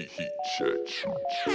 [0.00, 0.86] Heat, check.
[0.86, 1.54] Check.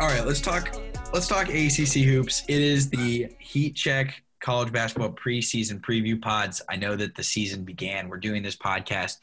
[0.00, 0.76] All right, let's talk.
[1.14, 2.44] Let's talk ACC hoops.
[2.48, 6.60] It is the Heat Check College Basketball preseason preview pods.
[6.68, 8.10] I know that the season began.
[8.10, 9.16] We're doing this podcast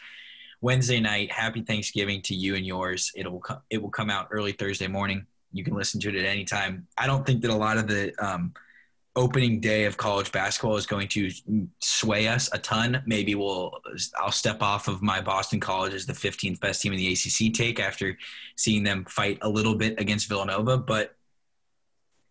[0.61, 1.31] Wednesday night.
[1.31, 3.11] Happy Thanksgiving to you and yours.
[3.15, 5.27] It'll it will come out early Thursday morning.
[5.55, 6.85] You can listen to it at any time.
[6.97, 8.53] I don't think that a lot of the um,
[9.15, 11.31] opening day of college basketball is going to
[11.79, 13.01] sway us a ton.
[13.05, 13.79] Maybe we'll
[14.19, 17.53] I'll step off of my Boston College as the 15th best team in the ACC
[17.53, 18.17] take after
[18.57, 21.15] seeing them fight a little bit against Villanova, but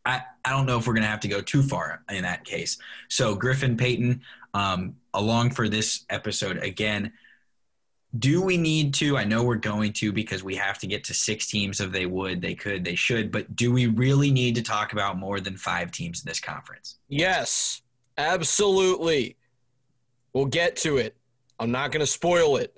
[0.05, 2.45] I, I don't know if we're going to have to go too far in that
[2.45, 2.77] case.
[3.09, 4.21] So Griffin Peyton,
[4.53, 7.13] um, along for this episode again.
[8.19, 9.17] Do we need to?
[9.17, 11.81] I know we're going to because we have to get to six teams.
[11.81, 13.33] If they would, they could, they should.
[13.33, 16.99] But do we really need to talk about more than five teams in this conference?
[17.09, 17.83] Yes,
[18.17, 19.37] absolutely.
[20.33, 21.17] We'll get to it.
[21.59, 22.77] I'm not going to spoil it.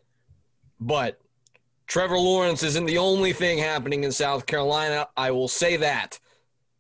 [0.81, 1.21] But
[1.87, 5.09] Trevor Lawrence isn't the only thing happening in South Carolina.
[5.17, 6.19] I will say that.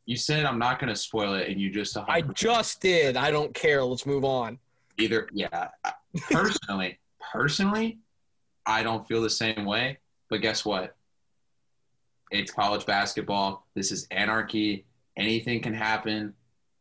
[0.07, 3.17] You said I'm not going to spoil it, and you just I just did.
[3.17, 3.83] I don't care.
[3.83, 4.59] Let's move on.
[4.98, 5.29] either.
[5.33, 5.69] Yeah,
[6.31, 6.98] personally,
[7.33, 7.98] personally,
[8.67, 9.98] I don't feel the same way.
[10.28, 10.97] But guess what?
[12.31, 13.67] It's college basketball.
[13.75, 14.84] This is anarchy.
[15.17, 16.34] Anything can happen.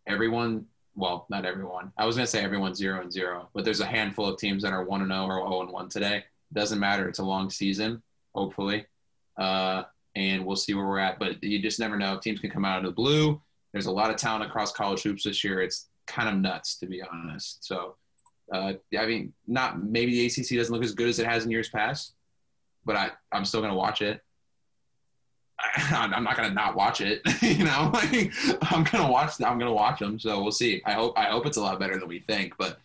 [0.08, 1.92] Everyone, well, not everyone.
[1.98, 4.74] I was gonna say everyone's zero and zero, but there's a handful of teams that
[4.74, 6.24] are one and zero or zero and one today.
[6.54, 7.08] Doesn't matter.
[7.08, 8.02] It's a long season,
[8.34, 8.86] hopefully,
[9.38, 9.84] uh,
[10.16, 11.20] and we'll see where we're at.
[11.20, 12.18] But you just never know.
[12.18, 13.42] Teams can come out of the blue.
[13.72, 15.62] There's a lot of talent across college hoops this year.
[15.62, 17.64] It's kind of nuts, to be honest.
[17.66, 17.96] So,
[18.54, 21.52] uh, I mean, not maybe the ACC doesn't look as good as it has in
[21.52, 22.14] years past,
[22.86, 24.22] but I, I'm still gonna watch it.
[25.60, 27.22] I, I'm not gonna not watch it.
[27.42, 28.32] you know, like
[28.72, 29.42] I'm gonna watch.
[29.42, 30.20] I'm gonna watch them.
[30.20, 30.82] So we'll see.
[30.86, 31.18] I hope.
[31.18, 32.56] I hope it's a lot better than we think.
[32.58, 32.80] But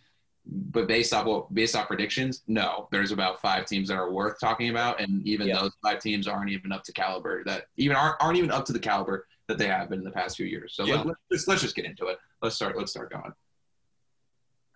[0.45, 2.87] but based off what based off predictions, no.
[2.91, 5.59] There's about five teams that are worth talking about, and even Yeah.
[5.59, 7.43] those five teams aren't even up to caliber.
[7.43, 10.11] That even aren't, aren't even up to the caliber that they have been in the
[10.11, 10.73] past few years.
[10.73, 11.01] So Yeah.
[11.01, 12.17] let, let's let's just get into it.
[12.41, 12.75] Let's start.
[12.77, 13.31] Let's start going.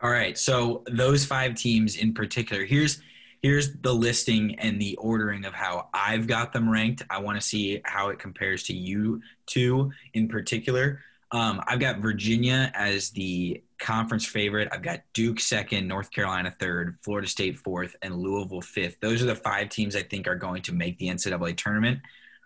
[0.02, 0.38] All right.
[0.38, 3.02] So those five teams in particular, here's
[3.42, 7.04] here's the listing and the ordering of how I've got them ranked.
[7.10, 11.02] I want to see how it compares to you two in particular.
[11.32, 14.70] Um, I've got Virginia as the conference favorite.
[14.72, 19.00] I've got Duke second, North Carolina third, Florida State fourth, and Louisville fifth.
[19.00, 22.00] Those are the five teams I think are going to make the NCAA tournament.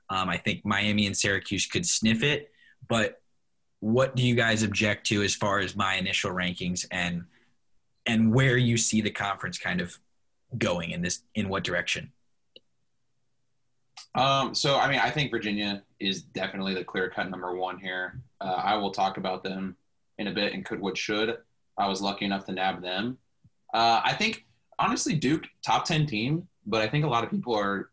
[0.09, 2.51] Um, I think Miami and Syracuse could sniff it,
[2.87, 3.21] but
[3.79, 7.23] what do you guys object to as far as my initial rankings and
[8.09, 9.99] and where you see the conference kind of
[10.57, 12.11] going in this in what direction
[14.15, 18.19] Um, so, I mean, I think Virginia is definitely the clear cut number one here.
[18.41, 19.75] Uh, I will talk about them
[20.17, 21.37] in a bit and could, would, should.
[21.77, 23.19] I was lucky enough to nab them.
[23.71, 24.47] Uh, I think,
[24.79, 27.91] honestly, Duke, top 10 team, but I think a lot of people are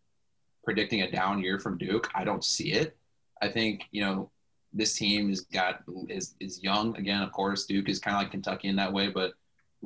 [0.64, 2.08] predicting a down year from Duke.
[2.14, 2.96] I don't see it.
[3.42, 4.30] I think, you know,
[4.72, 7.22] this team is got is is young again.
[7.22, 9.32] Of course, Duke is kind of like Kentucky in that way, but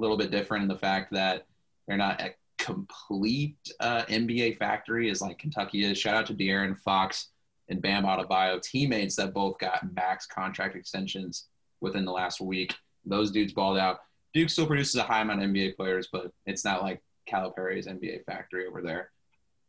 [0.01, 1.47] little bit different in the fact that
[1.87, 5.99] they're not a complete uh, NBA factory as like Kentucky is.
[5.99, 7.29] Shout out to De'Aaron Fox
[7.69, 11.47] and Bam Adebayo, teammates that both got max contract extensions
[11.81, 12.75] within the last week.
[13.05, 14.01] Those dudes balled out.
[14.35, 18.25] Duke still produces a high amount of NBA players, but it's not like Calipari's NBA
[18.25, 19.11] factory over there.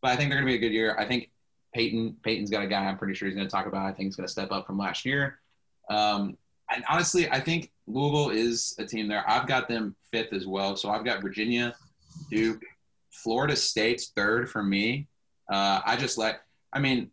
[0.01, 0.95] But I think they're going to be a good year.
[0.97, 1.31] I think
[1.73, 3.85] Peyton Peyton's got a guy I'm pretty sure he's going to talk about.
[3.85, 5.39] I think he's going to step up from last year.
[5.89, 6.37] Um,
[6.73, 9.23] and honestly, I think Louisville is a team there.
[9.29, 10.75] I've got them fifth as well.
[10.75, 11.75] So I've got Virginia,
[12.29, 12.61] Duke,
[13.11, 15.07] Florida State's third for me.
[15.51, 16.39] Uh, I just like,
[16.73, 17.11] I mean,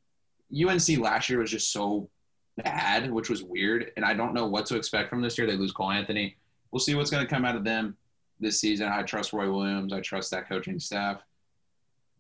[0.53, 2.09] UNC last year was just so
[2.57, 3.93] bad, which was weird.
[3.97, 5.47] And I don't know what to expect from this year.
[5.47, 6.37] They lose Cole Anthony.
[6.71, 7.97] We'll see what's going to come out of them
[8.41, 8.89] this season.
[8.89, 9.93] I trust Roy Williams.
[9.93, 11.21] I trust that coaching staff.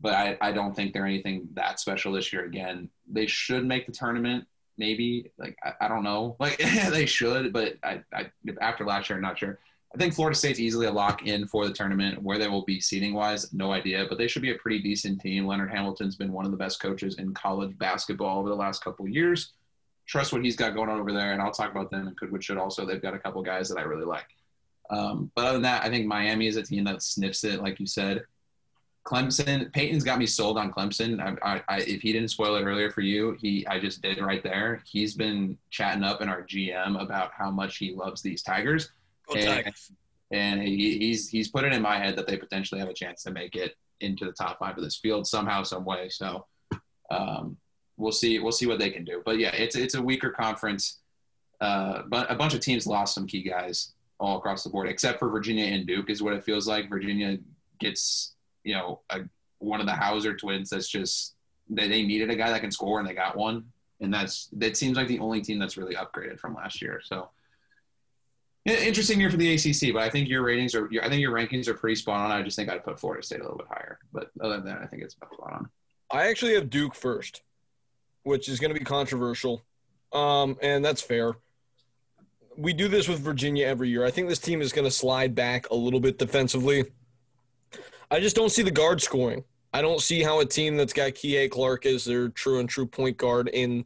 [0.00, 2.88] But I, I don't think they're anything that special this year again.
[3.10, 4.46] They should make the tournament,
[4.78, 5.30] maybe.
[5.38, 6.36] Like, I, I don't know.
[6.38, 6.58] Like,
[6.90, 8.30] they should, but I, I,
[8.60, 9.58] after last year, I'm not sure.
[9.94, 12.22] I think Florida State's easily a lock in for the tournament.
[12.22, 14.06] Where they will be seating wise, no idea.
[14.08, 15.46] But they should be a pretty decent team.
[15.46, 19.08] Leonard Hamilton's been one of the best coaches in college basketball over the last couple
[19.08, 19.52] years.
[20.06, 22.30] Trust what he's got going on over there, and I'll talk about them and could
[22.32, 22.84] would should also.
[22.84, 24.26] They've got a couple guys that I really like.
[24.90, 27.78] Um, but other than that, I think Miami is a team that sniffs it, like
[27.80, 28.24] you said.
[29.08, 31.18] Clemson, Peyton's got me sold on Clemson.
[31.18, 34.20] I, I, I, if he didn't spoil it earlier for you, he I just did
[34.20, 34.82] right there.
[34.84, 38.90] He's been chatting up in our GM about how much he loves these Tigers
[39.26, 39.92] Go and, Tigers.
[40.30, 43.22] and he, he's he's put it in my head that they potentially have a chance
[43.22, 46.10] to make it into the top five of this field somehow, some way.
[46.10, 46.46] So
[47.10, 47.56] um,
[47.96, 49.22] we'll see we'll see what they can do.
[49.24, 50.98] But yeah, it's it's a weaker conference.
[51.60, 55.18] uh, but a bunch of teams lost some key guys all across the board, except
[55.18, 56.88] for Virginia and Duke, is what it feels like.
[56.90, 57.38] Virginia
[57.78, 58.34] gets,
[58.68, 59.20] you know, a,
[59.60, 61.34] one of the Hauser twins that's just
[61.70, 63.64] they, they needed a guy that can score and they got one,
[64.00, 67.00] and that's that seems like the only team that's really upgraded from last year.
[67.02, 67.30] So.
[68.66, 70.90] Interesting year for the ACC, but I think your ratings are.
[71.02, 72.30] I think your rankings are pretty spot on.
[72.30, 74.82] I just think I'd put Florida State a little bit higher, but other than that,
[74.82, 75.70] I think it's about spot on.
[76.10, 77.40] I actually have Duke first,
[78.24, 79.64] which is going to be controversial,
[80.12, 81.36] um, and that's fair.
[82.58, 84.04] We do this with Virginia every year.
[84.04, 86.84] I think this team is going to slide back a little bit defensively.
[88.10, 89.44] I just don't see the guard scoring.
[89.72, 92.86] I don't see how a team that's got Kihei Clark as their true and true
[92.86, 93.84] point guard in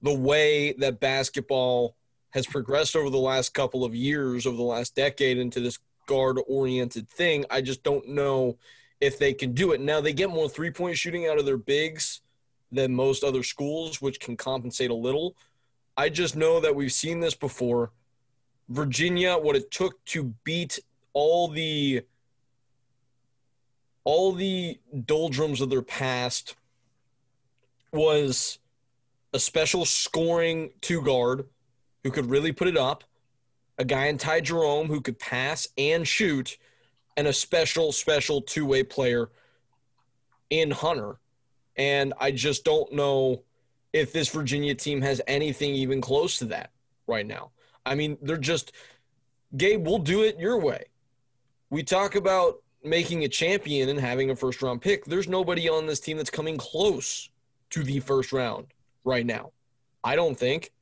[0.00, 1.96] the way that basketball
[2.30, 6.38] has progressed over the last couple of years, over the last decade, into this guard
[6.48, 7.44] oriented thing.
[7.50, 8.56] I just don't know
[9.00, 9.80] if they can do it.
[9.80, 12.22] Now, they get more three point shooting out of their bigs
[12.70, 15.36] than most other schools, which can compensate a little.
[15.96, 17.92] I just know that we've seen this before.
[18.70, 20.78] Virginia, what it took to beat
[21.12, 22.02] all the
[24.04, 26.56] all the doldrums of their past
[27.92, 28.58] was
[29.32, 31.46] a special scoring two guard
[32.02, 33.04] who could really put it up,
[33.78, 36.58] a guy in Ty Jerome who could pass and shoot,
[37.16, 39.30] and a special, special two way player
[40.50, 41.16] in Hunter.
[41.76, 43.42] And I just don't know
[43.92, 46.70] if this Virginia team has anything even close to that
[47.06, 47.50] right now.
[47.84, 48.72] I mean, they're just,
[49.56, 50.84] Gabe, we'll do it your way.
[51.70, 55.04] We talk about making a champion and having a first round pick.
[55.04, 57.28] There's nobody on this team that's coming close
[57.70, 58.66] to the first round
[59.04, 59.52] right now.
[60.04, 60.72] I don't think.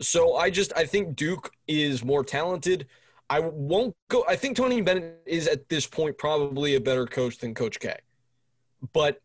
[0.00, 2.86] So I just I think Duke is more talented.
[3.30, 7.38] I won't go I think Tony Bennett is at this point probably a better coach
[7.38, 7.94] than Coach K.
[8.92, 9.20] But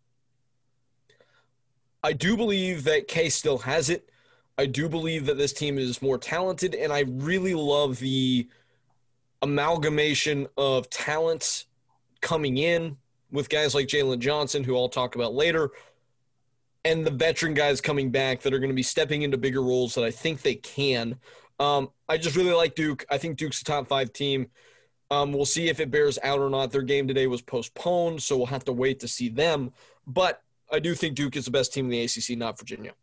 [2.03, 4.09] I do believe that K still has it.
[4.57, 8.47] I do believe that this team is more talented and I really love the
[9.43, 11.67] amalgamation of talents
[12.21, 12.97] coming in
[13.31, 15.71] with guys like Jalen Johnson, who I'll talk about later,
[16.85, 19.93] and the veteran guys coming back that are going to be stepping into bigger roles
[19.95, 21.17] that I think they can.
[21.59, 23.05] Um, I just really like Duke.
[23.11, 24.47] I think Duke's a top five team.
[25.11, 26.71] Um, we'll see if it bears out or not.
[26.71, 29.71] Their game today was postponed, so we'll have to wait to see them.
[30.07, 30.41] But
[30.71, 32.93] I do think Duke is the best team in the ACC, not Virginia.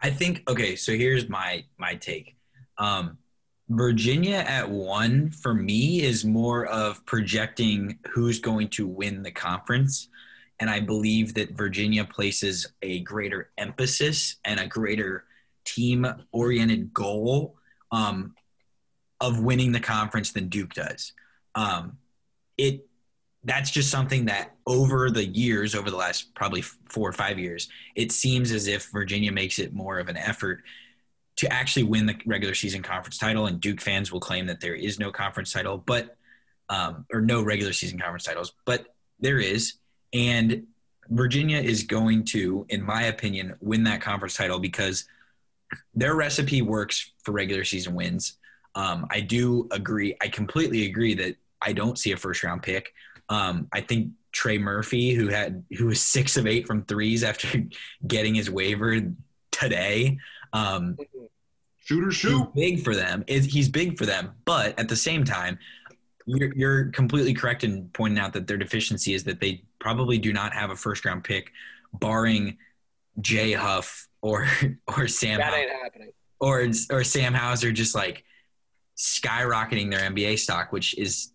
[0.00, 2.36] I think okay, so here's my my take.
[2.78, 3.18] Um,
[3.70, 10.08] Virginia at one for me is more of projecting who's going to win the conference.
[10.58, 15.24] And I believe that Virginia places a greater emphasis and a greater
[15.64, 17.54] team oriented goal
[17.92, 18.34] um,
[19.20, 21.12] of winning the conference than Duke does.
[21.54, 21.98] Um,
[22.58, 22.86] it
[23.44, 27.70] that's just something that over the years, over the last probably four or five years,
[27.94, 30.62] it seems as if Virginia makes it more of an effort
[31.40, 33.46] to actually win the regular season conference title.
[33.46, 36.18] And Duke fans will claim that there is no conference title, but
[36.68, 39.74] um, or no regular season conference titles, but there is.
[40.12, 40.66] And
[41.08, 45.06] Virginia is going to, in my opinion, win that conference title because
[45.94, 48.36] their recipe works for regular season wins.
[48.74, 50.14] Um, I do agree.
[50.20, 52.92] I completely agree that I don't see a first round pick.
[53.30, 57.62] Um, I think Trey Murphy, who had who was six of eight from threes after
[58.06, 59.00] getting his waiver
[59.50, 60.18] today,
[60.52, 60.96] um,
[61.84, 62.54] Shooter he's shoot.
[62.54, 63.24] big for them.
[63.26, 65.58] Is he's big for them, but at the same time,
[66.26, 70.32] you're, you're completely correct in pointing out that their deficiency is that they probably do
[70.32, 71.50] not have a first round pick,
[71.92, 72.58] barring
[73.20, 74.46] Jay Huff or
[74.96, 76.12] or Sam That Hau- ain't happening.
[76.38, 78.24] or or Sam Hauser just like
[78.96, 81.32] skyrocketing their NBA stock, which is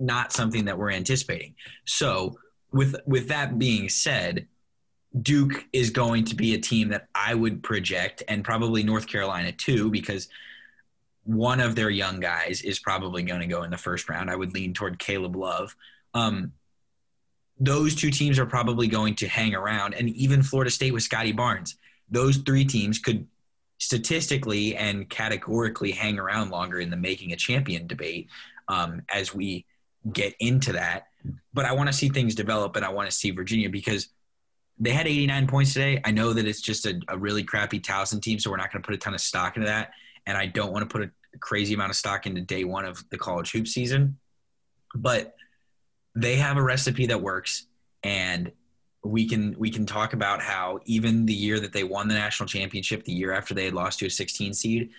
[0.00, 1.54] not something that we're anticipating.
[1.84, 2.38] So
[2.72, 4.48] with with that being said,
[5.20, 9.52] Duke is going to be a team that I would project, and probably North Carolina
[9.52, 10.28] too, because
[11.24, 14.30] one of their young guys is probably going to go in the first round.
[14.30, 15.76] I would lean toward Caleb Love.
[16.14, 16.52] Um,
[17.60, 21.32] those two teams are probably going to hang around, and even Florida State with Scottie
[21.32, 21.76] Barnes.
[22.10, 23.26] Those three teams could
[23.78, 28.28] statistically and categorically hang around longer in the making a champion debate
[28.68, 29.66] um, as we
[30.12, 31.08] get into that.
[31.52, 34.08] But I want to see things develop, and I want to see Virginia because
[34.78, 36.00] they had 89 points today.
[36.04, 38.82] I know that it's just a, a really crappy Towson team, so we're not going
[38.82, 39.92] to put a ton of stock into that.
[40.26, 43.02] And I don't want to put a crazy amount of stock into day one of
[43.10, 44.18] the college hoop season.
[44.94, 45.34] But
[46.14, 47.66] they have a recipe that works,
[48.02, 48.52] and
[49.04, 52.48] we can we can talk about how even the year that they won the national
[52.48, 54.90] championship, the year after they had lost to a 16 seed,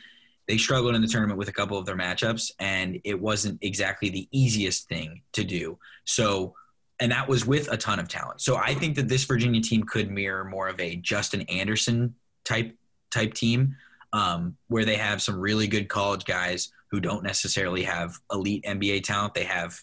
[0.47, 4.09] they struggled in the tournament with a couple of their matchups, and it wasn't exactly
[4.09, 5.77] the easiest thing to do.
[6.05, 6.55] So
[6.99, 8.41] and that was with a ton of talent.
[8.41, 12.75] So I think that this Virginia team could mirror more of a Justin Anderson type
[13.11, 13.75] type team.
[14.13, 19.03] um, where they have some really good college guys who don't necessarily have elite NBA
[19.03, 19.33] talent.
[19.33, 19.81] They have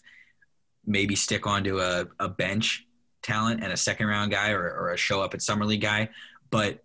[0.85, 2.87] maybe stick onto a, a bench
[3.21, 6.09] talent and a second round guy or, or a show up at summer league guy,
[6.49, 6.83] but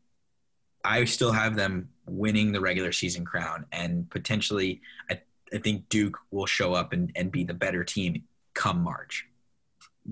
[0.84, 4.80] I still have them winning the regular season crown and potentially
[5.10, 5.20] I,
[5.54, 9.26] I think Duke will show up and, and be the better team come March.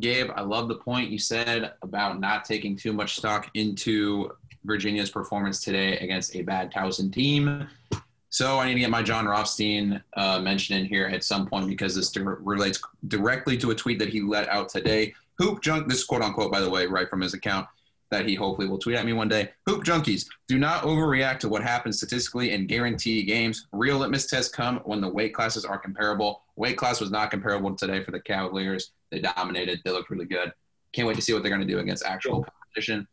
[0.00, 4.30] Gabe, I love the point you said about not taking too much stock into
[4.64, 7.68] Virginia's performance today against a bad Towson team.
[8.30, 11.68] So I need to get my Jon Rothstein uh, mentioned in here at some point
[11.68, 15.14] because this relates directly to a tweet that he let out today.
[15.38, 17.68] Hoop junk, this is quote unquote, by the way, right from his account
[18.10, 19.50] that he hopefully will tweet at me one day.
[19.66, 23.66] Hoop junkies, do not overreact to what happens statistically in guarantee games.
[23.72, 26.42] Real litmus tests come when the weight classes are comparable.
[26.56, 28.92] Weight class was not comparable today for the Cavaliers.
[29.14, 29.80] They dominated.
[29.84, 30.52] They looked really good.
[30.92, 33.06] Can't wait to see what they're going to do against actual competition.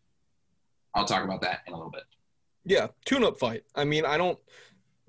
[0.96, 2.03] I'll talk about that in a little bit.
[2.65, 3.63] Yeah, tune-up fight.
[3.75, 4.38] I mean, I don't.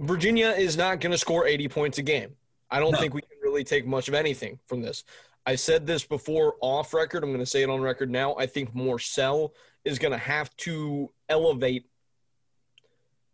[0.01, 2.37] Virginia is not going to score 80 points a game.
[2.71, 2.99] I don't No.
[2.99, 5.05] think we can really take much of anything from this.
[5.47, 7.25] I said this before off record.
[7.25, 8.37] I'm going to say it on record now.
[8.37, 9.51] I think Morsell
[9.85, 11.87] is going to have to elevate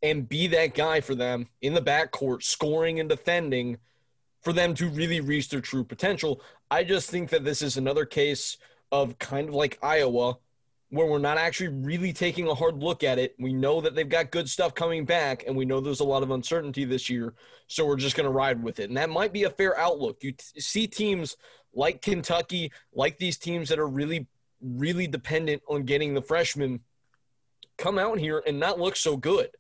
[0.03, 3.79] and be that guy for them in the backcourt, scoring and defending
[4.43, 6.41] for them to really reach their true potential.
[6.71, 8.57] I just think that this is another case
[8.93, 10.39] of kind of like Iowa,
[10.91, 13.35] where we're not actually really taking a hard look at it.
[13.39, 16.23] We know that they've got good stuff coming back, and we know there's a lot
[16.23, 17.35] of uncertainty this year.
[17.67, 18.89] So we're just going to ride with it.
[18.89, 20.23] And that might be a fair outlook.
[20.23, 21.37] You t- see teams
[21.75, 24.27] like Kentucky, like these teams that are really,
[24.63, 26.81] really dependent on getting the freshmen
[27.77, 29.51] come out here and not look so good.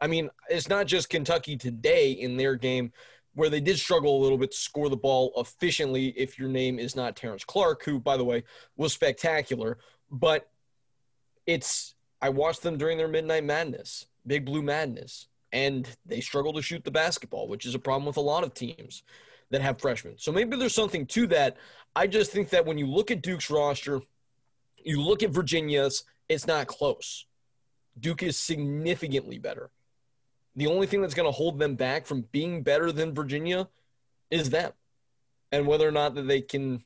[0.00, 2.92] I mean, it's not just Kentucky today in their game
[3.38, 6.80] where they did struggle a little bit to score the ball efficiently if your name
[6.80, 8.42] is not Terrence Clarke, who, by the way,
[8.76, 9.78] was spectacular.
[10.10, 10.50] But
[11.46, 16.62] it's I watched them during their midnight madness, big blue madness, and they struggle to
[16.62, 19.04] shoot the basketball, which is a problem with a lot of teams
[19.50, 20.14] that have freshmen.
[20.16, 21.58] So maybe there's something to that.
[21.94, 24.00] I just think that when you look at Duke's roster,
[24.84, 27.24] you look at Virginia's, it's not close.
[28.00, 29.70] Duke is significantly better.
[30.58, 33.68] The only thing that's going to hold them back from being better than Virginia
[34.28, 34.72] is them.
[35.52, 36.82] And whether or not that they can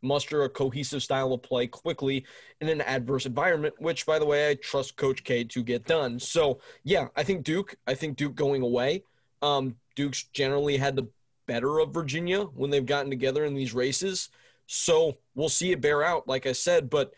[0.00, 2.24] muster a cohesive style of play quickly
[2.62, 6.18] in an adverse environment, which, by the way, I trust Coach K to get done.
[6.18, 9.04] So, yeah, I think Duke, I think Duke going away.
[9.42, 11.06] Um, Duke's generally had the
[11.46, 14.30] better of Virginia when they've gotten together in these races.
[14.66, 17.12] So we'll see it bear out, like I said, but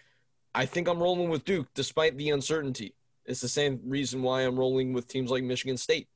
[0.52, 2.96] I think I'm rolling with Duke despite the uncertainty.
[3.26, 6.08] It's the same reason why I'm rolling with teams like Michigan State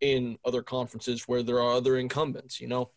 [0.00, 2.90] in other conferences where there are other incumbents, you know?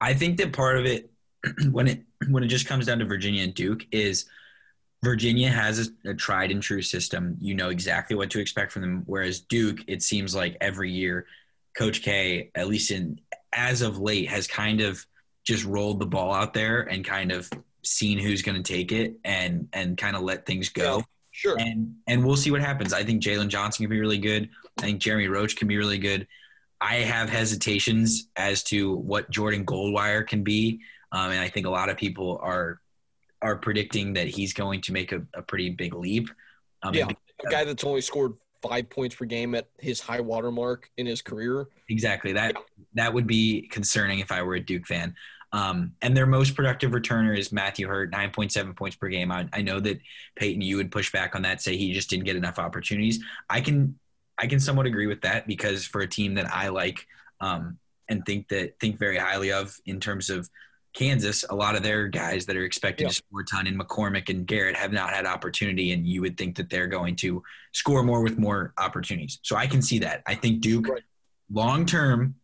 [0.00, 1.10] I think that part of it,
[1.70, 4.26] when it when it just comes down to Virginia and Duke, is
[5.02, 7.36] Virginia has a, a tried and true system.
[7.40, 9.02] You know exactly what to expect from them.
[9.06, 11.26] Whereas Duke, it seems like every year,
[11.76, 13.20] Coach K, at least in
[13.52, 15.04] as of late, has kind of
[15.44, 17.48] just rolled the ball out there and kind of
[17.82, 20.98] seen who's going to take it and and kind of let things go.
[20.98, 21.02] Yeah.
[21.36, 21.56] Sure.
[21.60, 22.94] and and we'll see what happens.
[22.94, 24.48] I think Jalen Johnson can be really good.
[24.78, 26.26] I think Jeremy Roach can be really good.
[26.80, 30.80] I have hesitations as to what Jordan Goldwire can be,
[31.12, 32.80] um, and I think a lot of people are
[33.42, 36.30] are predicting that he's going to make a, a pretty big leap.
[36.82, 37.08] Um, Yeah.
[37.46, 41.04] a guy that's only scored five points per game at his high water mark in
[41.04, 41.66] his career.
[41.90, 42.32] exactly.
[42.32, 42.56] That
[42.94, 45.14] that would be concerning if I were a Duke fan.
[45.52, 49.30] Um, and their most productive returner is Matthew Hurt, 9.7 points per game.
[49.30, 50.00] I, I know that
[50.34, 53.22] Peyton, you would push back on that, say he just didn't get enough opportunities.
[53.48, 53.98] I can,
[54.38, 57.06] I can somewhat agree with that because for a team that I like
[57.40, 60.48] um, and think that think very highly of in terms of
[60.94, 63.08] Kansas, a lot of their guys that are expected Yeah.
[63.10, 66.38] to score a ton in McCormack and Garrett have not had opportunity, and you would
[66.38, 69.38] think that they're going to score more with more opportunities.
[69.42, 70.22] So I can see that.
[70.26, 71.02] I think Duke, Right.
[71.50, 72.36] long term,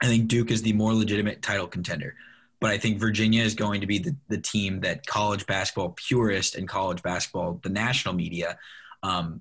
[0.00, 2.14] I think Duke is the more legitimate title contender.
[2.60, 6.56] But I think Virginia is going to be the, the team that college basketball purist
[6.56, 8.58] and college basketball, the national media,
[9.02, 9.40] um,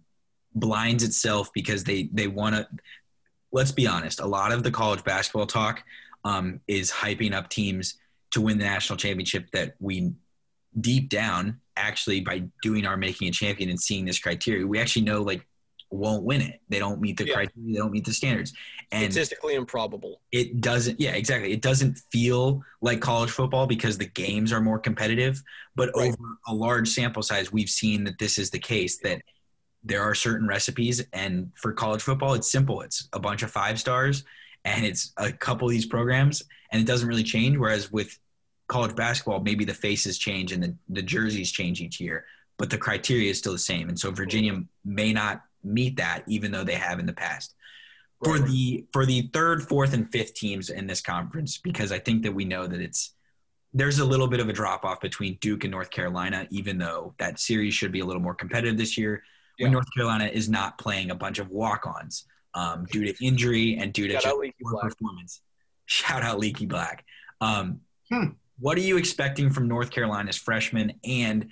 [0.55, 2.67] blinds itself because they they want to.
[3.51, 4.19] Let's be honest.
[4.19, 5.83] A lot of the college basketball talk
[6.23, 7.95] um, is hyping up teams
[8.31, 10.13] to win the national championship that we
[10.79, 15.01] deep down actually by doing our making a champion and seeing this criteria we actually
[15.01, 15.47] know like
[15.91, 17.34] won't win it they don't meet the Yeah.
[17.34, 18.53] criteria they don't meet the standards
[18.91, 20.22] and Statistically improbable.
[20.31, 24.79] it doesn't yeah exactly it doesn't feel like college football because the games are more
[24.79, 25.41] competitive
[25.75, 26.10] but Right.
[26.13, 29.22] over a large sample size we've seen that this is the case that
[29.84, 33.79] there are certain recipes and for college football it's simple it's a bunch of five
[33.79, 34.24] stars
[34.65, 38.19] and it's a couple of these programs and it doesn't really change whereas with
[38.67, 42.25] college basketball maybe the faces change and the, the jerseys change each year
[42.58, 46.51] but the criteria is still the same and so virginia may not meet that even
[46.51, 47.53] though they have in the past
[48.23, 52.23] for the for the third, fourth, and fifth teams in this conference because I think
[52.23, 53.13] that we know that it's
[53.73, 57.13] there's a little bit of a drop off between Duke and North Carolina, even though
[57.19, 59.23] that series should be a little more competitive this year.
[59.57, 59.65] Yeah.
[59.65, 62.25] When North Carolina is not playing a bunch of walk ons
[62.55, 65.41] um, due to injury and due to Shout just poor performance.
[65.85, 67.05] Shout out Leaky Black.
[67.41, 68.29] Um, Hmm.
[68.59, 70.93] What are you expecting from North Carolina's freshmen?
[71.05, 71.49] And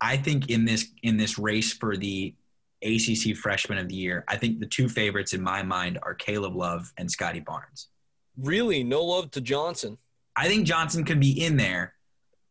[0.00, 2.34] I think in this in this race for the
[2.82, 6.54] ACC Freshman of the Year, I think the two favorites in my mind are Caleb
[6.56, 7.88] Love and Scottie Barnes.
[8.36, 9.98] Really, no love to Johnson.
[10.36, 11.94] I think Johnson could be in there,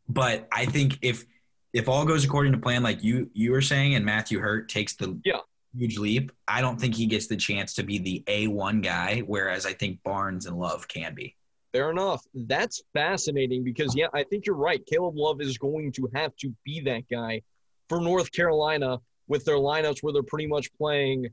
[0.09, 1.25] but I think if
[1.73, 4.95] if all goes according to plan, like you you were saying, and Matthew Hurt takes
[4.95, 5.39] the Yeah.
[5.77, 9.19] huge leap, I don't think he gets the chance to be the A one guy,
[9.19, 11.35] whereas I think Barnes and Love can be.
[11.73, 12.23] Fair enough.
[12.33, 14.83] That's fascinating because, yeah, I think you're right.
[14.85, 17.41] Caleb Love is going to have to be that guy
[17.89, 21.27] for North Carolina with their lineups where they're pretty much playing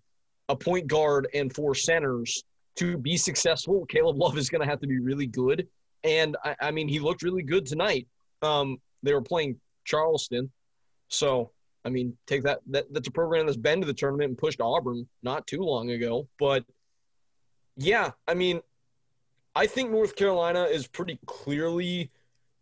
[0.48, 2.42] a point guard and four centers.
[2.76, 5.68] To be successful, Caleb Love is going to have to be really good.
[6.02, 8.08] And, I, I mean, he looked really good tonight.
[8.42, 10.50] Um, they were playing Charleston.
[11.08, 11.52] So,
[11.84, 12.92] I mean, take that, that.
[12.92, 16.26] That's a program that's been to the tournament and pushed Auburn not too long ago.
[16.36, 16.64] But,
[17.76, 18.60] yeah, I mean,
[19.54, 22.10] I think North Carolina is pretty clearly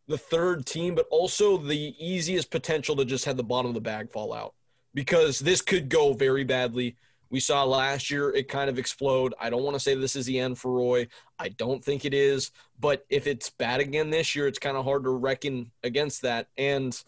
[0.08, 3.80] the third team, but also the easiest potential to just have the bottom of the
[3.80, 4.54] bag fall out
[4.94, 6.96] because this could go very badly.
[7.30, 9.34] We saw last year it kind of explode.
[9.40, 11.08] I don't want to say this is the end for Roy.
[11.38, 14.84] I don't think it is, but if it's bad again this year, it's kind of
[14.84, 16.48] hard to reckon against that.
[16.58, 17.00] And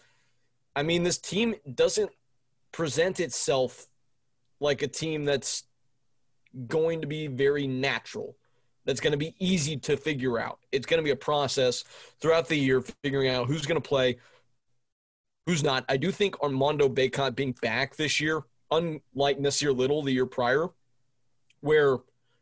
[0.75, 2.11] I mean, this team doesn't
[2.73, 3.87] present itself
[4.61, 5.65] like a team that's
[6.67, 8.37] going to be very natural
[8.85, 10.59] that's going to be easy to figure out.
[10.73, 11.85] It's going to be a process
[12.21, 14.19] throughout the year figuring out who's going to play,
[15.47, 15.85] who's not.
[15.89, 20.69] I do think Armando Bacot being back this year, unlike Nassir Little the year prior,
[21.61, 21.99] where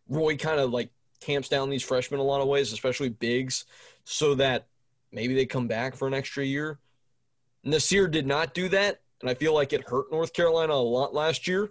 [0.08, 0.90] Roy kind of like
[1.20, 3.64] tamps down these freshmen a lot of ways, especially bigs,
[4.04, 4.66] so that
[5.12, 6.78] maybe they come back for an extra year.
[7.64, 11.14] Nassir did not do that, and I feel like it hurt North Carolina a lot
[11.14, 11.70] last year.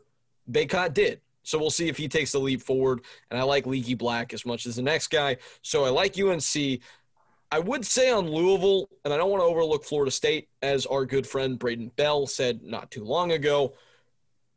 [0.49, 1.21] Bacot did.
[1.43, 3.01] So we'll see if he takes the leap forward.
[3.29, 5.37] And I like Leaky Black as much as the next guy.
[5.61, 6.81] So I like UNC.
[7.51, 11.05] I would say on Louisville, and I don't want to overlook Florida State, as our
[11.05, 13.73] good friend Braden Bell said not too long ago.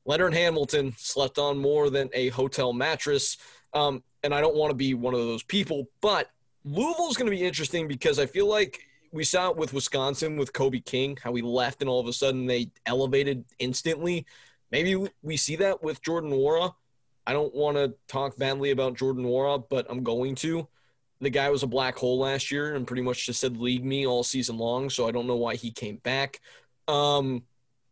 [0.06, 3.38] Leonard Hamilton slept on more than a hotel mattress.
[3.72, 6.30] Um, and I don't want to be one of those people, but
[6.64, 8.80] Louisville is going to be interesting because I feel like
[9.12, 12.12] we saw it with Wisconsin with Kobe King, how he left and all of a
[12.12, 14.24] sudden they elevated instantly.
[14.70, 16.74] Maybe we see that with Jordan Nwora.
[17.26, 20.68] I don't want to talk badly about Jordan Nwora, but I'm going to.
[21.20, 24.06] The guy was a black hole last year and pretty much just said league me
[24.06, 26.40] all season long, so I don't know why he came back.
[26.88, 27.44] Um,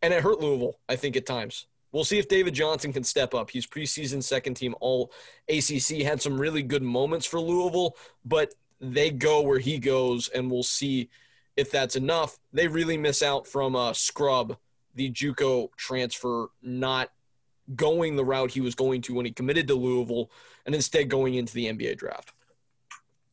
[0.03, 1.67] and it hurt Louisville, I think, at times.
[1.93, 3.51] We'll see if David Johnson can step up.
[3.51, 5.13] He's preseason second team all
[5.49, 10.51] ACC, had some really good moments for Louisville, but they go where he goes, and
[10.51, 11.11] we'll see
[11.57, 12.39] if that's enough.
[12.53, 14.57] They really miss out from uh, Scrubb,
[14.95, 17.11] the JUCO transfer, not
[17.77, 20.31] going the route he was going to when he committed to Louisville,
[20.67, 22.33] and instead going into the NBA draft.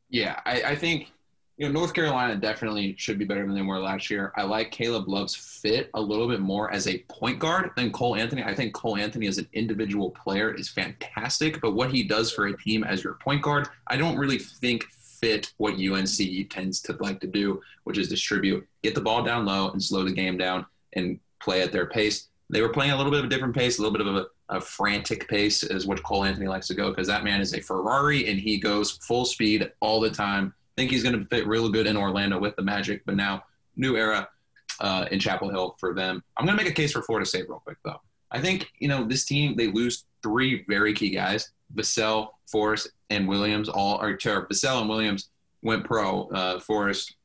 [0.09, 1.11] Yeah, I, I think
[1.57, 4.31] you know North Carolina definitely should be better than they were last year.
[4.35, 8.15] I like Caleb Love's fit a little bit more as a point guard than Cole
[8.15, 8.43] Anthony.
[8.43, 12.47] I think Cole Anthony as an individual player is fantastic, but what he does for
[12.47, 14.85] a team as your point guard, I don't really think
[15.19, 19.45] fit what UNC tends to like to do, which is distribute, get the ball down
[19.45, 22.29] low, and slow the game down and play at their pace.
[22.49, 24.25] They were playing a little bit of a different pace, a little bit of a,
[24.49, 27.61] a frantic pace, is what Cole Anthony likes to go because that man is a
[27.61, 30.53] Ferrari and he goes full speed all the time.
[30.57, 33.43] I think he's going to fit real good in Orlando with the Magic, but now
[33.75, 34.27] new era
[34.79, 36.23] uh, in Chapel Hill for them.
[36.37, 38.01] I'm going to make a case for Florida State real quick though.
[38.31, 43.27] I think you know this team they lose three very key guys: Vassell, Forrest, and
[43.27, 43.69] Williams.
[43.69, 45.29] All or ter- Vassell and Williams
[45.63, 46.27] went pro.
[46.29, 47.15] Uh, Forrest,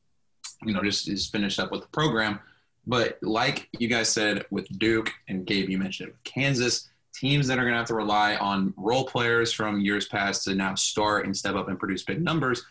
[0.65, 2.41] you know, just is finished up with the program.
[2.87, 7.47] But like you guys said with Duke and Gabe, you mentioned it with Kansas, teams
[7.47, 10.75] that are going to have to rely on role players from years past to now
[10.75, 12.65] start and step up and produce big numbers.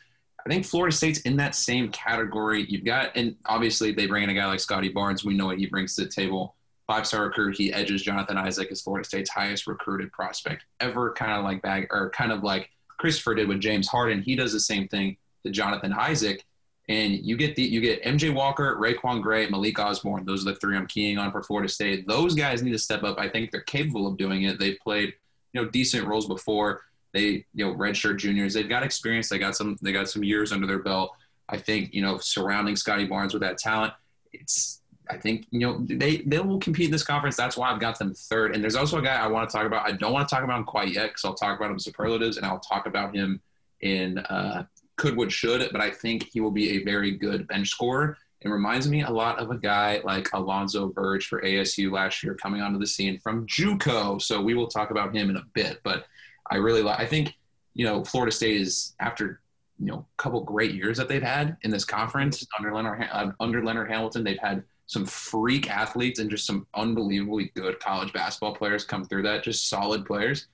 [0.45, 2.65] I think Florida State's in that same category.
[2.67, 5.23] You've got, and obviously they bring in a guy like Scottie Barnes.
[5.23, 6.55] We know what he brings to the table.
[6.85, 7.55] Five star recruit.
[7.55, 11.13] He edges Jonathan Isaac as Florida State's highest recruited prospect ever.
[11.13, 14.21] Kind of like bag, or kind of like Christopher did with James Harden.
[14.21, 16.45] He does the same thing to Jonathan Isaac.
[16.89, 20.25] And you get the you get MJ Walker, RaiQuan Gray, Malik Osborne.
[20.25, 22.07] Those are the three I'm keying on for Florida State.
[22.07, 23.17] Those guys need to step up.
[23.17, 24.59] I think they're capable of doing it.
[24.59, 25.13] They've played,
[25.53, 26.81] you know, decent roles before.
[27.13, 28.53] They, you know, redshirt juniors.
[28.53, 29.29] They've got experience.
[29.29, 29.77] They got some.
[29.81, 31.15] They got some years under their belt.
[31.47, 33.93] I think you know, surrounding Scottie Barnes with that talent,
[34.33, 37.35] it's I think you know they they will compete in this conference.
[37.35, 38.55] That's why I've got them third.
[38.55, 39.87] And there's also a guy I want to talk about.
[39.87, 42.37] I don't want to talk about him quite yet because I'll talk about him superlatives
[42.37, 43.41] and I'll talk about him
[43.81, 44.65] in uh,
[44.95, 45.67] could would should.
[45.71, 48.17] But I think he will be a very good bench scorer.
[48.41, 52.35] It reminds me a lot of a guy like Alonzo Verge for ASU last year
[52.35, 54.21] coming onto the scene from JUCO.
[54.21, 55.79] So we will talk about him in a bit.
[55.83, 56.05] But
[56.51, 56.99] I really like.
[56.99, 57.35] I think
[57.73, 59.39] you know Florida State is after
[59.79, 63.31] you know a couple great years that they've had in this conference under Leonard uh,
[63.39, 64.23] under Leonard Hamilton.
[64.23, 69.23] They've had some freak athletes and just some unbelievably good college basketball players come through
[69.23, 69.43] that.
[69.43, 70.47] Just solid players.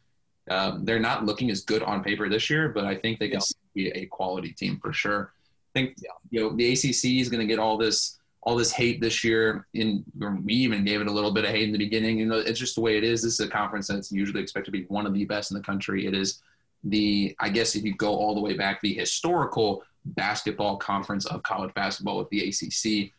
[0.49, 3.41] Um, they're not looking as good on paper this year, but I think they can
[3.73, 5.31] be a quality team for sure.
[5.75, 5.95] I think
[6.31, 9.67] you know the ACC is going to get all this all this hate this year.
[9.73, 10.03] In
[10.43, 12.19] we even gave it a little bit of hate in the beginning.
[12.19, 13.21] You know, it's just the way it is.
[13.21, 15.63] This is a conference that's usually expected to be one of the best in the
[15.63, 16.05] country.
[16.05, 16.41] It is
[16.83, 21.43] the I guess if you go all the way back, the historical basketball conference of
[21.43, 23.11] college basketball with the ACC.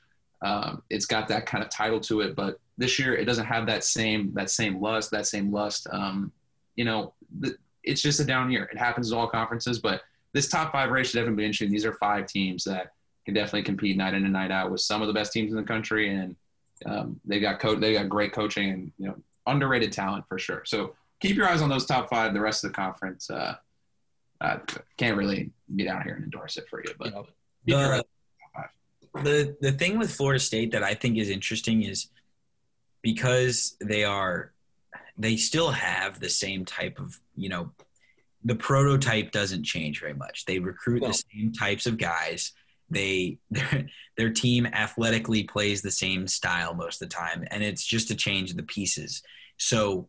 [0.42, 3.66] Um, it's got that kind of title to it, but this year it doesn't have
[3.66, 5.86] that same that same lust, that same lust.
[5.92, 6.32] Um,
[6.76, 7.12] you know,
[7.84, 8.68] it's just a down year.
[8.72, 11.70] It happens in all conferences, but this top five race should definitely be interesting.
[11.70, 12.92] These are five teams that
[13.24, 15.56] can definitely compete night in and night out with some of the best teams in
[15.56, 16.36] the country, and
[16.86, 19.16] um, they got co- they got great coaching and you know
[19.46, 20.62] underrated talent for sure.
[20.64, 22.32] So keep your eyes on those top five.
[22.32, 23.56] The rest of the conference, uh,
[24.40, 24.58] uh,
[24.96, 27.12] can't really be down here and endorse it for you, but
[27.66, 28.06] The, on the top
[29.14, 29.24] five.
[29.24, 32.08] the the thing with Florida State that I think is interesting is
[33.02, 34.52] because they are
[35.18, 37.72] they still have the same type of you know
[38.44, 40.44] the prototype doesn't change very much.
[40.46, 41.08] They recruit No.
[41.08, 42.52] the same types of guys.
[42.88, 47.84] They their, their team athletically plays the same style most of the time, and it's
[47.84, 49.22] just a change of the pieces.
[49.58, 50.08] So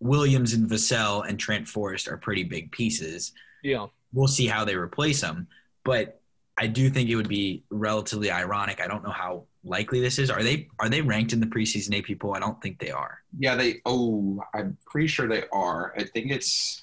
[0.00, 3.86] Williams and Vassell and Trent Forrest are pretty big pieces Yeah.
[4.12, 5.46] we'll see how they replace them,
[5.84, 6.20] But
[6.58, 8.80] I do think it would be relatively ironic.
[8.80, 10.28] I don't know how likely this is.
[10.30, 12.34] Are they are they ranked in the preseason AP poll?
[12.34, 13.22] I don't think they are.
[13.38, 13.80] Yeah, they.
[13.86, 15.94] Oh, I'm pretty sure they are.
[15.96, 16.82] I think it's.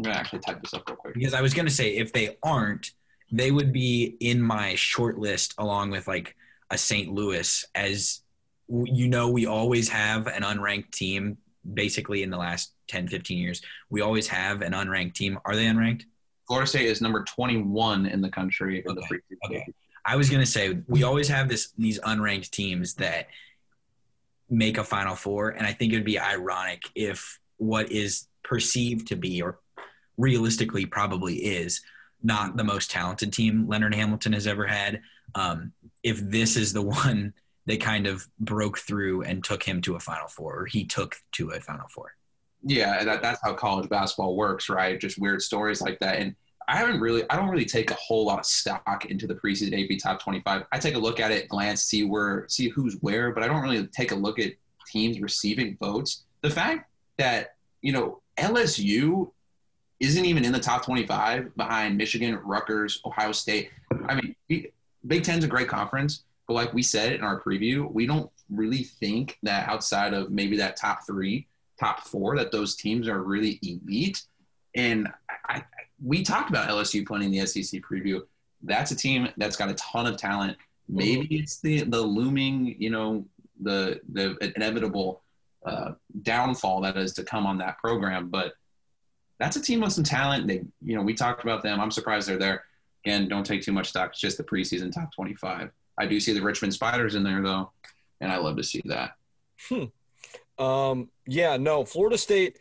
[0.00, 1.14] I'm gonna actually type this up real quick.
[1.14, 2.92] Because I was gonna say if they aren't,
[3.30, 6.36] they would be in my short list along with like
[6.70, 7.12] a St.
[7.12, 8.22] Louis as
[8.68, 11.36] you know we always have an unranked team
[11.74, 15.64] basically in the last 10 15 years we always have an unranked team are they
[15.66, 16.04] unranked
[16.46, 19.66] Florida State is number 21 in the country for the Okay, okay.
[20.04, 23.28] I was gonna say we always have this these unranked teams that
[24.50, 29.06] make a Final Four, and I think it would be ironic if what is perceived
[29.08, 29.60] to be, or
[30.20, 31.80] realistically probably is,
[32.22, 35.00] not the most talented team Leonard Hamilton has ever had.
[35.34, 37.32] Um, if this is the one
[37.66, 41.16] that kind of broke through and took him to a Final Four, or he took
[41.32, 42.12] to a Final Four.
[42.62, 45.00] Yeah, that, that's how college basketball works, right?
[45.00, 46.16] Just weird stories like that.
[46.16, 46.34] And
[46.68, 49.72] I haven't really, I don't really take a whole lot of stock into the preseason
[49.72, 50.64] AP top 25.
[50.70, 53.62] I take a look at it, glance, see where, see who's where, but I don't
[53.62, 54.52] really take a look at
[54.86, 56.24] teams receiving votes.
[56.42, 59.32] The fact that, you know, LSU
[60.00, 63.70] isn't even in the top 25 behind Michigan, Rutgers, Ohio State.
[64.08, 64.72] I mean, we-
[65.06, 68.82] Big Ten's a great conference, but like we said in our preview, we don't really
[68.82, 71.46] think that outside of maybe that top three,
[71.78, 74.22] top four, that those teams are really elite.
[74.74, 75.08] And
[75.48, 75.64] I,
[76.02, 78.22] we talked about LSU playing in the SEC preview.
[78.62, 80.56] That's a team that's got a ton of talent.
[80.88, 83.24] Maybe it's the the looming, you know,
[83.62, 85.22] the the inevitable
[85.64, 88.54] uh, downfall that is to come on that program, but
[89.40, 90.46] that's a team with some talent.
[90.46, 91.80] They, you know, we talked about them.
[91.80, 92.64] I'm surprised they're there.
[93.04, 94.10] Again, don't take too much stock.
[94.10, 95.70] It's just the preseason top 25.
[95.98, 97.72] I do see the Richmond Spiders in there though,
[98.20, 99.16] and I love to see that.
[100.58, 102.58] Um, yeah, no, Florida State.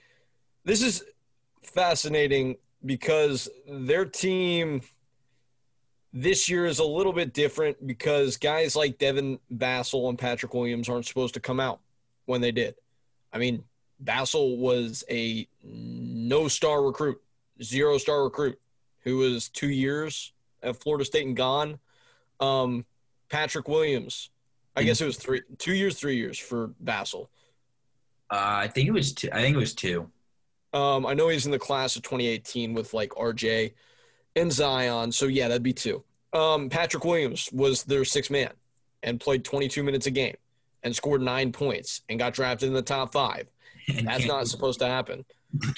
[0.64, 1.04] This is
[1.64, 4.82] fascinating because their team
[6.14, 10.88] this year is a little bit different because guys like Devin Vassell and Patrick Williams
[10.88, 11.82] aren't supposed to come out
[12.26, 12.76] when they did.
[13.34, 13.66] I mean,
[14.04, 15.48] Vassell was a
[16.30, 17.20] no star recruit,
[17.62, 18.58] zero star recruit
[19.04, 21.80] who was two years at Florida State and gone.
[22.40, 22.86] Um,
[23.30, 24.30] Patrick Williams,
[24.76, 27.28] I guess it was three, two years, three years for Vassell.
[28.32, 29.30] Uh, I think it was two.
[29.32, 30.10] I think it was two.
[30.72, 33.74] Um, I know he's in the class of 2018 with like RJ
[34.36, 35.12] and Zion.
[35.12, 36.04] So yeah, that'd be two.
[36.32, 38.52] Um, Patrick Williams was their sixth man
[39.02, 40.36] and played 22 minutes a game
[40.84, 43.48] and scored nine points and got drafted in the top five.
[44.04, 45.26] That's not supposed to happen.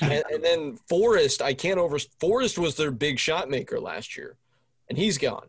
[0.01, 1.97] And, and then Forrest, I can't over.
[2.19, 4.35] Forrest was their big shot maker last year,
[4.89, 5.47] and he's gone.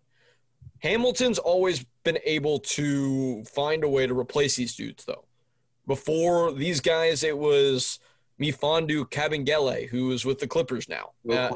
[0.81, 5.25] Hamilton's always been able to find a way to replace these dudes, though.
[5.87, 7.99] Before these guys, it was
[8.41, 11.11] Mfiondu Kabengele, who is with the Clippers now.
[11.29, 11.51] Uh,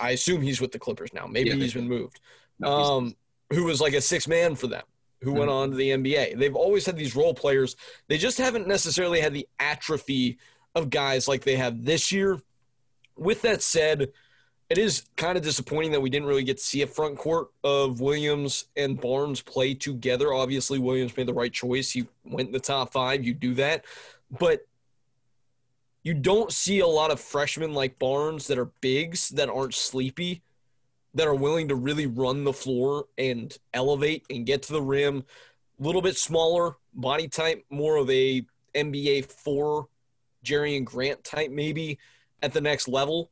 [0.00, 1.26] I assume he's with the Clippers now.
[1.26, 2.20] Maybe Yeah, he's been moved.
[2.62, 3.16] Um,
[3.52, 4.84] who was like a six man for them,
[5.22, 5.54] who went Mhm.
[5.54, 6.34] on to the NBA.
[6.34, 7.76] They've always had these role players.
[8.08, 10.38] They just haven't necessarily had the atrophy
[10.74, 12.40] of guys like they have this year.
[13.16, 14.12] With that said,
[14.70, 17.48] it is kind of disappointing that we didn't really get to see a front court
[17.62, 20.32] of Williams and Barnes play together.
[20.32, 21.90] Obviously, Williams made the right choice.
[21.92, 23.24] He went in the top five.
[23.24, 23.84] You do that.
[24.38, 24.66] But
[26.02, 30.42] you don't see a lot of freshmen like Barnes that are bigs that aren't sleepy,
[31.14, 35.24] that are willing to really run the floor and elevate and get to the rim.
[35.78, 39.88] A little bit smaller body type, more of a NBA four,
[40.44, 41.98] Jerami Grant type maybe
[42.42, 43.30] at the next level.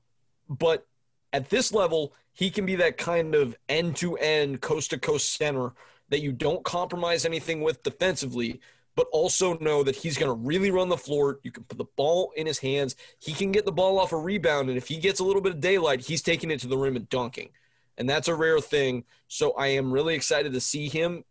[0.49, 0.87] But
[1.33, 5.37] at this level, he can be that kind of end to end, coast to coast
[5.37, 5.73] center
[6.09, 8.61] that you don't compromise anything with defensively,
[8.95, 11.41] but also know that he's going to really run the floor.
[11.43, 12.97] You can put the ball in his hands.
[13.19, 14.69] He can get the ball off a rebound.
[14.69, 16.97] And if he gets a little bit of daylight, he's taking it to the rim
[16.97, 17.51] and dunking.
[17.97, 19.05] And that's a rare thing.
[19.29, 21.25] So I am really excited to see him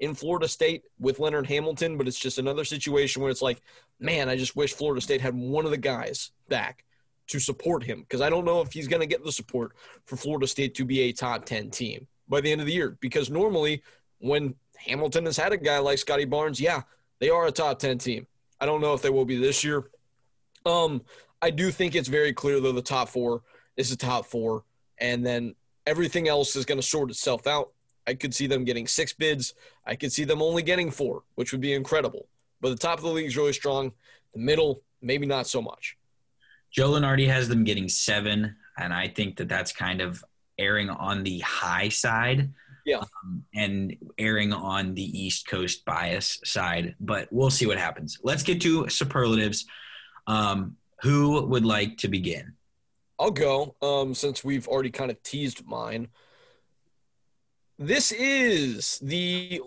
[0.00, 3.60] in Florida State with Leonard Hamilton, but it's just another situation where it's like,
[4.00, 6.84] man, I just wish Florida State had one of the guys back
[7.28, 9.72] to support him because I don't know if he's going to get the support
[10.06, 12.96] for Florida State to be a top 10 team by the end of the year.
[13.00, 13.82] Because normally,
[14.18, 16.82] when Hamilton has had a guy like Scottie Barnes, yeah,
[17.20, 18.26] they are a top 10 team.
[18.58, 19.90] I don't know if they will be this year.
[20.64, 21.02] Um,
[21.42, 23.42] I do think it's very clear, though, the top four
[23.76, 24.64] is the top four.
[24.98, 25.54] And then
[25.86, 27.72] everything else is going to sort itself out.
[28.10, 29.54] I could see them getting six bids.
[29.86, 32.26] I could see them only getting four, which would be incredible.
[32.60, 33.92] But the top of the league is really strong.
[34.34, 35.96] The middle, maybe not so much.
[36.72, 40.24] Joe Lunardi has them getting seven, and I think that that's kind of
[40.58, 42.52] erring on the high side.
[42.84, 42.96] Yeah.
[42.96, 48.18] um, and erring on the East Coast bias side, but we'll see what happens.
[48.24, 49.66] Let's get to superlatives.
[50.26, 52.54] Um, who would like to begin?
[53.20, 56.08] I'll go um, since we've already kind of teased mine.
[57.82, 59.62] This is the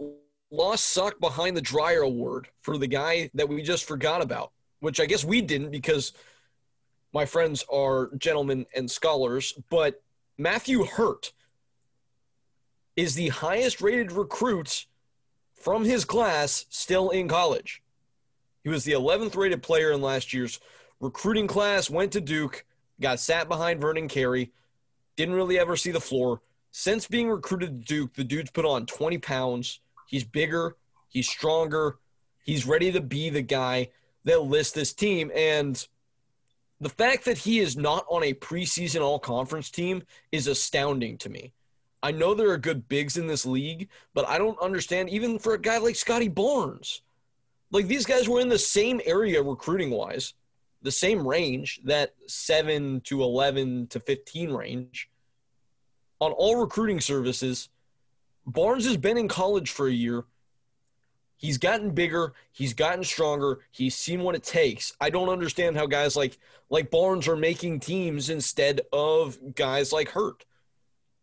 [0.51, 4.99] Lost Sock Behind the Dryer Award for the guy that we just forgot about, which
[4.99, 6.13] I guess we didn't because
[7.11, 9.55] my friends are gentlemen and scholars.
[9.67, 10.03] But
[10.37, 11.33] Matthew Hurt
[12.95, 14.85] is the highest rated recruit
[15.55, 17.81] from his class still in college.
[18.63, 20.59] He was the 11th rated player in last year's
[20.99, 22.63] recruiting class, went to Duke
[23.01, 24.51] got sat behind Vernon Carey,
[25.17, 26.41] didn't really ever see the floor.
[26.75, 29.79] Since being recruited to Duke, the dude's put on 20 pounds.
[30.07, 30.75] He's bigger,
[31.07, 31.99] he's stronger,
[32.43, 33.89] he's ready to be the guy
[34.23, 35.31] that lists this team.
[35.35, 35.87] And
[36.81, 41.29] the fact that he is not on a preseason all conference team is astounding to
[41.29, 41.53] me.
[42.01, 45.53] I know there are good bigs in this league, but I don't understand, even for
[45.53, 47.03] a guy like Scottie Barnes.
[47.69, 50.33] Like these guys were in the same area recruiting wise
[50.81, 55.09] the same range, that 7 to 11 to 15 range,
[56.23, 57.69] on all recruiting services.
[58.45, 60.23] Barnes has been in college for a year.
[61.35, 64.93] He's gotten bigger, he's gotten stronger, he's seen what it takes.
[65.01, 66.37] I don't understand how guys like
[66.69, 70.45] like Barnes are making teams instead of guys like Hurt.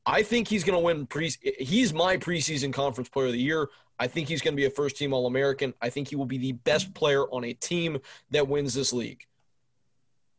[0.04, 3.70] I think he's going to win pre he's my preseason conference player of the year.
[3.98, 5.72] I think he's going to be a first team All-American.
[5.80, 7.98] I think he will be the best player on a team
[8.30, 9.26] that wins this league.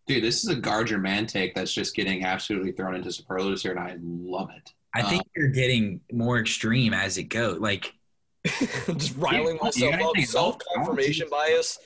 [0.07, 3.61] Dude, this is a guard your man take that's just getting absolutely thrown into superlatives
[3.61, 4.71] here, and I love it.
[4.93, 7.59] I think you're getting more extreme as it goes.
[7.59, 7.93] Like,
[8.45, 10.27] just riling Yeah, myself you up.
[10.27, 11.79] Self confirmation bias.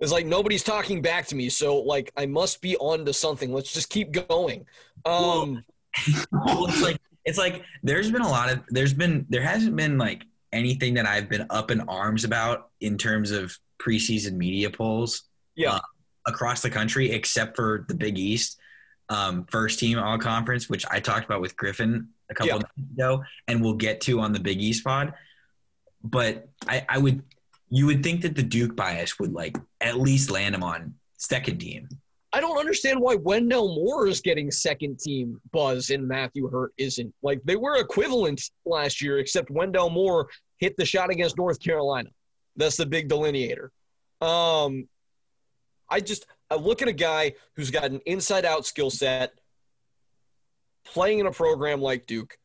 [0.00, 3.52] It's like nobody's talking back to me, so like I must be on to something.
[3.52, 4.66] Let's just keep going.
[5.04, 5.64] Um,
[6.32, 9.98] well, it's like it's like there's been a lot of there's been there hasn't been
[9.98, 15.24] like anything that I've been up in arms about in terms of preseason media polls.
[15.54, 15.74] Yeah.
[15.74, 15.80] uh,
[16.26, 18.58] across the country, except for the Big East
[19.08, 22.56] um, first team all conference, which I talked about with Griffin a couple Yeah.
[22.56, 25.12] of ago, and we'll get to on the Big East pod.
[26.02, 27.22] But I, I would
[27.68, 31.58] you would think that the Duke bias would like at least land him on second
[31.58, 31.88] team.
[32.34, 37.12] I don't understand why Wendell Moore is getting second team buzz and Matthew Hurt isn't.
[37.22, 42.08] Like they were equivalent last year, except Wendell Moore hit the shot against North Carolina.
[42.56, 43.68] That's the big delineator.
[44.20, 44.88] Um,
[45.92, 49.34] I just I look at a guy who's got an inside out skill set,
[50.84, 52.38] playing in a program like Duke.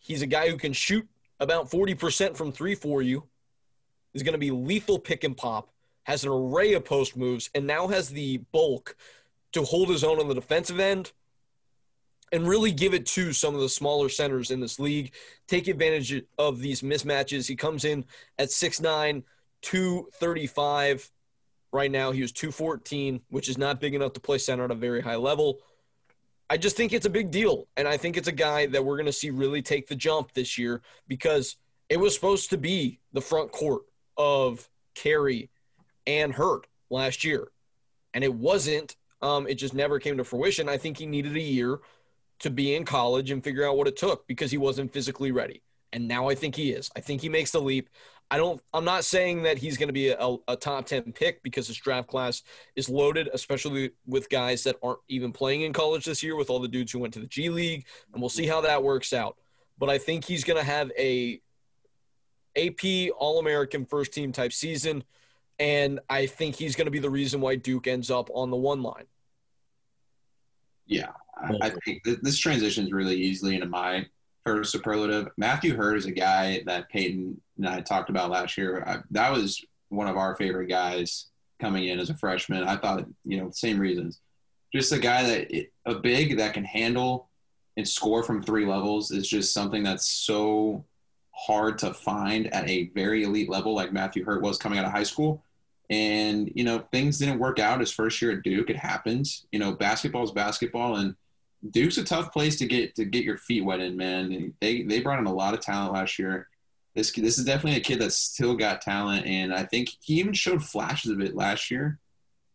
[0.00, 1.06] He's a guy who can shoot
[1.38, 3.28] about 40% from three for you.
[4.12, 5.70] He's going to be lethal pick and pop,
[6.02, 8.96] has an array of post moves, and now has the bulk
[9.52, 11.12] to hold his own on the defensive end
[12.32, 15.12] and really give it to some of the smaller centers in this league.
[15.46, 17.46] Take advantage of these mismatches.
[17.46, 18.04] He comes in
[18.36, 19.22] at 6'9,
[19.62, 21.10] 235.
[21.72, 24.74] Right now, he was 214, which is not big enough to play center at a
[24.74, 25.60] very high level.
[26.48, 27.68] I just think it's a big deal.
[27.76, 30.32] And I think it's a guy that we're going to see really take the jump
[30.32, 31.56] this year because
[31.88, 33.82] It was supposed to be the front court
[34.16, 35.50] of Carey
[36.06, 37.50] and Hurt last year,
[38.14, 38.96] and it wasn't.
[39.22, 40.68] Um, it just never came to fruition.
[40.68, 41.80] I think he needed a year
[42.40, 45.62] to be in college and figure out what it took because he wasn't physically ready.
[45.92, 46.90] And now I think he is.
[46.96, 47.90] I think he makes the leap.
[48.30, 48.60] I don't.
[48.72, 51.76] I'm not saying that he's going to be a, a top ten pick because his
[51.76, 52.42] draft class
[52.76, 56.60] is loaded, especially with guys that aren't even playing in college this year, with all
[56.60, 59.36] the dudes who went to the G League, and we'll see how that works out.
[59.78, 61.40] But I think he's going to have a
[62.56, 65.02] AP All American first team type season,
[65.58, 68.56] and I think he's going to be the reason why Duke ends up on the
[68.56, 69.06] one line.
[70.86, 74.06] Yeah, I, I think th- this transitions really easily into my
[74.44, 75.28] first superlative.
[75.36, 78.82] Matthew Hurt is a guy that Peyton and I talked about last year.
[78.86, 81.26] I, that was one of our favorite guys
[81.60, 82.64] coming in as a freshman.
[82.64, 84.20] I thought, you know, same reasons.
[84.72, 87.28] Just a guy that a big that can handle
[87.76, 90.84] and score from three levels is just something that's so
[91.32, 94.92] hard to find at a very elite level, like Matthew Hurt was coming out of
[94.92, 95.44] high school.
[95.90, 98.70] And you know, things didn't work out his first year at Duke.
[98.70, 99.46] It happens.
[99.50, 101.16] You know, basketball is basketball, and
[101.68, 104.54] Duke's a tough place to get to get your feet wet in, man.
[104.60, 106.46] They they brought in a lot of talent last year.
[107.00, 110.34] This this is definitely a kid that's still got talent, and I think he even
[110.34, 111.98] showed flashes of it last year.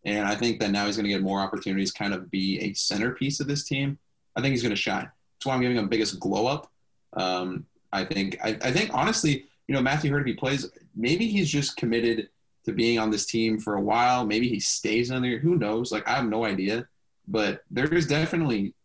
[0.03, 2.73] And I think that now he's going to get more opportunities, kind of be a
[2.73, 3.97] centerpiece of this team.
[4.35, 5.09] I think he's going to shine.
[5.33, 6.71] That's why I'm giving him biggest glow up.
[7.13, 11.27] Um, I think I, I think honestly, you know, Matthew Hurt, if he plays, maybe
[11.27, 12.29] he's just committed
[12.65, 14.27] to being on this team for a while.
[14.27, 15.39] Maybe he stays on there.
[15.39, 15.91] Who knows?
[15.91, 16.87] Like I have no idea.
[17.27, 18.75] But there is definitely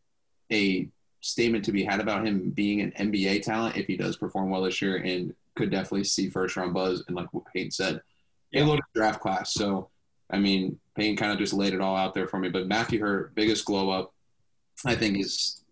[0.51, 0.89] a
[1.21, 4.63] statement to be had about him being an NBA talent if he does perform well
[4.63, 7.05] this year and could definitely see first round buzz.
[7.09, 8.01] And like what Payne said,
[8.53, 8.65] Yeah.
[8.65, 9.53] a loaded draft class.
[9.55, 9.91] So,
[10.31, 12.49] I mean, Payne kind of just laid it all out there for me.
[12.49, 14.15] But Matthew Hurt, biggest glow up,
[14.85, 15.63] I think is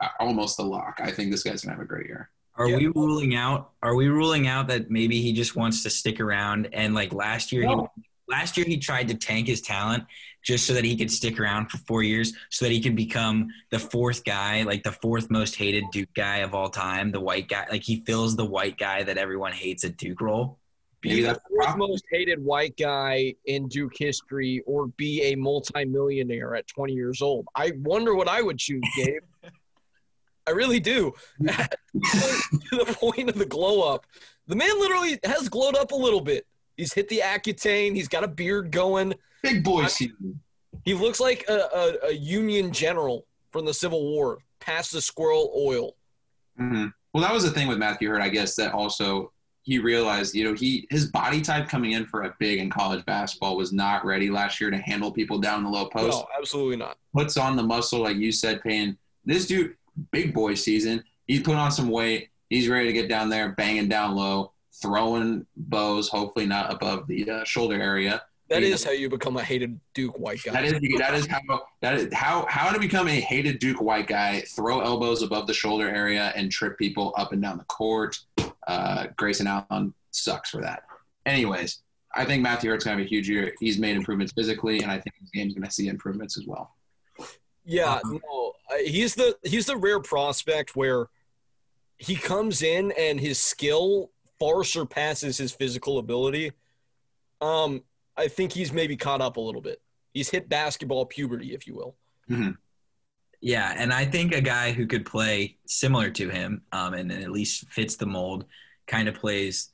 [0.00, 1.00] uh, almost a lock.
[1.02, 2.30] I think this guy's going to have a great year.
[2.56, 2.76] Are Yeah.
[2.78, 3.72] we ruling out?
[3.82, 6.68] Are we ruling out that maybe he just wants to stick around?
[6.72, 7.90] And like last year, No.
[7.96, 10.04] he last year he tried to tank his talent
[10.42, 13.48] just so that he could stick around for four years, so that he could become
[13.70, 17.48] the fourth guy, like the fourth most hated Duke guy of all time, the white
[17.48, 17.66] guy.
[17.70, 20.58] Like he fills the white guy that everyone hates at Duke role.
[21.00, 26.66] Be the fourth most hated white guy in Duke history, or be a multimillionaire at
[26.68, 27.46] 20 years old.
[27.54, 29.22] I wonder what I would choose, Gabe.
[30.48, 31.12] I really do.
[31.44, 31.46] to
[32.70, 34.06] the point of the glow up,
[34.46, 36.46] the man literally has glowed up a little bit.
[36.76, 37.94] He's hit the Accutane.
[37.94, 39.14] He's got a beard going.
[39.42, 40.40] Big boy I- season.
[40.84, 45.52] He looks like a, a, a Union general from the Civil War, past the squirrel
[45.56, 45.96] oil.
[46.58, 50.34] hmm Well, that was the thing with Matthew Hurt, I guess, that also he realized,
[50.36, 53.72] you know, he his body type coming in for a big in college basketball was
[53.72, 56.18] not ready last year to handle people down the low post.
[56.18, 56.98] No, absolutely not.
[57.12, 58.96] Puts on the muscle, like you said, Payne.
[59.24, 59.74] This dude,
[60.12, 61.02] big boy season.
[61.26, 62.28] He put on some weight.
[62.48, 67.28] He's ready to get down there, banging down low, throwing bows, hopefully not above the
[67.30, 68.22] uh, shoulder area.
[68.48, 68.68] That Yeah.
[68.74, 70.52] is how you become a hated Duke white guy.
[70.52, 74.06] That is that is how that is how how to become a hated Duke white
[74.06, 74.42] guy.
[74.42, 78.18] Throw elbows above the shoulder area and trip people up and down the court.
[78.68, 80.84] Uh, Grayson Allen sucks for that.
[81.24, 81.82] Anyways,
[82.14, 83.52] I think Matthew Hurt's gonna have a huge year.
[83.58, 86.76] He's made improvements physically, and I think his game's gonna see improvements as well.
[87.64, 88.52] Yeah, Um, no,
[88.84, 91.08] he's the he's the rare prospect where
[91.98, 96.52] he comes in and his skill far surpasses his physical ability.
[97.40, 97.82] Um,
[98.16, 99.80] I think he's maybe caught up a little bit.
[100.12, 101.96] He's hit basketball puberty, if you will.
[103.40, 107.22] Yeah, and I think a guy who could play similar to him, um, and, and
[107.22, 108.46] at least fits the mold,
[108.86, 109.70] kind of plays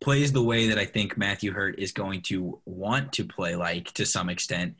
[0.00, 3.92] plays the way that I think Matthew Hurt is going to want to play like
[3.94, 4.74] to some extent.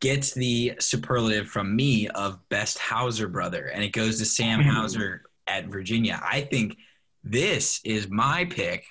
[0.00, 5.22] Gets the superlative from me of best Hauser brother, and it goes to Sam Hauser
[5.46, 6.20] at Virginia.
[6.22, 6.76] I think
[7.26, 8.86] this is my pick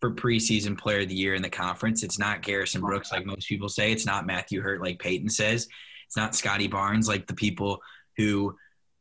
[0.00, 2.02] for preseason player of the year in the conference.
[2.02, 3.90] It's not Garrison Brooks like most people say.
[3.90, 5.66] It's not Matthew Hurt like Peyton says.
[6.06, 7.80] It's not Scottie Barnes like the people
[8.16, 8.56] who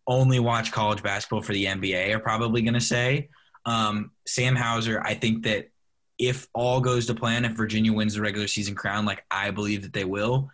[0.08, 3.30] only watch college basketball for the NBA are probably going to say.
[3.65, 5.69] Um, Sam Hauser, I think that
[6.17, 9.84] if all goes to plan, if Virginia wins the regular season crown, like I believe
[9.84, 10.50] that they will,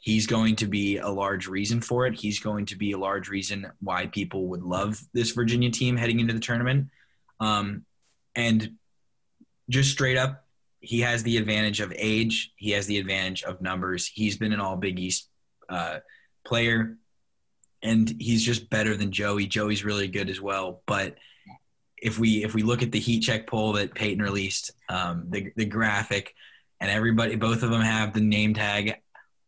[0.00, 2.14] he's going to be a large reason for it.
[2.14, 6.20] He's going to be a large reason why people would love this Virginia team heading
[6.20, 6.88] into the tournament.
[7.40, 7.84] Um,
[8.34, 8.72] and
[9.68, 10.44] just straight up,
[10.80, 12.52] he has the advantage of age.
[12.56, 14.06] He has the advantage of numbers.
[14.06, 15.28] He's been an all Big East
[15.68, 15.98] uh,
[16.44, 16.98] player,
[17.82, 19.46] and he's just better than Joey.
[19.46, 20.82] Joey's really good as well.
[20.86, 21.16] But
[21.96, 25.52] if we if we look at the heat check poll that Peyton released, um, the
[25.56, 26.34] the graphic,
[26.80, 28.96] and everybody, both of them have the name tag.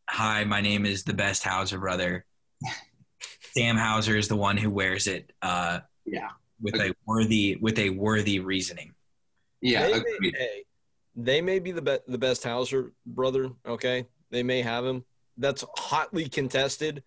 [0.08, 2.24] Hi, my name is the best Hauser brother.
[3.54, 5.32] Sam Hauser is the one who wears it.
[5.42, 6.28] Uh, Yeah.
[6.60, 8.94] With a worthy with a worthy reasoning.
[9.60, 10.20] Yeah, they agreed.
[10.20, 10.64] may, hey,
[11.14, 13.50] they may be the be- the best Hauser brother.
[13.66, 15.04] Okay, they may have him.
[15.38, 17.02] That's hotly contested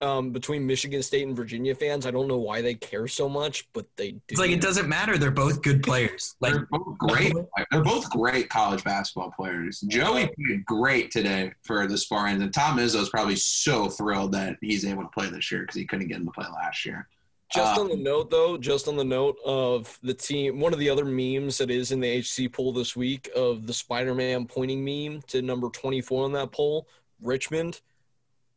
[0.00, 2.06] um, between Michigan State and Virginia fans.
[2.06, 4.20] I don't know why they care so much, but they do.
[4.28, 5.18] It's like it doesn't matter.
[5.18, 6.36] They're both good players.
[6.40, 7.34] Like They're both great.
[7.70, 9.80] They're both great college basketball players.
[9.88, 14.56] Joey played great today for the Spartans, and Tom Izzo is probably so thrilled that
[14.60, 17.08] he's able to play this year because he couldn't get him to play last year.
[17.52, 20.78] Just Uh, on the note, though, just on the note of the team, one of
[20.78, 24.84] the other memes that is in the HC poll this week of the Spider-Man pointing
[24.84, 26.86] meme to number 24 on that poll,
[27.22, 27.80] Richmond.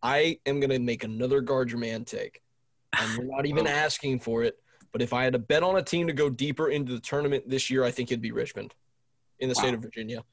[0.04, 2.42] I am going to make another Gardner man take.
[3.00, 3.70] And we're not even Oh.
[3.70, 4.62] asking for it.
[4.92, 7.48] But if I had to bet on a team to go deeper into the tournament
[7.48, 8.74] this year, I think it'd be Richmond
[9.39, 10.26] in the state of Virginia.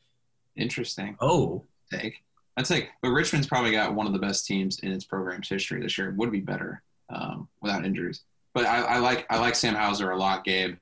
[0.56, 2.24] Interesting oh, take.
[2.56, 5.80] I'd say, but Richmond's probably got one of the best teams in its program's history
[5.80, 6.08] this year.
[6.08, 8.24] It would be better um, without injuries.
[8.54, 10.76] But I, I like I like Sam Hauser a lot, Gabe.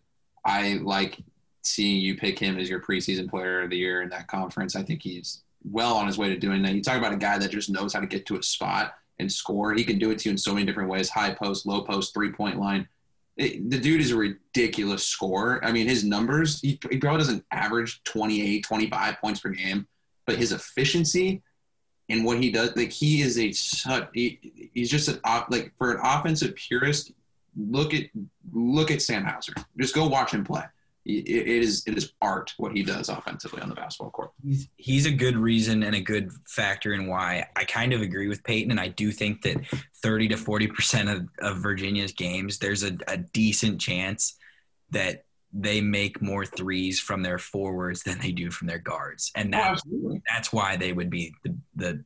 [0.45, 1.19] I like
[1.63, 4.77] seeing you pick him as your preseason player of the year in that conference.
[4.77, 6.75] I think he's well on his way to doing that.
[6.75, 9.31] You talk about a guy that just knows how to get to a spot and
[9.31, 9.75] score.
[9.75, 12.15] He can do it to you in so many different ways: high post, low post,
[12.15, 12.89] three point line.
[13.37, 15.63] It, the dude is a ridiculous scorer.
[15.63, 19.87] I mean, his numbers, he, he probably doesn't average 28, 25 points per game,
[20.25, 21.43] but his efficiency
[22.09, 23.53] and what he does, like he is a
[24.15, 27.13] he, he's just an like for an offensive purist.
[27.57, 28.05] Look at
[28.53, 29.55] look at Sam Hauser.
[29.79, 30.63] Just go watch him play.
[31.05, 34.33] It, it is it is art what he does offensively on the basketball court.
[34.45, 38.29] he's, he's a good reason and a good factor in why I kind of agree
[38.29, 39.57] with Peyton, and I do think that
[40.03, 44.37] 30 to 40 percent of, of Virginia's games, there's a, a decent chance
[44.91, 49.55] that they make more threes from their forwards than they do from their guards, and
[49.55, 50.23] Oh, that, absolutely.
[50.29, 52.05] that's why they would be the, the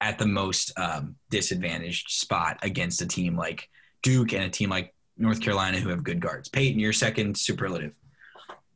[0.00, 3.68] at the most um, disadvantaged spot against a team like
[4.02, 6.48] Duke and a team like North Carolina who have good guards.
[6.48, 7.96] Peyton, your second superlative.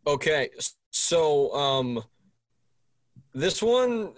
[0.07, 0.51] Okay,
[0.91, 2.03] so um,
[3.33, 4.13] this one,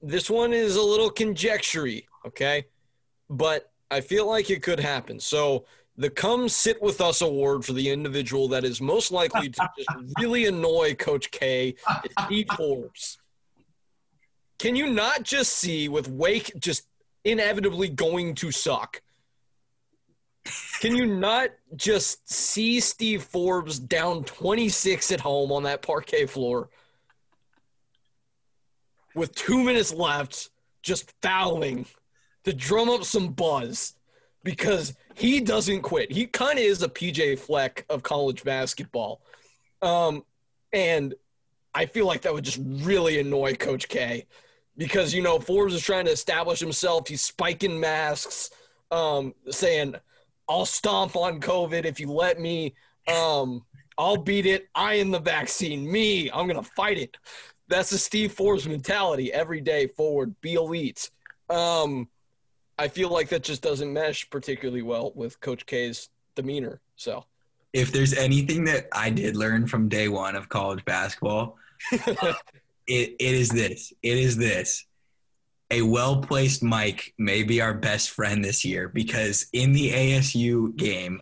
[0.00, 2.06] this one is a little conjectury.
[2.26, 2.64] Okay,
[3.28, 5.20] but I feel like it could happen.
[5.20, 5.66] So
[5.96, 9.88] the "Come Sit with Us" award for the individual that is most likely to just
[10.18, 11.74] really annoy Coach K
[12.04, 13.18] is Steve Forbes.
[14.58, 16.86] Can you not just see with Wake just
[17.24, 19.02] inevitably going to suck?
[20.80, 26.68] Can you not just see Steve Forbes down 26 at home on that parquet floor
[29.14, 30.50] with two minutes left,
[30.82, 31.86] just fouling
[32.44, 33.94] to drum up some buzz
[34.42, 36.12] because he doesn't quit.
[36.12, 39.22] He kind of is a PJ Fleck of college basketball.
[39.80, 40.24] Um,
[40.72, 41.14] and
[41.74, 44.26] I feel like that would just really annoy Coach K
[44.76, 47.08] because, you know, Forbes is trying to establish himself.
[47.08, 48.50] He's spiking masks,
[48.90, 49.94] um, saying,
[50.48, 52.74] I'll stomp on COVID if you let me.
[53.08, 53.64] Um,
[53.96, 54.68] I'll beat it.
[54.74, 55.90] I am the vaccine.
[55.90, 57.16] Me, I'm gonna fight it.
[57.68, 59.32] That's the Steve Forbes mentality.
[59.32, 61.10] Every day forward, be elite.
[61.48, 62.08] Um,
[62.78, 66.80] I feel like that just doesn't mesh particularly well with Coach K's demeanor.
[66.96, 67.24] So
[67.72, 71.56] if there's anything that I did learn from day one of college basketball,
[71.92, 72.36] it,
[72.86, 73.92] it is this.
[74.02, 74.84] It is this.
[75.70, 80.76] A well placed mic may be our best friend this year because in the ASU
[80.76, 81.20] game,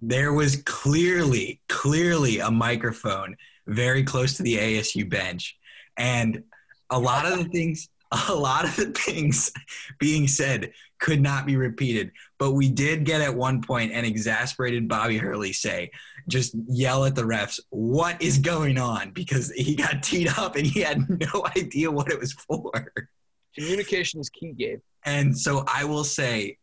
[0.00, 5.56] there was clearly, clearly a microphone very close to the ASU bench.
[5.96, 6.44] And
[6.90, 7.88] a lot of the things,
[8.28, 9.50] a lot of the things
[9.98, 12.12] being said could not be repeated.
[12.38, 15.90] But we did get at one point an exasperated Bobby Hurley say,
[16.28, 19.10] just yell at the refs, what is going on?
[19.10, 22.92] Because he got teed up and he had no idea what it was for.
[23.56, 24.80] Communication is key, Gabe.
[25.04, 26.58] And so I will say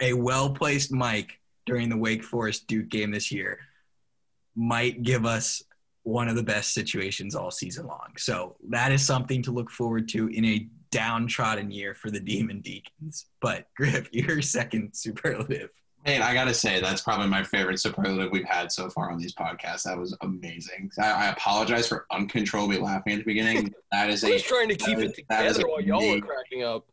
[0.00, 3.58] a well placed mic during the Wake Forest Duke game this year
[4.54, 5.62] might give us
[6.02, 8.12] one of the best situations all season long.
[8.18, 12.60] So that is something to look forward to in a downtrodden year for the Demon
[12.60, 13.26] Deacons.
[13.40, 15.70] But Griff, your second superlative.
[16.04, 19.34] Hey, I gotta say that's probably my favorite superlative we've had so far on these
[19.34, 19.84] podcasts.
[19.84, 20.90] That was amazing.
[21.00, 23.72] I, I apologize for uncontrollably laughing at the beginning.
[23.90, 26.20] That is a trying to keep it is- is together while y'all were amazing.
[26.22, 26.86] cracking up.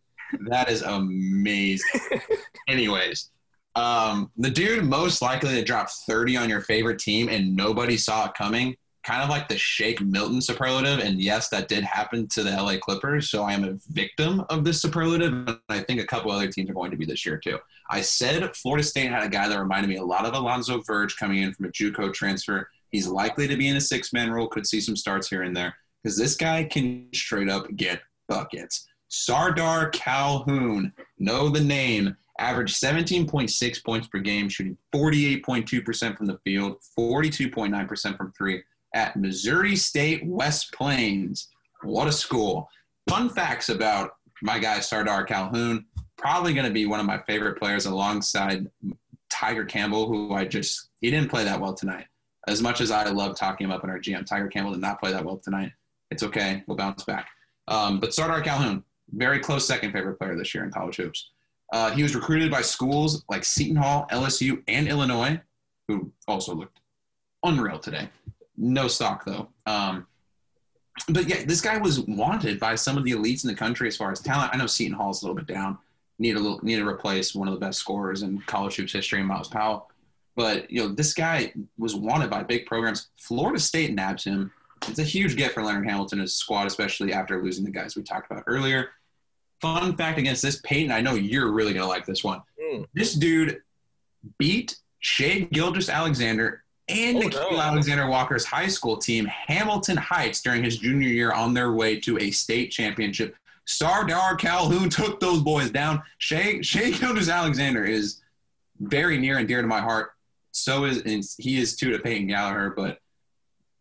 [0.47, 1.89] That is amazing.
[2.69, 3.31] Anyways,
[3.75, 8.27] um, the dude most likely to drop 30 on your favorite team and nobody saw
[8.27, 10.99] it coming, kind of like the Shake Milton superlative.
[10.99, 13.29] And yes, that did happen to the LA Clippers.
[13.29, 15.33] So I am a victim of this superlative.
[15.33, 17.57] And I think a couple other teams are going to be this year too.
[17.89, 21.17] I said Florida State had a guy that reminded me a lot of Alonzo Verge
[21.17, 22.69] coming in from a JUCO transfer.
[22.91, 25.55] He's likely to be in a six man role, could see some starts here and
[25.55, 28.87] there because this guy can straight up get buckets.
[29.09, 36.77] Sardaar Calhoun, know the name, averaged 17.6 points per game, shooting 48.2% from the field,
[36.97, 38.63] 42.9% from three.
[38.93, 41.49] At Missouri State West Plains.
[41.83, 42.69] What a school.
[43.09, 44.11] Fun facts about
[44.41, 45.85] my guy Sardaar Calhoun.
[46.17, 48.67] Probably going to be one of my favorite players alongside
[49.29, 52.05] Tiger Campbell, who I just, he didn't play that well tonight.
[52.47, 54.99] As much as I love talking him up in our GM, Tiger Campbell did not
[54.99, 55.71] play that well tonight.
[56.11, 56.63] It's okay.
[56.67, 57.27] We'll bounce back.
[57.67, 58.83] Um, but Sardaar Calhoun,
[59.13, 61.31] very close second favorite player this year in college hoops.
[61.71, 65.39] Uh, he was recruited by schools like Seton Hall, LSU, and Illinois,
[65.87, 66.79] who also looked
[67.43, 68.09] unreal today.
[68.61, 69.49] No stock though.
[69.65, 70.05] Um,
[71.09, 73.97] but yeah, this guy was wanted by some of the elites in the country as
[73.97, 74.51] far as talent.
[74.53, 75.79] I know Seton Hall's a little bit down.
[76.19, 79.23] Need a little, need to replace one of the best scorers in college hoops history,
[79.23, 79.89] Myles Powell.
[80.35, 83.07] But you know, this guy was wanted by big programs.
[83.17, 84.51] Florida State nabs him.
[84.87, 87.95] It's a huge get for Leonard Hamilton and his squad, especially after losing the guys
[87.95, 88.89] we talked about earlier.
[89.59, 92.41] Fun fact against this, Peyton, I know you're really gonna like this one.
[92.61, 92.85] Mm.
[92.93, 93.61] This dude
[94.37, 97.61] beat Shai Gilgeous-Alexander and Oh, Nickeil no.
[97.61, 102.17] Alexander Walker's high school team, Hamilton Heights, during his junior year on their way to
[102.19, 103.35] a state championship.
[103.67, 106.01] Sardaar Calhoun took those boys down.
[106.17, 108.21] Shai, Shai Alexander is
[108.79, 110.11] very near and dear to my heart.
[110.51, 112.99] So is and he is too to Peyton Gallaher, but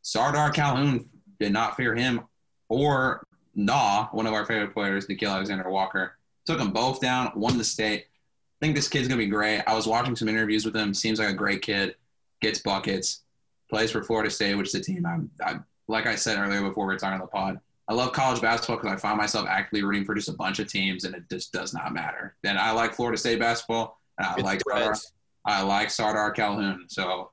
[0.03, 1.09] Sardar Calhoun
[1.41, 2.21] did not fear him
[2.69, 3.25] or
[3.57, 6.17] Nah, one of our favorite players, Nickeil Alexander-Walker.
[6.47, 8.05] Took them both down, won the state.
[8.07, 9.63] I think this kid's gonna be great.
[9.67, 10.95] I was watching some interviews with him.
[10.95, 11.97] Seems like a great kid.
[12.41, 13.23] Gets buckets.
[13.69, 16.87] Plays for Florida State, which is a team I'm, I'm like I said earlier before
[16.87, 17.61] we were talking on the pod.
[17.89, 20.69] I love college basketball because I find myself actively rooting for just a bunch of
[20.69, 22.37] teams, and it just does not matter.
[22.45, 25.13] And I like Florida State basketball, and I It's like Sardaar,
[25.45, 26.85] I like Sardaar Calhoun.
[26.89, 27.33] So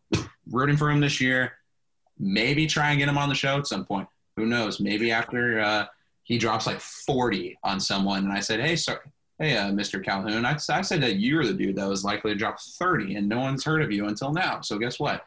[0.50, 1.54] rooting for him this year.
[2.18, 4.08] Maybe try and get him on the show at some point.
[4.38, 4.80] Who knows?
[4.80, 5.86] Maybe after uh,
[6.24, 9.00] he drops like 40 on someone, and I said, "Hey, sir,
[9.40, 10.04] hey, uh, Mr.
[10.04, 13.30] Calhoun, I, I said that you're the dude that was likely to drop 30, and
[13.30, 14.62] no one's heard of you until now.
[14.62, 15.24] So guess what?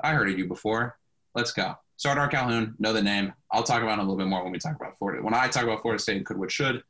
[0.00, 0.98] I heard of you before.
[1.34, 3.32] Let's go." Sardaar Calhoun, know the name.
[3.50, 5.22] I'll talk about him a little bit more when we talk about Florida.
[5.22, 6.82] When I talk about Florida State and could, what should,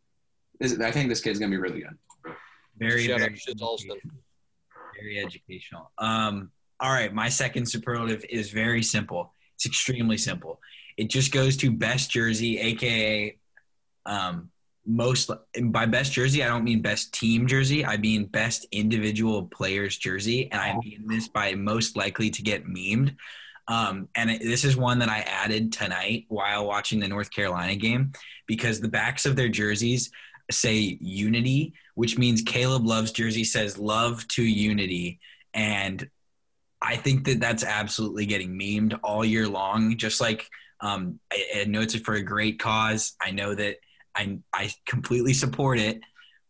[0.60, 2.34] is, I think this kid's gonna be really good.
[2.76, 3.98] Very, Shout very, to Alston.
[5.00, 5.90] very educational.
[5.98, 6.50] Um,
[6.80, 9.32] all right, my second superlative is very simple.
[9.54, 10.60] It's extremely simple.
[10.96, 13.38] It just goes to best jersey, aka
[14.04, 14.50] um,
[14.86, 15.30] most.
[15.62, 17.84] By best jersey, I don't mean best team jersey.
[17.84, 22.66] I mean best individual player's jersey, and I mean this by most likely to get
[22.66, 23.16] memed.
[23.68, 27.74] Um, and it, this is one that I added tonight while watching the North Carolina
[27.74, 28.12] game
[28.46, 30.10] because the backs of their jerseys
[30.50, 35.18] say unity, which means Caleb Love's jersey says love to unity.
[35.52, 36.08] And
[36.80, 39.96] I think that that's absolutely getting memed all year long.
[39.96, 40.48] Just like
[40.80, 43.14] um, I, I know it's for a great cause.
[43.20, 43.76] I know that
[44.16, 46.00] I, I completely support it.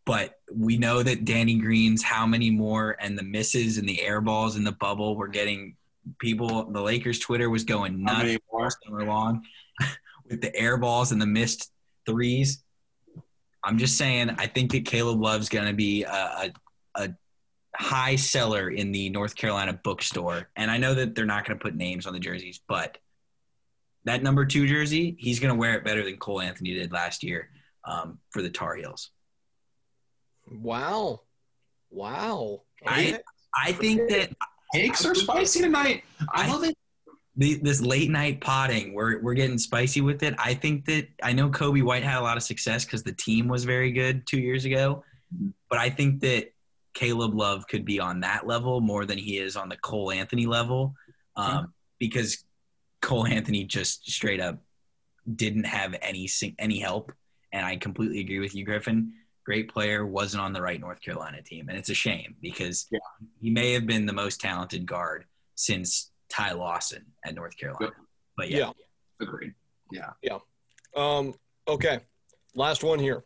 [0.06, 4.20] But we know that Danny Green's how many more and the misses and the air
[4.20, 5.74] balls in the bubble were getting
[6.20, 6.70] people.
[6.70, 9.42] The Lakers Twitter was going nuts all summer long
[10.30, 11.72] with the air balls and the missed
[12.06, 12.62] threes.
[13.64, 16.52] I'm just saying, I think that Caleb Love's going to be a, a,
[16.94, 17.08] a
[17.74, 20.48] high seller in the North Carolina bookstore.
[20.54, 22.98] And I know that they're not going to put names on the jerseys, but
[24.04, 27.24] that number two jersey, he's going to wear it better than Cole Anthony did last
[27.24, 27.50] year
[27.86, 29.10] um, for the Tar Heels.
[30.50, 31.22] Wow.
[31.90, 32.62] Wow.
[32.86, 33.20] I-
[33.58, 34.30] I think that
[34.74, 36.04] Cakes are spicy tonight.
[36.30, 36.76] I love it.
[37.36, 40.34] the, this late night potting, we're, we're getting spicy with it.
[40.38, 43.48] I think that I know Coby White had a lot of success because the team
[43.48, 45.04] was very good two years ago,
[45.70, 46.52] but I think that
[46.92, 50.44] Caleb Love could be on that level more than he is on the Cole Anthony
[50.44, 50.94] level
[51.36, 52.44] um, because
[53.00, 54.58] Cole Anthony just straight up
[55.34, 56.28] didn't have any
[56.58, 57.12] any help,
[57.52, 59.12] and I completely agree with you, Griffin.
[59.44, 62.98] Great player wasn't on the right North Carolina team, and it's a shame because Yeah.
[63.40, 65.24] he may have been the most talented guard
[65.54, 67.92] since Ty Lawson at North Carolina.
[68.36, 68.72] But yeah, Yeah.
[69.20, 69.54] Agreed.
[69.92, 70.38] Yeah.
[70.96, 71.34] Um,
[71.68, 72.00] okay.
[72.54, 73.22] Last one here.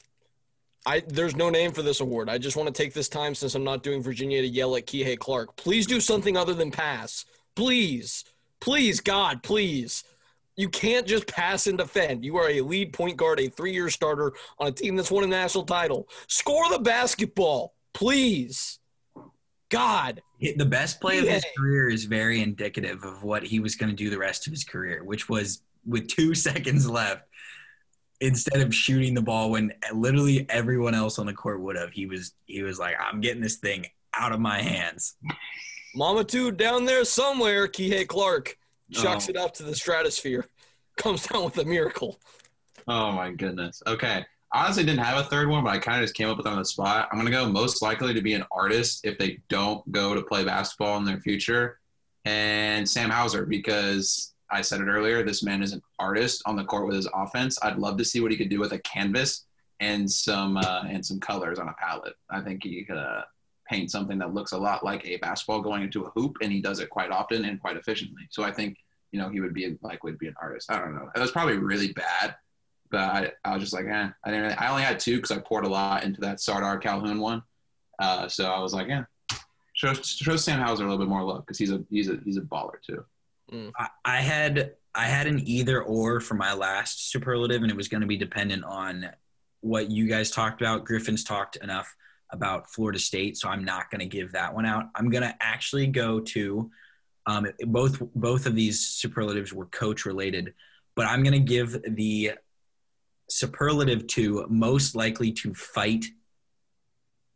[0.87, 2.29] I there's no name for this award.
[2.29, 4.87] I just want to take this time since I'm not doing Virginia to yell at
[4.87, 5.57] Kihei Clark.
[5.57, 7.25] Please do something other than pass.
[7.55, 8.25] Please.
[8.61, 10.05] Please, God, please.
[10.61, 12.23] You can't just pass and defend.
[12.23, 15.27] You are a lead point guard, a three-year starter on a team that's won a
[15.27, 16.07] national title.
[16.27, 18.79] Score the basketball, please.
[19.71, 20.21] God.
[20.39, 23.97] the best play of his career is very indicative of what he was going to
[23.97, 27.25] do the rest of his career, which was with two seconds left.
[28.21, 32.05] Instead of shooting the ball when literally everyone else on the court would have, he
[32.05, 35.17] was he was like, "I'm getting this thing out of my hands."
[35.97, 38.59] Mamadi down there somewhere, Kihei Clark
[38.91, 39.31] chucks Oh.
[39.31, 40.47] it up to the stratosphere.
[40.97, 42.19] Comes down with a miracle.
[42.89, 43.83] Oh my goodness.
[43.87, 44.25] Okay.
[44.53, 46.51] Honestly didn't have a third one, but I kind of just came up with it
[46.51, 47.09] on the spot.
[47.13, 50.45] I'm gonna go most likely to be an artist if they don't go to play
[50.45, 51.79] basketball in their future,
[52.25, 55.23] and Sam Hauser because I said it earlier.
[55.23, 57.59] This man is an artist on the court with his offense.
[57.63, 59.47] I'd love to see what he could do with a canvas
[59.79, 62.15] and some uh, and some colors on a palette.
[62.29, 63.23] I think he could uh,
[63.71, 66.61] paint something that looks a lot like a basketball going into a hoop, and he
[66.61, 68.23] does it quite often and quite efficiently.
[68.31, 68.77] So I think
[69.13, 70.71] you know he would be like would be an artist.
[70.71, 71.09] I don't know.
[71.15, 72.35] It was probably really bad,
[72.91, 74.09] but I, I was just like, eh.
[74.25, 74.43] I didn't.
[74.43, 77.43] Really, I only had two because I poured a lot into that Sardaar Calhoun one.
[77.99, 79.05] Uh, so I was like, yeah,
[79.75, 82.37] show show Sam Hauser a little bit more love because he's a he's a he's
[82.37, 83.05] a baller too.
[83.79, 87.89] I, I had I had an either or for my last superlative, and it was
[87.89, 89.11] going to be dependent on
[89.61, 90.85] what you guys talked about.
[90.85, 91.95] Griffin's talked enough
[92.33, 94.85] about Florida State, so I'm not going to give that one out.
[94.95, 96.71] I'm going to actually go to
[97.27, 100.55] um, both both of these superlatives were coach related,
[100.97, 102.33] but I'm going to give the
[103.29, 106.07] superlative to most likely to fight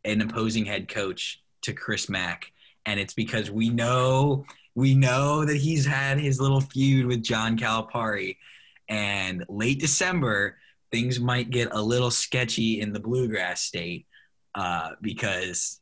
[0.03, 2.51] an opposing head coach to Chris Mack,
[2.85, 7.57] and it's because we know we know that he's had his little feud with John
[7.57, 8.37] Calipari,
[8.89, 10.57] and late December
[10.91, 14.05] things might get a little sketchy in the Bluegrass State
[14.55, 15.79] uh, because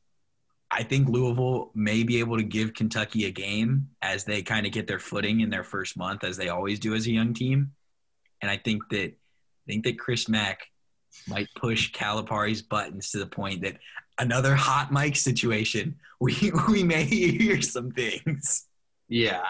[0.72, 4.72] I think Louisville may be able to give Kentucky a game as they kind of
[4.72, 7.72] get their footing in their first month, as they always do as a young team.
[8.42, 10.68] And I think that I think that Chris Mack
[11.28, 13.78] might push Calipari's buttons to the point that
[14.18, 18.66] another hot mic situation, we we may hear some things.
[19.08, 19.44] Yeah,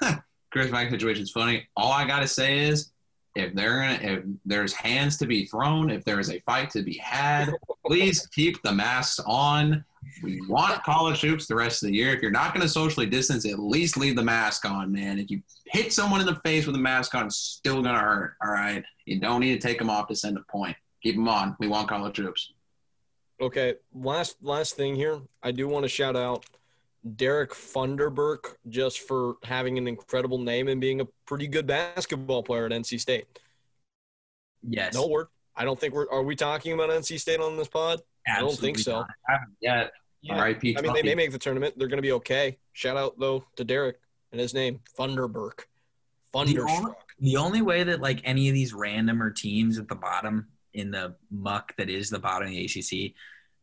[0.50, 1.68] Chris Mack situation's funny.
[1.76, 2.92] All I gotta say is,
[3.36, 6.96] if they're if there's hands to be thrown, if there is a fight to be
[6.96, 7.52] had,
[7.86, 9.84] please keep the masks on.
[10.22, 12.14] We want college hoops the rest of the year.
[12.14, 15.18] If you're not gonna socially distance, at least leave the mask on, man.
[15.18, 18.36] If you hit someone in the face with a mask on, it's still gonna hurt.
[18.42, 20.76] All right, you don't need to take them off to send a point.
[21.02, 21.56] Keep them on.
[21.60, 22.52] We want college hoops.
[23.40, 25.20] Okay, last last thing here.
[25.42, 26.46] I do want to shout out
[27.14, 32.66] Derek Funderburk just for having an incredible name and being a pretty good basketball player
[32.66, 33.26] at NC State.
[34.68, 34.94] Yes.
[34.94, 35.28] No word.
[35.54, 36.10] I don't think we're.
[36.10, 38.02] Are we talking about NC State on this pod?
[38.26, 39.00] I don't think so.
[39.00, 39.08] not.
[39.28, 39.92] Haven't yet.
[40.28, 40.76] R.I.P.
[40.76, 41.74] I mean, they may make the tournament.
[41.78, 42.58] They're going to be okay.
[42.72, 44.00] Shout out though to Derek
[44.32, 45.60] and his name Funderburk.
[46.32, 46.98] Thunderstruck.
[47.20, 51.14] The only way that like any of these randomer teams at the bottom in the
[51.30, 53.14] muck that is the bottom of the ACC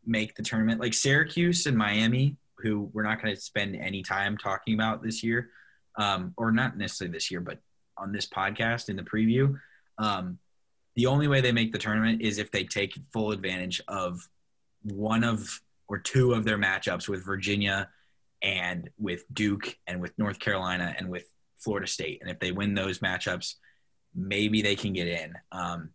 [0.05, 4.37] make the tournament, like Syracuse and Miami, who we're not going to spend any time
[4.37, 5.49] talking about this year,
[5.97, 7.59] um, or not necessarily this year, but
[7.97, 9.59] on this podcast in the preview.
[9.99, 10.39] Um,
[10.95, 14.27] the only way they make the tournament is if they take full advantage of
[14.83, 17.89] one of or two of their matchups with Virginia
[18.41, 21.25] and with Duke and with North Carolina and with
[21.57, 22.19] Florida State.
[22.21, 23.55] And if they win those matchups,
[24.15, 25.33] maybe they can get in.
[25.51, 25.91] Um,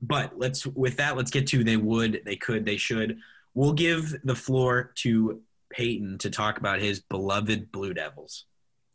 [0.00, 3.18] but let's with that, let's get to they would, they could, they should.
[3.54, 5.40] We'll give the floor to
[5.70, 8.44] Peyton to talk about his beloved Blue Devils.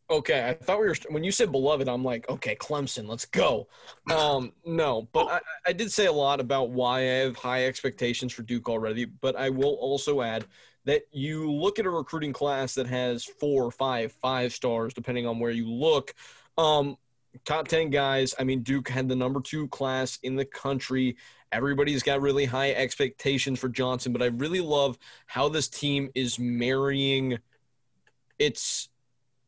[0.09, 3.67] Okay, I thought we were when you said beloved, I'm like, okay, Clemson, let's go.
[4.11, 8.33] Um, no, but I, I did say a lot about why I have high expectations
[8.33, 9.05] for Duke already.
[9.05, 10.45] But I will also add
[10.85, 15.39] that you look at a recruiting class that has four, five, five stars, depending on
[15.39, 16.13] where you look.
[16.57, 16.97] Um,
[17.45, 18.35] top ten guys.
[18.37, 21.15] I mean, Duke had the number two class in the country.
[21.53, 24.97] Everybody's got really high expectations for Johnson, but I really love
[25.27, 27.37] how this team is marrying
[28.39, 28.89] its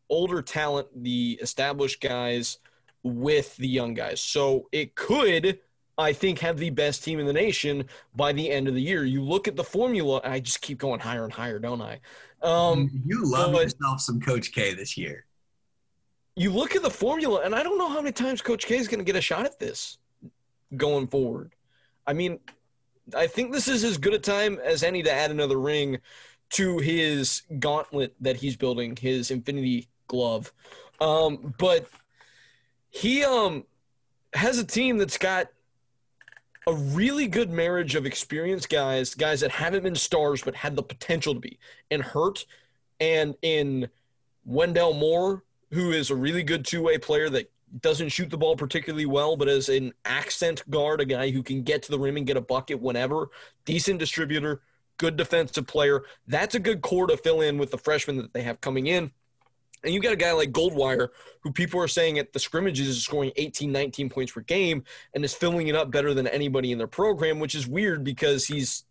[0.09, 2.59] older talent, the established guys,
[3.01, 4.21] with the young guys.
[4.21, 5.59] So it could,
[5.97, 7.85] I think, have the best team in the nation
[8.15, 9.03] by the end of the year.
[9.03, 11.99] You look at the formula, and I just keep going higher and higher, don't I?
[12.43, 15.25] Um, you love but- yourself some Coach K this year.
[16.35, 18.87] you look at the formula, and I don't know how many times Coach K is
[18.87, 19.97] going to get a shot at this
[20.75, 21.54] going forward.
[22.07, 22.39] I mean,
[23.15, 25.99] I think this is as good a time as any to add another ring
[26.51, 30.53] to his gauntlet that he's building, his Infinity Glove.
[31.01, 31.87] Um, but
[32.89, 33.65] he um
[34.33, 35.47] has a team that's got
[36.67, 40.83] a really good marriage of experienced guys, guys that haven't been stars but had the
[40.83, 41.59] potential to be,
[41.91, 42.45] and Hurt
[42.99, 43.89] and in
[44.45, 47.51] Wendell Moore, who is a really good two-way player that
[47.81, 51.63] doesn't shoot the ball particularly well, but as an accent guard, a guy who can
[51.63, 53.29] get to the rim and get a bucket whenever,
[53.65, 54.61] decent distributor,
[54.97, 56.03] good defensive player.
[56.27, 59.11] That's a good core to fill in with the freshmen that they have coming in.
[59.83, 61.09] And you got a guy like Goldwire,
[61.41, 65.23] who people are saying at the scrimmages is scoring 18, 19 points per game and
[65.23, 68.85] is filling it up better than anybody in their program, which is weird because he's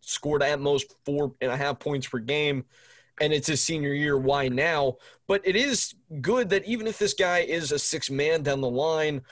[0.00, 2.64] scored at most four and a half points per game
[3.20, 4.18] and it's his senior year.
[4.18, 4.96] Why now?
[5.26, 8.70] But it is good that even if this guy is a six man down the
[8.70, 9.22] line,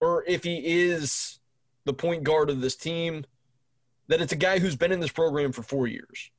[0.00, 1.38] or if he is
[1.84, 3.24] the point guard of this team,
[4.08, 6.30] that it's a guy who's been in this program for four years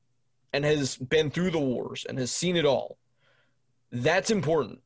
[0.53, 2.97] and has been through the wars and has seen it all.
[3.91, 4.79] That's important.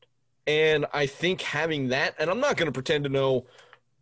[0.46, 3.46] And I think having that, and I'm not going to pretend to know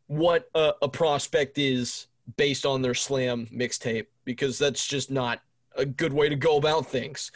[0.07, 2.07] what a, a prospect is
[2.38, 5.41] based on their slam mixtape because that's just not
[5.76, 7.32] a good way to go about things.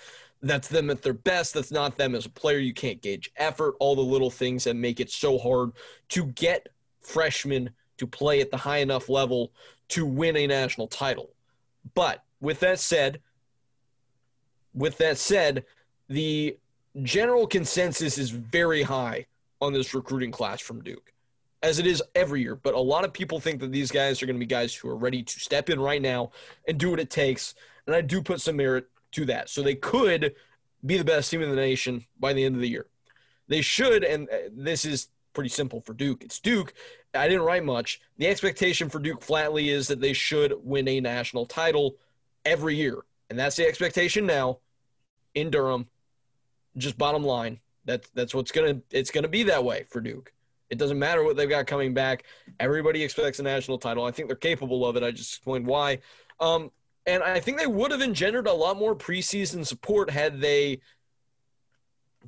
[0.46, 1.56] That's them at their best.
[1.56, 2.60] That's not them as a player.
[2.60, 5.72] You can't gauge effort, all the little things that make it so hard
[6.10, 6.70] to get
[7.02, 9.52] freshmen to play at the high enough level
[9.90, 11.32] to win a national title.
[11.96, 13.22] But with that said,
[14.76, 15.66] with that said,
[16.10, 16.58] the
[17.02, 19.26] general consensus is very high
[19.62, 21.12] on this recruiting class from Duke,
[21.64, 22.56] as it is every year.
[22.56, 24.90] But a lot of people think that these guys are going to be guys who
[24.90, 26.30] are ready to step in right now
[26.68, 27.56] and do what it takes.
[27.88, 29.50] And I do put some merit to that.
[29.50, 30.36] So they could
[30.86, 32.88] be the best team in the nation by the end of the year.
[33.48, 36.24] They should, and uh, this is pretty simple for Duke.
[36.24, 36.74] It's Duke.
[37.14, 38.02] I didn't write much.
[38.18, 41.98] The expectation for Duke flatly is that they should win a national title
[42.44, 43.04] every year.
[43.30, 44.60] And that's the expectation now
[45.34, 45.88] in Durham.
[46.78, 47.60] Just bottom line.
[47.86, 50.34] That's that's what's gonna it's gonna be that way for Duke.
[50.70, 52.24] It doesn't matter what they've got coming back.
[52.60, 54.04] Everybody expects a national title.
[54.04, 55.04] I think they're capable of it.
[55.04, 56.00] I just explained why.
[56.40, 56.72] Um,
[57.06, 60.80] and I think they would have engendered a lot more preseason support had they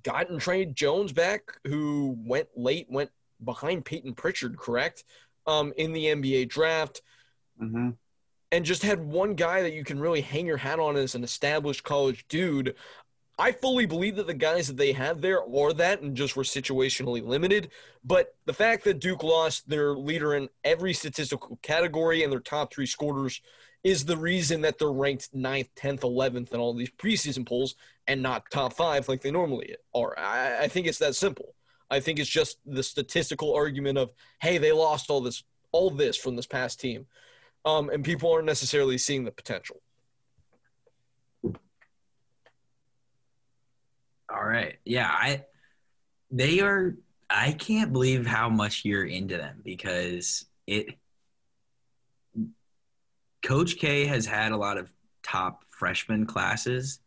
[0.04, 3.10] gotten Tre Jones back, who went late, went
[3.44, 5.04] behind Payton Pritchard, correct?
[5.46, 7.02] Um, in the NBA draft,
[7.62, 7.90] Mm-hmm.
[8.52, 11.24] and just had one guy that you can really hang your hat on as an
[11.24, 12.76] established college dude.
[13.40, 16.44] I fully believe that the guys that they had there are that and just were
[16.44, 17.72] situationally limited.
[18.04, 22.72] But the fact that Duke lost their leader in every statistical category and their top
[22.72, 23.42] three scorers
[23.88, 27.76] is the reason that they're ranked 9th, 10th, 11th in all these preseason polls
[28.06, 30.14] and not top five like they normally are.
[30.20, 31.56] I, I think it's that simple.
[31.90, 34.12] I think it's just the statistical argument of,
[34.42, 37.06] hey, they lost all this, all this from this past team,
[37.64, 39.78] um, and people aren't necessarily seeing the potential.
[44.30, 44.76] All right.
[44.84, 45.46] Yeah, I
[46.30, 46.98] they are
[47.30, 50.98] I can't believe how much you're into them because it
[53.48, 54.92] Coach K has had a lot of
[55.24, 57.00] top freshman classes,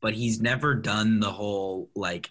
[0.00, 2.30] but he's never done the whole like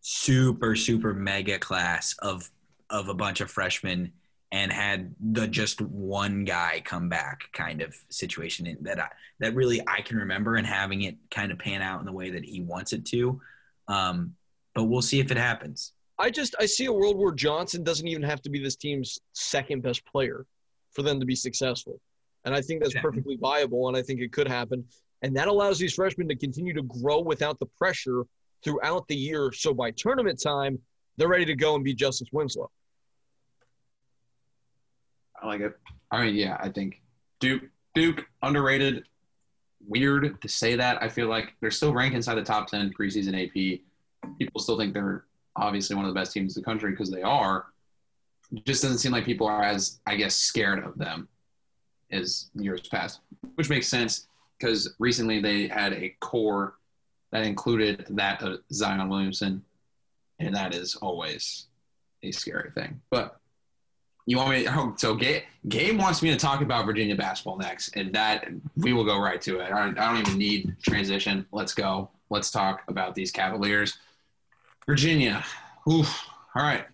[0.00, 2.50] super super mega class of
[2.88, 4.10] of a bunch of freshmen
[4.50, 9.08] and had the just one guy come back kind of situation that I,
[9.40, 12.30] that really I can remember and having it kind of pan out in the way
[12.30, 13.38] that he wants it to.
[13.86, 14.34] Um,
[14.74, 15.92] but we'll see if it happens.
[16.18, 19.18] I just I see a world where Johnson doesn't even have to be this team's
[19.34, 20.46] second best player
[20.92, 22.00] for them to be successful.
[22.44, 23.02] And I think that's Yeah.
[23.02, 24.84] perfectly viable and I think it could happen.
[25.22, 28.22] And that allows these freshmen to continue to grow without the pressure
[28.64, 29.52] throughout the year.
[29.52, 30.78] So by tournament time,
[31.16, 32.70] they're ready to go and be Justice Winslow.
[35.42, 35.76] I like it.
[36.10, 37.00] I mean, yeah, I think
[37.40, 37.62] Duke
[37.94, 39.04] Duke underrated.
[39.86, 41.02] Weird to say that.
[41.02, 43.80] I feel like they're still ranked inside the top ten preseason AP.
[44.38, 45.24] People still think they're
[45.56, 47.66] obviously one of the best teams in the country because they are.
[48.52, 51.28] It just doesn't seem like people are as I guess scared of them
[52.12, 53.20] as years past,
[53.54, 54.26] which makes sense
[54.58, 56.74] because recently they had a core
[57.32, 59.64] that included that of Zion Williamson,
[60.38, 61.66] and that is always
[62.22, 63.00] a scary thing.
[63.10, 63.40] But
[64.26, 64.66] you want me?
[64.68, 68.92] Oh, so Gabe, Gabe wants me to talk about Virginia basketball next, and that we
[68.92, 69.72] will go right to it.
[69.72, 71.46] I don't, I don't even need transition.
[71.52, 72.10] Let's go.
[72.28, 73.98] Let's talk about these Cavaliers.
[74.86, 75.44] Virginia.
[75.90, 76.26] Oof.
[76.54, 76.84] All right.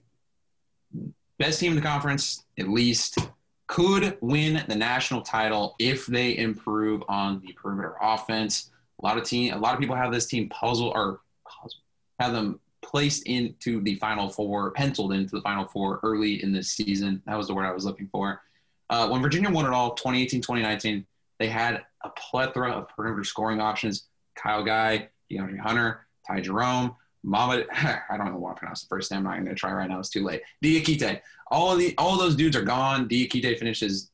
[1.38, 3.18] Best team in the conference, at least,
[3.66, 8.70] could win the national title if they improve on the perimeter offense.
[9.02, 11.80] A lot of team, a lot of people have this team puzzle or puzzle,
[12.20, 16.70] have them placed into the final four, penciled into the final four early in this
[16.70, 17.20] season.
[17.26, 18.40] That was the word I was looking for.
[18.88, 21.04] Uh, when Virginia won it all, 2018, 2019,
[21.38, 24.06] they had a plethora of perimeter scoring options.
[24.36, 26.94] Kyle Guy, DeAndre Hunter, Ty Jerome,
[27.26, 29.18] Mohamed, I don't know what to pronounce the first name.
[29.18, 29.98] I'm not going to try right now.
[29.98, 30.42] It's too late.
[30.64, 31.20] Diakite.
[31.50, 33.08] All the all those dudes are gone.
[33.08, 34.10] Diakite finished his,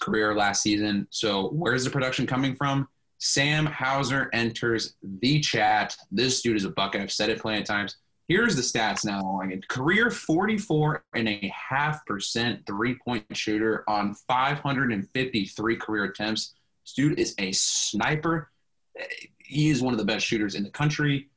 [0.00, 1.06] career last season.
[1.10, 2.88] So where's the production coming from?
[3.18, 5.96] Sam Hauser enters the chat.
[6.10, 7.02] This dude is a bucket.
[7.02, 7.96] I've said it plenty of times.
[8.28, 9.40] Here's the stats now.
[9.68, 16.54] Career 44 and a half percent three point shooter on 553 career attempts.
[16.84, 18.50] This dude is a sniper.
[19.38, 21.28] He is one of the best shooters in the country.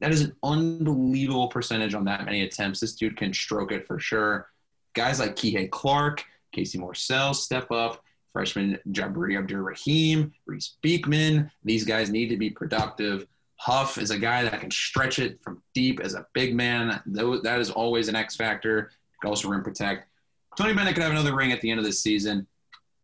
[0.00, 2.80] That is an unbelievable percentage on that many attempts.
[2.80, 4.50] This dude can stroke it for sure.
[4.94, 8.02] Guys like Kihei Clark, Casey Morsell step up.
[8.34, 11.50] Freshman Jabri Abdur Rahim, Reece Beekman.
[11.62, 13.28] These guys need to be productive.
[13.58, 17.00] Huff is a guy that can stretch it from deep as a big man.
[17.06, 18.90] That is always an X factor.
[19.22, 20.08] Can also rim protect.
[20.58, 22.46] Tony Bennett could have another ring at the end of this season.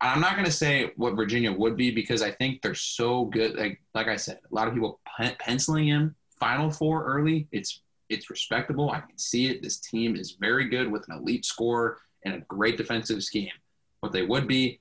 [0.01, 3.55] I'm not going to say what Virginia would be because I think they're so good.
[3.55, 7.47] Like like I said, a lot of people pen- penciling him Final Four early.
[7.53, 8.91] It's It's respectable.
[8.91, 9.63] I can see it.
[9.63, 13.51] This team is very good with an elite scorer and a great defensive scheme.
[14.01, 14.81] What they would be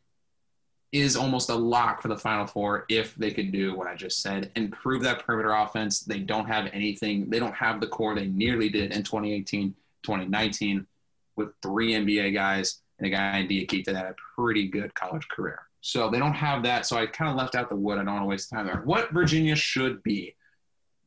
[0.91, 4.21] is almost a lock for the Final Four if they could do what I just
[4.21, 5.99] said, improve that perimeter offense.
[5.99, 10.87] They don't have anything, they don't have the core they nearly did in 2018, 2019
[11.35, 15.27] with three NBA guys and a guy in Diakite that had a pretty good college
[15.29, 15.59] career.
[15.81, 16.85] So they don't have that.
[16.85, 17.97] So I kind of left out the wood.
[17.97, 18.81] I don't want to waste time there.
[18.83, 20.35] What Virginia should be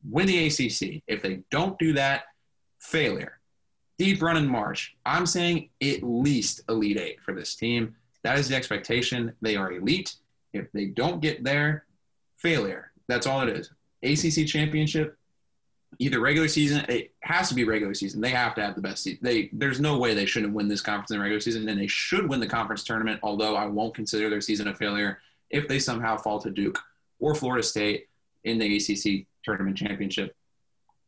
[0.09, 1.03] win the ACC.
[1.07, 2.23] If they don't do that,
[2.79, 3.39] failure.
[3.97, 4.95] Deep run in March.
[5.05, 7.95] I'm saying at least Elite Eight for this team.
[8.23, 9.33] That is the expectation.
[9.41, 10.15] They are elite.
[10.53, 11.85] If they don't get there,
[12.37, 12.91] failure.
[13.07, 13.69] That's all it is.
[14.03, 15.17] ACC championship,
[15.99, 16.85] either regular season.
[16.89, 18.21] It has to be regular season.
[18.21, 19.19] They have to have the best season.
[19.21, 22.29] They there's no way they shouldn't win this conference in regular season, and they should
[22.29, 23.19] win the conference tournament.
[23.23, 26.79] Although I won't consider their season a failure if they somehow fall to Duke
[27.19, 28.07] or Florida State
[28.43, 30.35] in the ACC tournament championship.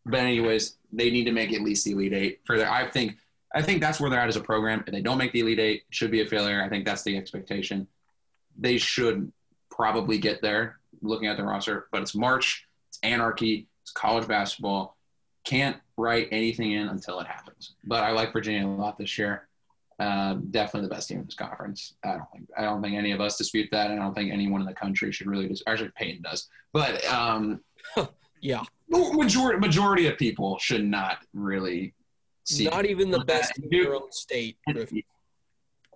[0.05, 2.69] But anyways, they need to make at least the Elite Eight for their.
[2.69, 3.17] I think
[3.53, 4.83] I think that's where they're at as a program.
[4.85, 6.61] If they don't make the Elite Eight, it should be a failure.
[6.61, 7.87] I think that's the expectation.
[8.57, 9.31] They should
[9.71, 14.97] probably get there looking at the roster, but it's March, it's anarchy, it's college basketball.
[15.45, 17.75] Can't write anything in until it happens.
[17.83, 19.47] But I like Virginia a lot this year.
[19.99, 21.93] Um, definitely the best team in this conference.
[22.03, 23.91] I don't think I don't think any of us dispute that.
[23.91, 25.47] I don't think anyone in the country should really.
[25.47, 27.61] Dis- actually, Peyton does, but um,
[28.41, 28.63] Yeah.
[28.89, 31.93] majority majority of people should not really
[32.43, 32.65] see.
[32.65, 33.83] Not even the best in Dude.
[33.83, 34.57] your own state.
[34.71, 35.01] Griffin.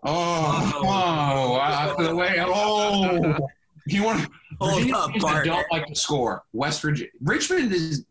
[0.02, 3.38] Oh, oh, I, I, the way, oh,
[3.86, 4.30] you want
[4.62, 6.44] Hold Virginia up, teams that don't like to score.
[6.54, 8.06] West Virginia, Richmond is,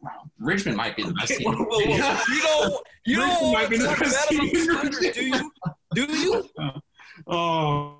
[0.00, 1.52] well, Richmond might be the best team.
[1.52, 2.20] whoa, whoa, whoa.
[2.34, 2.86] You don't.
[3.06, 5.50] You don't might want be the best team about in the Spiders, do you?
[5.94, 6.48] Do you?
[7.26, 7.98] Oh,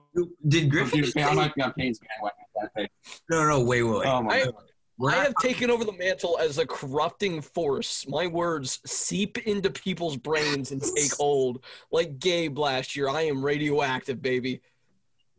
[0.49, 1.01] Did Griffin?
[1.01, 2.91] Griffin, I'm not going to Payne's bandwagon at that page.
[3.31, 4.07] No, no, no, wait, wait, wait.
[4.07, 4.55] Oh my I- god.
[4.99, 8.07] We're I have taken over the mantle as a corrupting force.
[8.09, 11.65] My words seep into people's brains and take hold.
[11.91, 14.61] Like Gabe last year, I am radioactive, baby.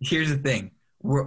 [0.01, 0.71] here's the thing.
[1.01, 1.25] We're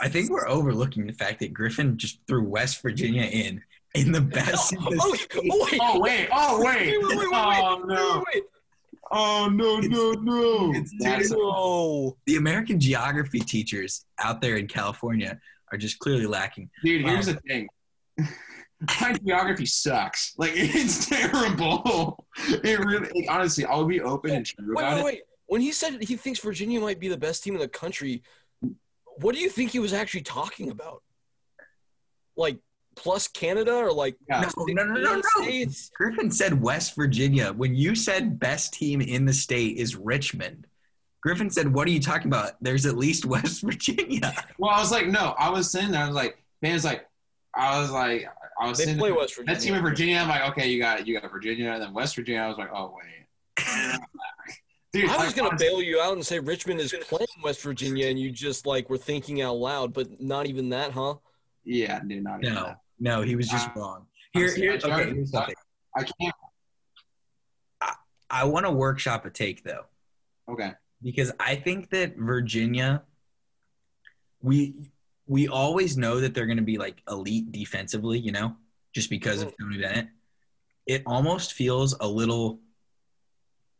[0.00, 3.62] I think we're overlooking the fact that Griffin just threw West Virginia in
[3.94, 4.74] in the best.
[4.80, 5.78] Oh, oh, oh, wait.
[5.80, 6.28] Oh wait!
[6.32, 6.98] Oh Wait, wait!
[6.98, 8.24] wait, wait, wait, oh no!
[8.34, 8.42] wait,
[9.12, 9.78] Oh no!
[9.78, 10.12] No!
[10.12, 10.70] No!
[10.70, 12.16] It's- That's No.
[12.26, 15.38] the American geography teachers out there in California
[15.72, 16.70] are just clearly lacking.
[16.84, 17.68] Dude, here's um, the thing.
[19.00, 20.34] My geography sucks.
[20.36, 22.26] Like it's terrible.
[22.48, 25.28] It really, like, honestly, I'll be open and true Wait, about wait, it.
[25.46, 28.22] When he said he thinks Virginia might be the best team in the country,
[29.18, 31.02] what do you think he was actually talking about?
[32.36, 32.58] Like
[32.96, 34.50] plus Canada or like Yeah.
[34.56, 35.66] No, no, no, no, no.
[35.94, 37.52] Griffin said West Virginia.
[37.52, 40.66] When you said best team in the state is Richmond,
[41.26, 42.52] Griffin said, "What are you talking about?
[42.60, 46.04] There's at least West Virginia." Well, I was like, no, I was sitting there.
[46.04, 47.08] I was like, man's like,
[47.56, 48.28] I was like,
[48.60, 49.18] I was They sitting play there.
[49.18, 49.54] West Virginia.
[49.58, 52.14] That team in Virginia, I'm like, okay, you got you got Virginia, and then West
[52.14, 52.42] Virginia.
[52.42, 53.66] I was like, oh wait,
[54.92, 55.10] dude.
[55.10, 58.20] I was like, gonna bail you out and say Richmond is playing West Virginia, and
[58.20, 61.14] you just like were thinking out loud, but not even that, huh?
[61.64, 62.80] Yeah, dude, not even No, that.
[63.00, 64.06] no, he was just Uh, wrong.
[64.32, 64.78] Here, here.
[64.84, 65.46] my Okay, here's sucks.
[65.46, 65.54] something.
[65.96, 66.34] I can't.
[68.30, 69.86] I want to workshop a take though.
[70.48, 70.70] Okay.
[71.02, 73.02] Because I think that Virginia,
[74.42, 74.90] we
[75.26, 78.56] we always know that they're going to be like elite defensively, you know,
[78.94, 80.08] just because of Tony Bennett.
[80.86, 82.60] It almost feels a little.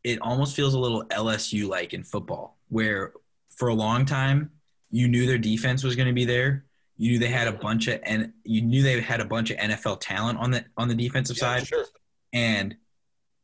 [0.02, 3.12] It almost feels a little LSU like in football, where
[3.56, 4.50] for a long time
[4.90, 6.64] you knew their defense was going to be there.
[6.96, 9.58] You knew they had a bunch of and you knew they had a bunch of
[9.58, 11.84] NFL talent on the on the defensive Yeah, side sure.
[12.32, 12.74] and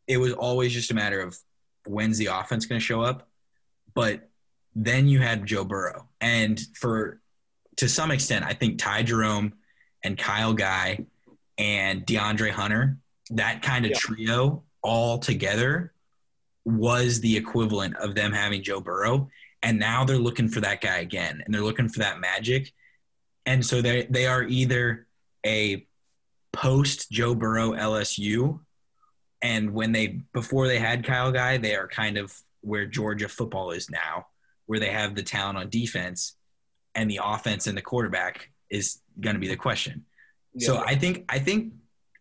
[0.07, 1.39] it was always just a matter of
[1.87, 3.29] when's the offense going to show up.
[3.95, 4.29] But
[4.75, 7.21] then you had Joe Burrow, and for
[7.77, 9.55] to some extent, I think Ty Jerome
[10.05, 11.07] and Kyle Guy
[11.59, 12.99] and DeAndre Hunter,
[13.31, 13.99] that kind of Yeah.
[13.99, 15.93] trio all together
[16.65, 19.29] was the equivalent of them having Joe Burrow.
[19.63, 22.73] And now they're looking for that guy again, and they're looking for that magic.
[23.47, 25.07] And so they they are either
[25.45, 25.87] a
[26.53, 28.61] post Joe Burrow LSU
[29.41, 32.33] and when they before they had Kyle Guy, they are kind of
[32.63, 34.27] where Georgia football is now,
[34.67, 36.37] where they have the talent on defense,
[36.95, 40.05] and the offense and the quarterback is going to be the question.
[40.59, 41.73] So I think I think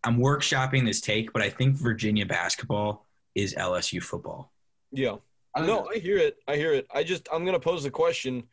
[0.04, 4.52] I'm workshopping this take, but I think Virginia basketball is LSU football.
[4.92, 5.16] yeah.
[5.54, 6.38] I think No, I hear it.
[6.48, 6.88] I hear it.
[6.94, 8.44] I just I'm gonna pose the question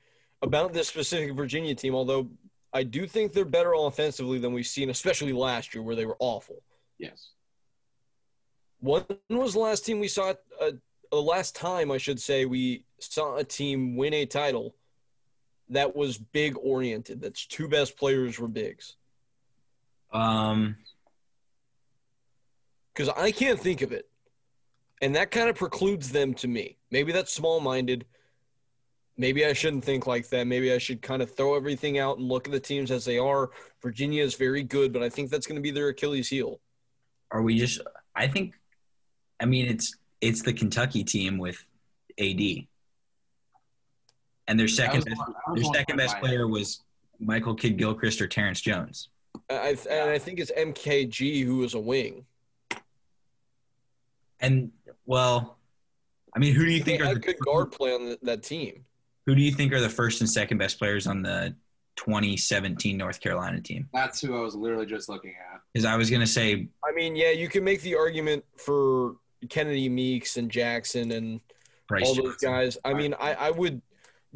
[0.43, 2.29] about this specific Virginia team, although
[2.73, 6.17] I do think they're better offensively than we've seen, especially last year where they were
[6.19, 6.61] awful.
[6.99, 7.31] yes.
[8.81, 10.35] When was the last team we saw?
[10.61, 10.73] Uh,
[11.11, 14.75] the last time I should say we saw a team win a title
[15.71, 17.21] that was big oriented.
[17.21, 18.97] That's two best players were bigs.
[20.13, 20.77] Um,
[22.95, 24.09] because I can't think of it.
[25.01, 26.79] And that kind of precludes them to me.
[26.91, 28.05] Maybe that's small minded.
[29.17, 30.47] Maybe I shouldn't think like that.
[30.47, 33.19] Maybe I should kind of throw everything out and look at the teams as they
[33.19, 33.51] are.
[33.83, 36.61] Virginia is very good, but I think that's going to be their Achilles heel.
[37.31, 37.81] Are we just?
[38.15, 38.55] I think.
[39.39, 41.63] I mean, it's it's the Kentucky team with
[42.19, 42.67] AD,
[44.47, 46.83] and their second was best, one- their one second point best I- player was
[47.21, 49.09] Michael Kidd Gilchrist or Terrence Jones.
[49.51, 52.25] I, I- and I think it's MKG who was a wing.
[54.41, 54.71] And
[55.05, 55.59] well,
[56.35, 58.85] I mean, who do you think are the, good guard play on that team.
[59.27, 61.57] who do you think are the first and second best players on the
[61.97, 63.89] 2017 North Carolina team?
[63.93, 65.61] That's who I was literally just looking at.
[65.73, 69.17] Because I was gonna say I mean, yeah, you can make the argument for
[69.49, 71.41] Kennedy Meeks and Jackson and
[71.89, 72.51] Brice all those Johnson.
[72.51, 72.79] guys.
[72.85, 73.81] I mean, I, I would.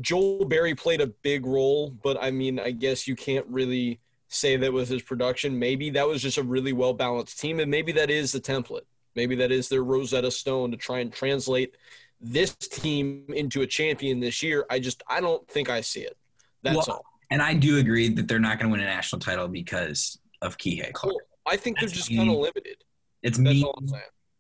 [0.00, 4.56] Joel Berry played a big role, but I mean, I guess you can't really say
[4.56, 5.58] that with his production.
[5.58, 8.86] Maybe that was just a really well balanced team, and maybe that is the template.
[9.14, 11.76] Maybe that is their Rosetta Stone to try and translate
[12.20, 14.64] this team into a champion this year.
[14.70, 16.16] I just, I don't think I see it.
[16.62, 17.04] That's Well, all.
[17.30, 20.56] And I do agree that they're not going to win a national title because of
[20.56, 21.12] Kihei Clark.
[21.12, 21.20] Cool.
[21.46, 22.76] I think they're just kind of limited.
[23.22, 23.64] It's That's mean.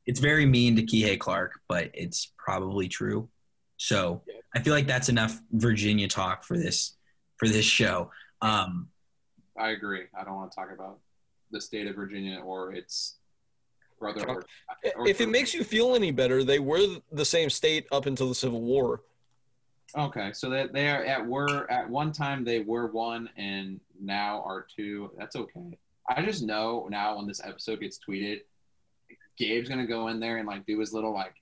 [0.02, 0.12] All I'm saying.
[0.14, 3.28] It's very mean to Kihei Clark, but it's probably true.
[3.76, 4.34] So Yeah.
[4.54, 6.96] I feel like that's enough Virginia talk for this
[7.38, 8.10] for this show.
[8.40, 8.88] Um,
[9.58, 10.04] I agree.
[10.18, 10.98] I don't want to talk about
[11.50, 13.16] the state of Virginia or its
[13.98, 14.24] brother.
[14.28, 14.44] Or,
[14.96, 16.80] or- If it makes you feel any better, they were
[17.10, 19.02] the same state up until the Civil War.
[19.96, 24.42] okay, so that they are at were at one time they were one and now
[24.46, 25.10] are two.
[25.18, 25.76] That's okay.
[26.08, 28.40] I just know now when this episode gets tweeted,
[29.38, 31.34] Gabe's gonna go in there and like do his little like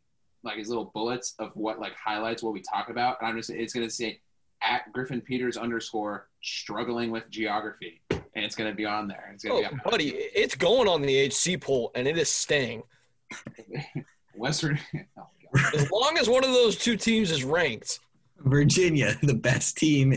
[0.42, 3.50] like his little bullets of what like highlights what we talk about, and I'm just
[3.50, 4.20] it's gonna say
[4.62, 9.30] at Griffin Peters underscore struggling with geography, and it's gonna be on there.
[9.34, 12.28] It's gonna Oh, be on buddy, it's going on the HC poll, and it is
[12.28, 12.82] staying.
[14.36, 14.78] Western.
[15.18, 17.98] Oh, As long as one of those two teams is ranked
[18.38, 20.12] Virginia, the best team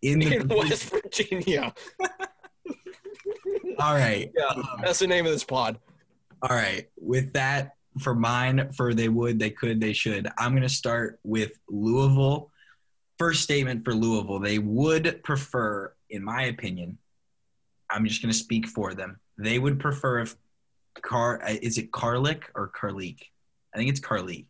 [0.00, 0.36] in the.
[0.36, 1.74] in West Virginia.
[3.78, 4.32] All right.
[4.36, 5.78] Yeah, that's the name of this pod.
[6.42, 6.88] All right.
[6.96, 11.18] With that, for mine, for they would, they could, they should, I'm going to start
[11.24, 12.50] with Louisville.
[13.18, 14.38] First statement for Louisville.
[14.38, 16.98] They would prefer, in my opinion,
[17.90, 19.18] I'm just going to speak for them.
[19.36, 20.36] They would prefer if
[21.02, 23.22] Car, uh, is it Carlick or Carleek?
[23.74, 24.46] I think it's Carleek.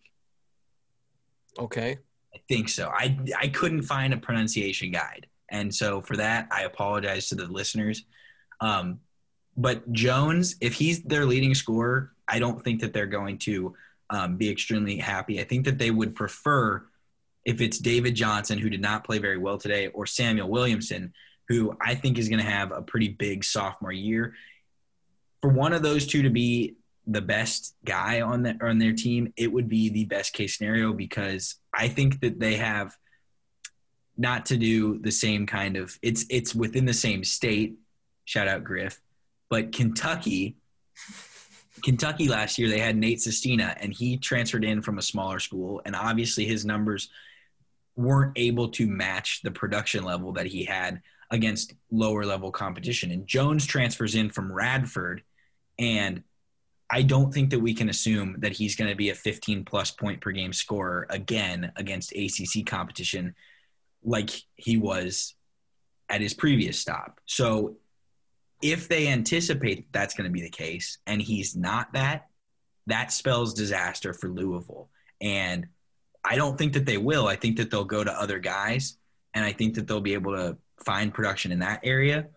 [1.59, 1.99] Okay.
[2.35, 2.89] I think so.
[2.89, 7.47] I I couldn't find a pronunciation guide, and so for that, I apologize to the
[7.47, 8.05] listeners.
[8.61, 9.01] Um,
[9.59, 13.75] but Jones, if he's their leading scorer, I don't think that they're going to
[14.09, 15.41] um, be extremely happy.
[15.41, 16.87] I think that they would prefer
[17.45, 21.13] if it's David Johnson, who did not play very well today, or Samuell Williamson,
[21.49, 24.35] who I think is going to have a pretty big sophomore year.
[25.43, 26.77] For one of those two to be
[27.09, 30.93] the best guy on the, on their team, it would be the best case scenario
[30.93, 32.97] because I think that they have
[34.17, 37.79] not to do the same kind of it's it's within the same state.
[38.25, 39.01] Shout out Griff,
[39.49, 40.57] but Kentucky.
[41.85, 45.81] Kentucky last year they had Nate Sestina and he transferred in from a smaller school
[45.85, 47.09] and obviously his numbers
[47.95, 53.29] weren't able to match the production level that he had against lower level competition and
[53.29, 55.23] Jones transfers in from Radford
[55.79, 56.25] and
[56.91, 59.91] I don't think that we can assume that he's going to be a 15 plus
[59.91, 63.35] point per game scorer again against ACC competition
[64.03, 65.35] like he was
[66.09, 67.21] at his previous stop.
[67.27, 67.77] So
[68.63, 72.29] if they anticipate that that's going to be the case and he's not that,
[72.87, 74.89] that spells disaster for Louisville.
[75.21, 75.67] And
[76.25, 77.27] I don't think that they will.
[77.27, 78.97] I think that they'll go to other guys
[79.35, 82.29] and I think that they'll be able to find production in that area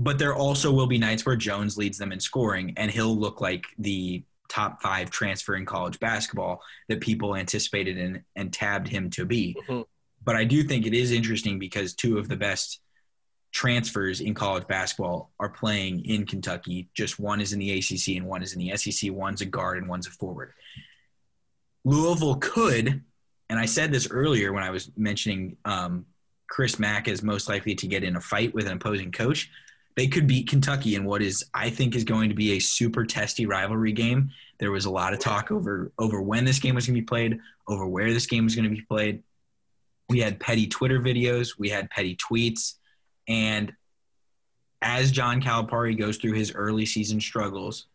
[0.00, 3.40] but there also will be nights where Jones leads them in scoring, and he'll look
[3.40, 9.10] like the top five transfer in college basketball that people anticipated and, and tabbed him
[9.10, 9.56] to be.
[9.66, 9.84] Mhm.
[10.24, 12.80] But I do think it is interesting because two of the best
[13.52, 16.88] transfers in college basketball are playing in Kentucky.
[16.94, 19.12] Just one is in the ACC and one is in the SEC.
[19.12, 20.52] One's a guard and one's a forward.
[21.84, 23.02] Louisville could,
[23.48, 26.06] and I said this earlier when I was mentioning um,
[26.48, 29.50] Chris Mack is most likely to get in a fight with an opposing coach
[29.98, 33.04] they could beat Kentucky in what is I think is going to be a super
[33.04, 34.30] testy rivalry game.
[34.58, 37.04] There was a lot of talk over over when this game was going to be
[37.04, 39.24] played, over where this game was going to be played.
[40.08, 42.74] We had petty Twitter videos, we had petty tweets,
[43.28, 43.72] and
[44.80, 47.86] as John Calipari goes through his early season struggles,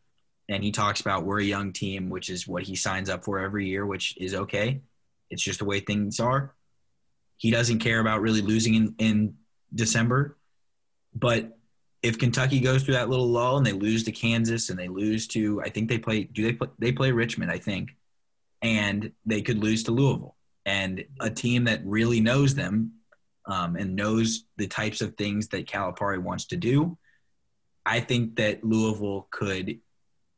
[0.50, 3.40] and he talks about we're a young team, which is what he signs up for
[3.40, 4.82] every year, which is okay.
[5.30, 6.54] It's just the way things are.
[7.38, 9.36] He doesn't care about really losing in, in
[9.74, 10.38] December,
[11.16, 11.58] but
[12.04, 15.26] if Kentucky goes through that little lull and they lose to Kansas and they lose
[15.28, 17.96] to I think they play do they play they play Richmond I think
[18.62, 22.92] and they could lose to Louisville and a team that really knows them
[23.46, 26.98] um, and knows the types of things that Calipari wants to do.
[27.86, 29.80] I think that Louisville could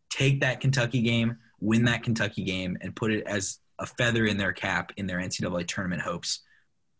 [0.09, 4.37] take that Kentucky game, win that Kentucky game, and put it as a feather in
[4.37, 6.41] their cap in their NCAA tournament hopes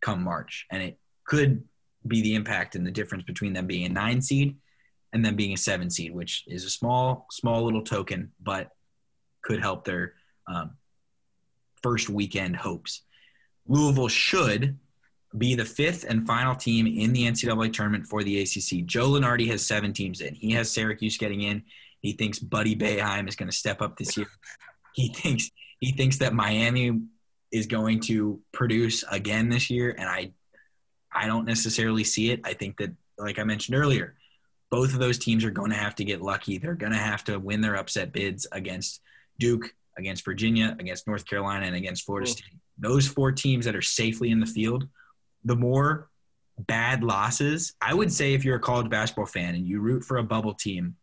[0.00, 0.66] come March.
[0.70, 1.64] And it could
[2.06, 4.56] be the impact and the difference between them being a nine seed
[5.12, 8.70] and them being a seven seed, which is a small, small little token, but
[9.42, 10.14] could help their
[10.46, 10.72] um,
[11.82, 13.02] first weekend hopes.
[13.66, 14.78] Louisville should
[15.36, 18.86] be the fifth and final team in the NCAA tournament for the ACC.
[18.86, 20.34] Joe Lunardi has seven teams in.
[20.34, 21.62] He has Syracuse getting in.
[22.00, 24.28] He thinks Buddy Boeheim is going to step up this year.
[24.94, 27.02] He thinks he thinks that Miami
[27.52, 30.32] is going to produce again this year, and I
[31.12, 32.40] I don't necessarily see it.
[32.44, 34.14] I think that, like I mentioned earlier,
[34.70, 36.58] both of those teams are going to have to get lucky.
[36.58, 39.00] They're going to have to win their upset bids against
[39.38, 42.58] Duke, against Virginia, against North Carolina, and against Florida State.
[42.78, 44.88] Those four teams that are safely in the field,
[45.46, 46.10] the more
[46.58, 50.18] bad losses, I would say if you're a college basketball fan and you root for
[50.18, 50.96] a bubble team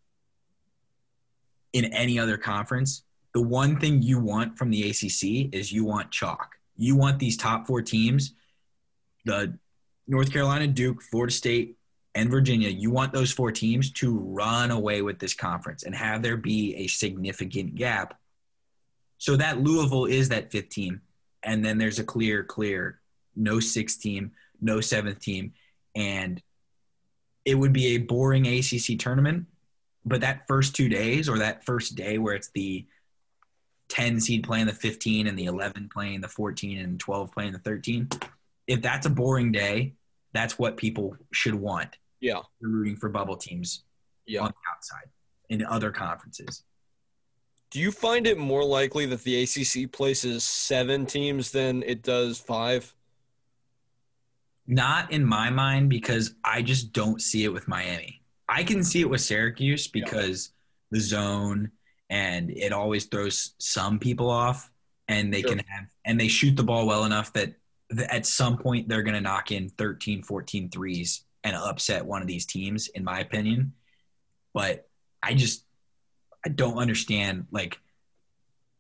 [1.72, 6.12] in any other conference, the one thing you want from the ACC is you want
[6.12, 6.56] chalk.
[6.76, 8.34] You want these top four teams,
[9.26, 9.58] the
[10.08, 11.78] North Carolina, Duke, Florida State,
[12.14, 12.70] and Virginia.
[12.70, 16.76] You want those four teams to run away with this conference and have there be
[16.76, 18.20] a significant gap
[19.18, 21.02] so that Louisville is that fifth team.
[21.44, 23.00] And then there's a clear, clear
[23.36, 24.32] no sixth team,
[24.62, 25.54] no seventh team.
[25.96, 26.42] And
[27.46, 29.46] it would be a boring ACC tournament.
[30.06, 32.86] But that first two days or that first day where it's the
[33.90, 37.60] 10 seed playing the 15 and the 11 playing the 14 and 12 playing the
[37.60, 38.10] 13,
[38.68, 39.94] if that's a boring day,
[40.34, 41.98] that's what people should want.
[42.20, 42.42] Yeah.
[42.60, 43.84] They're rooting for bubble teams
[44.26, 44.42] Yeah.
[44.42, 45.10] on the outside
[45.50, 46.64] in other conferences.
[47.72, 52.40] Do you find it more likely that the ACC places seven teams than it does
[52.40, 52.94] five?
[54.66, 58.22] Not in my mind because I just don't see it with Miami.
[58.48, 60.52] I can see it with Syracuse because
[60.92, 61.72] the zone
[62.10, 64.70] and it always throws some people off
[65.08, 65.50] and they Sure.
[65.52, 67.56] can have and they shoot the ball well enough that,
[67.90, 72.22] that at some point they're going to knock in 13 14 threes and upset one
[72.22, 73.74] of these teams in my opinion.
[74.54, 74.88] But
[75.22, 75.66] I just
[76.46, 77.80] I don't understand like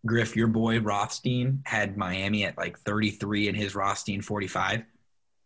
[0.05, 4.83] Griff, your boy Rothstein had Miami at like 33 and his Rothstein 45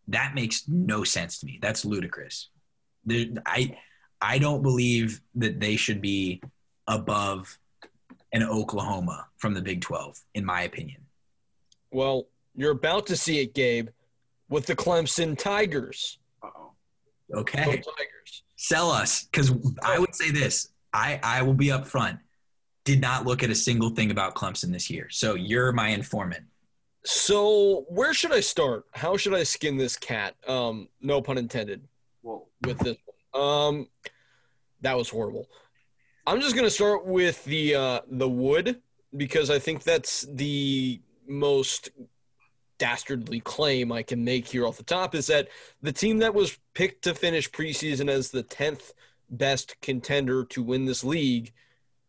[0.09, 1.59] that makes no sense to me.
[1.61, 2.49] That's ludicrous.
[3.05, 3.77] There, I
[4.21, 6.41] I don't believe that they should be
[6.87, 7.57] above
[8.33, 11.01] an Oklahoma from the Big 12, in my opinion.
[11.91, 13.89] Well, you're about to see it, Gabe,
[14.49, 16.19] with the Clemson Tigers.
[16.43, 16.71] Uh-oh.
[17.31, 18.43] Go Okay, Tigers.
[18.55, 19.51] sell us because
[19.81, 20.69] I would say this.
[20.93, 22.19] I I will be up front.
[22.85, 26.45] Did not look at a single thing about Clemson this year, so you're my informant.
[27.07, 28.83] So, where should I start?
[28.91, 30.35] How should I skin this cat?
[30.45, 31.87] Um, no pun intended.
[32.21, 32.97] Well, with this.
[33.33, 33.87] Um,
[34.81, 35.47] that was horrible.
[36.25, 38.81] I'm just gonna start with the uh, the wood
[39.15, 41.91] because I think that's the most
[42.77, 45.47] dastardly claim I can make here off the top is that
[45.81, 48.91] the team that was picked to finish preseason as the tenth
[49.29, 51.53] best contender to win this league,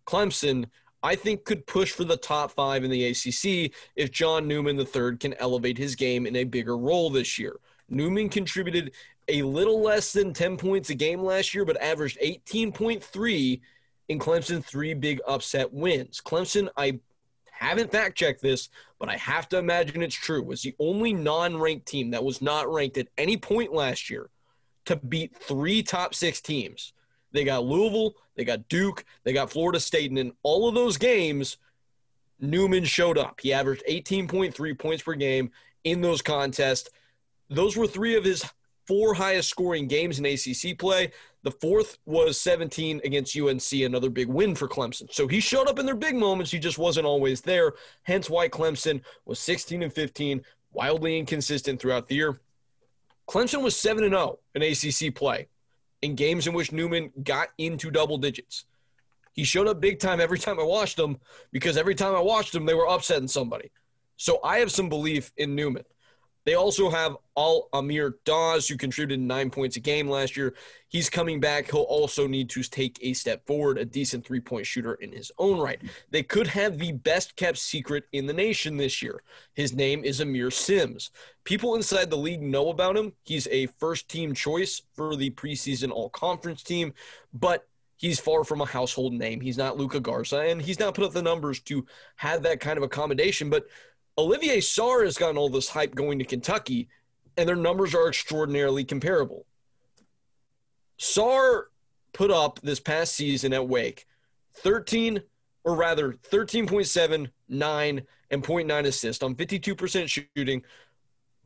[0.08, 0.66] Clemson,
[1.02, 5.16] I think could push for the top five in the ACC if John Newman III
[5.16, 7.60] can elevate his game in a bigger role this year.
[7.88, 8.92] Newman contributed
[9.28, 13.60] a little less than 10 points a game last year, but averaged 18.3
[14.08, 16.20] in Clemson's three big upset wins.
[16.24, 16.98] Clemson, I
[17.52, 18.68] haven't fact checked this,
[18.98, 22.40] but I have to imagine it's true, was the only non ranked team that was
[22.40, 24.30] not ranked at any point last year
[24.86, 26.92] to beat three top six teams.
[27.32, 30.96] They got Louisville, they got Duke, they got Florida State, and in all of those
[30.96, 31.58] games,
[32.40, 33.40] Newman showed up.
[33.40, 35.50] He averaged 18.3 points per game
[35.84, 36.88] in those contests.
[37.50, 38.44] Those were three of his
[38.86, 41.12] four highest scoring games in ACC play.
[41.42, 45.12] The fourth was 17 against UNC, another big win for Clemson.
[45.12, 46.50] So he showed up in their big moments.
[46.50, 47.74] He just wasn't always there.
[48.04, 50.42] Hence why Clemson was 16 and 15,
[50.72, 52.40] wildly inconsistent throughout the year.
[53.28, 55.48] Clemson was 7 and 0 in ACC play
[56.02, 58.64] in games in which Newman got into double digits.
[59.32, 61.18] He showed up big time every time I watched him
[61.52, 63.70] because every time I watched him, they were upsetting somebody.
[64.16, 65.84] So I have some belief in Newman.
[66.48, 70.54] They also have Al Amir Dawes, who contributed nine points a game last year.
[70.88, 71.70] He's coming back.
[71.70, 75.30] He'll also need to take a step forward, a decent three point shooter in his
[75.36, 75.78] own right.
[76.10, 79.22] They could have the best kept secret in the nation this year.
[79.52, 81.10] His name is Aamir Simms.
[81.44, 83.12] People inside the league know about him.
[83.24, 86.94] He's a first team choice for the preseason all conference team,
[87.34, 87.68] but
[87.98, 89.42] he's far from a household name.
[89.42, 91.84] He's not Luka Garza, and he's not put up the numbers to
[92.16, 93.50] have that kind of accommodation.
[93.50, 93.66] But
[94.18, 96.88] Olivier Sarr has gotten all this hype going to Kentucky,
[97.36, 99.46] and their numbers are extraordinarily comparable.
[100.98, 101.66] Sarr
[102.12, 104.06] put up this past season at Wake
[104.54, 105.22] 13,
[105.62, 110.62] or rather 13.7, 9, and 0.9 assists on 52% shooting,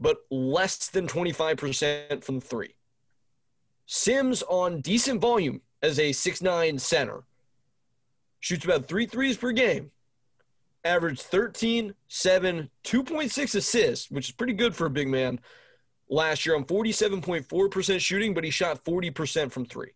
[0.00, 2.74] but less than 25% from three.
[3.84, 7.24] Simms on decent volume as a 6'9 center,
[8.40, 9.90] shoots about three threes per game,
[10.84, 15.40] averaged 13, 7, 2.6 assists, which is pretty good for a big man
[16.08, 19.92] last year on 47.4% shooting, but he shot 40% from three.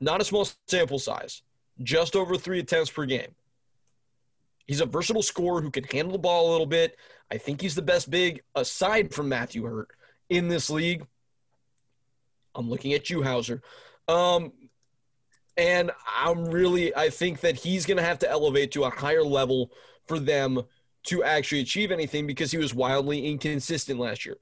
[0.00, 1.42] Not a small sample size,
[1.82, 3.34] just over three attempts per game.
[4.66, 6.96] He's a versatile scorer who can handle the ball a little bit.
[7.30, 9.90] I think he's the best big aside from Matthew Hurt
[10.28, 11.06] in this league.
[12.54, 13.62] I'm looking at you, Hauser.
[14.08, 14.52] Um,
[15.56, 19.24] and I'm really, I think that he's going to have to elevate to a higher
[19.24, 19.70] level
[20.06, 20.62] for them
[21.04, 24.36] to actually achieve anything because he was wildly inconsistent last year.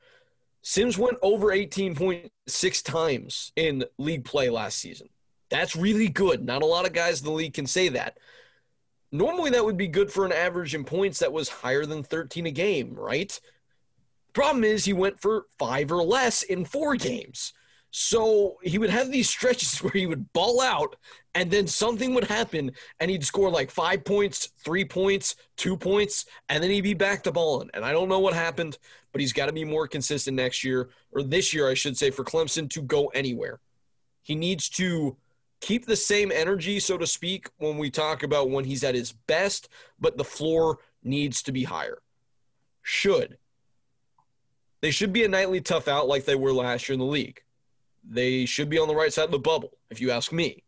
[0.63, 5.09] Simms went over 18.6 times in league play last season.
[5.51, 6.43] That's really good.
[6.43, 8.19] Not a lot of guys in the league can say that.
[9.13, 12.47] Normally, that would be good for an average in points that was higher than 13
[12.47, 13.39] a game, right?
[14.33, 17.53] Problem is, he went for five or less in four games.
[17.97, 20.97] So he would have these stretches where he would ball out
[21.37, 26.27] and then something would happen and he'd score like five points, three points, two points,
[26.49, 27.71] and then he'd be back to balling.
[27.73, 28.79] And I don't know what happened,
[29.13, 32.11] but he's got to be more consistent next year, or this year, I should say,
[32.11, 33.61] for Clemson to go anywhere.
[34.23, 35.17] He needs to
[35.61, 39.13] keep the same energy, so to speak, when we talk about when he's at his
[39.13, 39.69] best,
[40.01, 41.99] but the floor needs to be higher.
[42.83, 43.39] Should.
[44.81, 47.41] They should be a nightly tough out like they were last year in the league.
[48.09, 50.63] They should be on the right side of the bubble, if you ask me.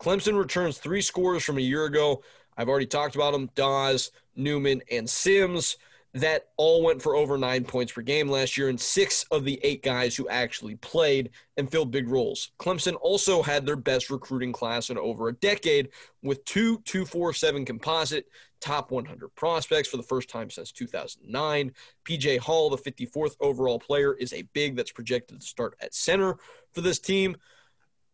[0.00, 2.22] Clemson returns three scores from a year ago.
[2.56, 5.76] I've already talked about them Dawes, Newman, and Simms.
[6.14, 9.58] That all went for over nine points per game last year, and six of the
[9.62, 12.50] eight guys who actually played and filled big roles.
[12.58, 15.88] Clemson also had their best recruiting class in over a decade
[16.22, 18.26] with two 247 composite
[18.62, 21.72] top 100 prospects for the first time since 2009.
[22.04, 26.36] PJ Hall, the 54th overall player, is a big that's projected to start at center
[26.72, 27.36] for this team.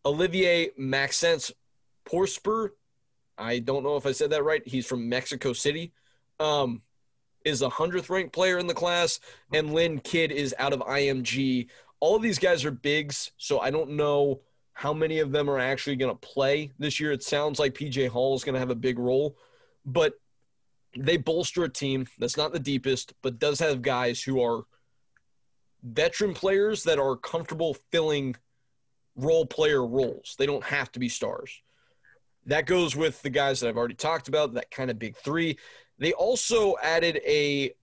[0.05, 1.51] Olivier Maxence
[2.03, 2.75] Prosper,
[3.37, 4.67] I don't know if I said that right.
[4.67, 5.93] He's from Mexico City.
[6.39, 6.81] Um,
[7.49, 9.19] is a hundredth ranked player in the class,
[9.51, 11.67] and Lynn Kidd is out of IMG.
[11.99, 14.41] All of these guys are bigs, so I don't know
[14.73, 17.11] how many of them are actually going to play this year.
[17.11, 19.35] It sounds like PJ Hall is going to have a big role,
[19.85, 20.13] but
[20.97, 24.63] they bolster a team that's not the deepest, but does have guys who are
[25.83, 28.35] veteran players that are comfortable filling
[29.15, 30.35] role player roles.
[30.37, 31.61] They don't have to be stars.
[32.45, 35.57] That goes with the guys that I've already talked about, that kind of big three.
[35.97, 37.73] They also added a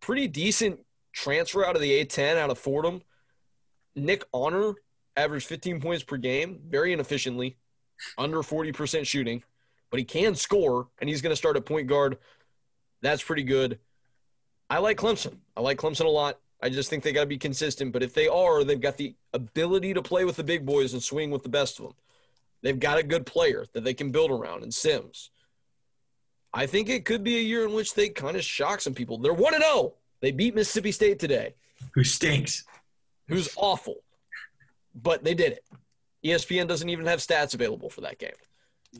[0.00, 0.80] pretty decent
[1.12, 3.02] transfer out of the A10 out of Fordham.
[3.94, 4.74] Nick Honor
[5.16, 7.56] averaged 15 points per game, very inefficiently,
[8.18, 9.42] under 40% shooting,
[9.90, 12.18] but he can score, and he's going to start at point guard.
[13.00, 13.78] That's pretty good.
[14.68, 15.38] I like Clemson.
[15.56, 16.40] I like Clemson a lot.
[16.60, 17.92] I just think they got to be consistent.
[17.92, 21.02] But if they are, they've got the ability to play with the big boys and
[21.02, 21.94] swing with the best of them.
[22.64, 25.30] They've got a good player that they can build around in Simms.
[26.52, 29.18] I think it could be a year in which they kind of shock some people.
[29.18, 29.92] They're 1 0.
[30.22, 31.54] They beat Mississippi State today,
[31.94, 32.64] Who stinks?
[33.28, 33.96] who's awful,
[34.94, 35.64] but they did it.
[36.24, 38.30] ESPN doesn't even have stats available for that game.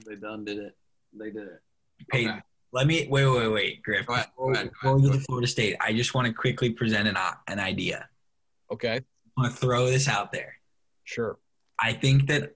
[0.06, 0.76] They done did it.
[1.18, 1.62] They did it.
[2.10, 2.40] Peyton, Okay.
[2.72, 4.06] let me wait, wait, wait, Griff.
[4.06, 6.12] Go ahead, Before, go ahead, go we ahead, get go to Florida State, I just
[6.14, 7.16] want to quickly present an,
[7.48, 8.08] an idea.
[8.70, 10.54] Okay, I want to throw this out there.
[11.04, 11.38] sure.
[11.80, 12.52] I think that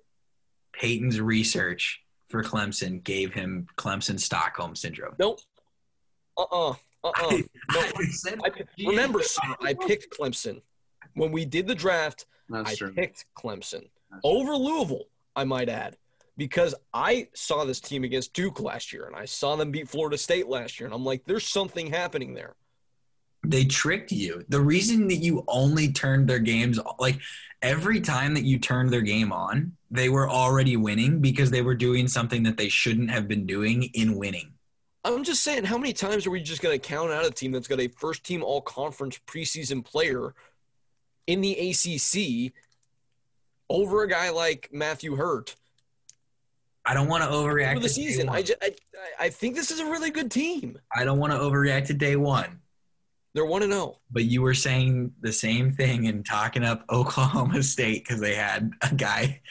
[0.79, 5.15] Peyton's research for Clemson gave him Clemson Stockholm syndrome.
[5.19, 5.41] Nope.
[6.37, 6.75] Uh uh-uh.
[7.05, 7.09] uh.
[7.09, 7.39] Uh uh.
[7.75, 7.83] No.
[8.11, 8.51] said I,
[8.87, 10.63] remember, sir, I picked Clemson.
[11.15, 12.93] When we did the draft, That's I true.
[12.93, 14.41] picked Clemson That's true.
[14.41, 15.97] over Louisville, I might add,
[16.37, 20.19] because I saw this team against Duke last year and I saw them beat Florida
[20.19, 20.87] State last year.
[20.87, 22.55] And I'm like, there's something happening there.
[23.45, 24.45] They tricked you.
[24.49, 27.21] The reason that you only turned their games like
[27.63, 31.75] every time that you turned their game on, they were already winning because they were
[31.75, 34.53] doing something that they shouldn't have been doing in winning.
[35.05, 37.53] I'm just saying, how many times are we just going to count out a team
[37.53, 40.35] that's got a first team all conference preseason player
[41.27, 42.53] in the ACC
[43.71, 45.55] over a guy like Matthew Hurt
[46.89, 48.29] I don't want to overreact over the to day season?
[48.31, 48.75] I, ju- I,
[49.21, 50.79] I think this is a really good team.
[50.97, 52.61] I don't want to overreact to day one.
[53.39, 54.01] They're 1 to 0.
[54.11, 58.73] But you were saying the same thing and talking up Oklahoma State because they had
[58.83, 59.43] a guy.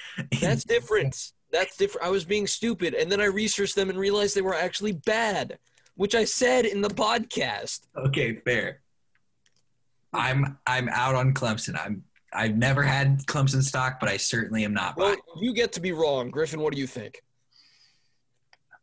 [0.41, 1.31] That's different.
[1.53, 2.05] That's different.
[2.05, 2.93] I was being stupid.
[2.95, 5.57] And then I researched them and realized they were actually bad,
[5.95, 7.87] which I said in the podcast.
[7.95, 8.81] okay, fair.
[10.11, 11.79] I'm I'm out on Clemson.
[11.81, 12.03] I'm
[12.33, 15.19] I've never had Clemson stock, but I certainly am not Well, buying.
[15.39, 16.29] you get to be wrong.
[16.29, 17.21] Griffin, what do you think?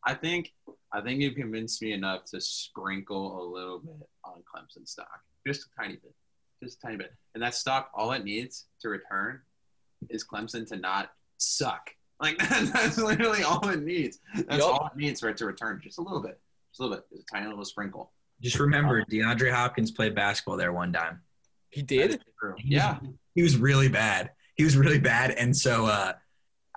[0.02, 0.54] I think
[0.90, 5.62] I think you convinced me enough to sprinkle a little bit on Clemson stock, just
[5.66, 6.14] a tiny bit,
[6.62, 7.12] just a tiny bit.
[7.34, 9.40] And that stock, all it needs to return
[10.10, 11.90] is Clemson to not suck.
[12.20, 14.18] Like that's literally all it needs.
[14.34, 14.68] That's Yup.
[14.80, 16.40] all it needs for it to return, just a little bit,
[16.70, 18.12] just a little bit, just a tiny little sprinkle.
[18.40, 21.20] Just remember, DeAndre Hopkins played basketball there one time.
[21.70, 22.20] He did?
[22.40, 22.54] True.
[22.58, 22.98] He was- Yeah,
[23.34, 24.30] he was really bad.
[24.56, 26.12] He was really bad, and so uh,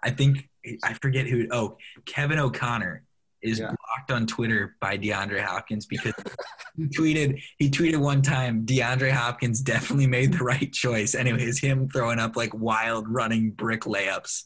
[0.03, 0.49] I think
[0.83, 1.47] I forget who.
[1.51, 3.03] Oh, Kevin O'Connor
[3.47, 3.67] is Yeah.
[3.67, 6.13] blocked on Twitter by DeAndre Hopkins because
[6.77, 11.89] he tweeted he tweeted one time DeAndre Hopkins definitely made the right choice, Anyways, him
[11.89, 14.43] throwing up like wild running brick layups.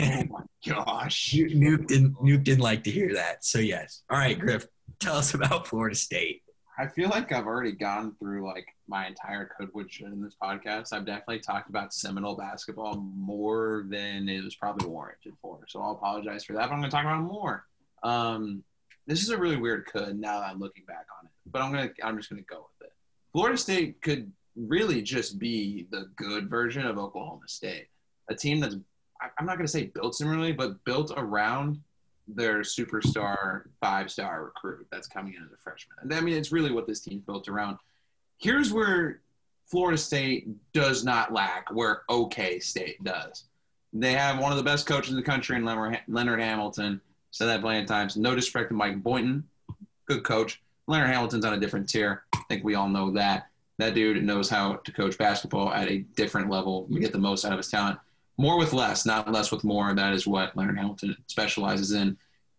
[0.00, 1.32] Oh my gosh.
[1.34, 3.44] Nuk didn't Nuk didn't like to hear that.
[3.44, 4.02] So yes.
[4.10, 4.66] All right, Griff,
[5.00, 6.42] tell us about Florida State.
[6.82, 10.92] I feel like I've already gone through like my entire Codewood shit in this podcast.
[10.92, 15.60] I've definitely talked about Seminole basketball more than it was probably warranted for.
[15.68, 17.66] So I'll apologize for that, but I'm going to talk about more.
[18.02, 18.64] Um,
[19.06, 21.70] this is a really weird could now that I'm looking back on it, but I'm
[21.70, 22.92] gonna I'm just gonna go with it.
[23.32, 27.86] Florida State could really just be the good version of Oklahoma State,
[28.28, 28.74] a team that's
[29.38, 31.80] I'm not gonna say built similarly, but built around
[32.36, 35.96] their superstar five star recruit that's coming in as a freshman.
[36.02, 37.78] And I mean, it's really what this team's built around.
[38.38, 39.20] Here's where
[39.66, 43.44] Florida State does not lack, where OK State does.
[43.92, 47.00] They have one of the best coaches in the country in Leonard Hamilton.
[47.30, 48.16] Said that plenty of times.
[48.16, 49.44] No disrespect to Mike Boynton,
[50.06, 50.60] good coach.
[50.86, 52.24] Leonard Hamilton's on a different tier.
[52.34, 53.48] I think we all know that.
[53.78, 56.86] That dude knows how to coach basketball at a different level.
[56.90, 57.98] We get the most out of his talent.
[58.38, 59.94] More with less, not less with more.
[59.94, 62.16] That is what Leonard Hamilton specializes in.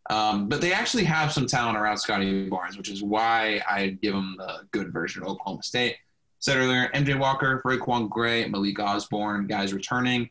[0.10, 4.14] Um, but they actually have some talent around Scottie Barnes, which is why I give
[4.14, 5.95] them the good version of Oklahoma State.
[6.40, 10.30] Said earlier, MJ Walker, RaiQuan Gray, Malik Osborne, guys returning,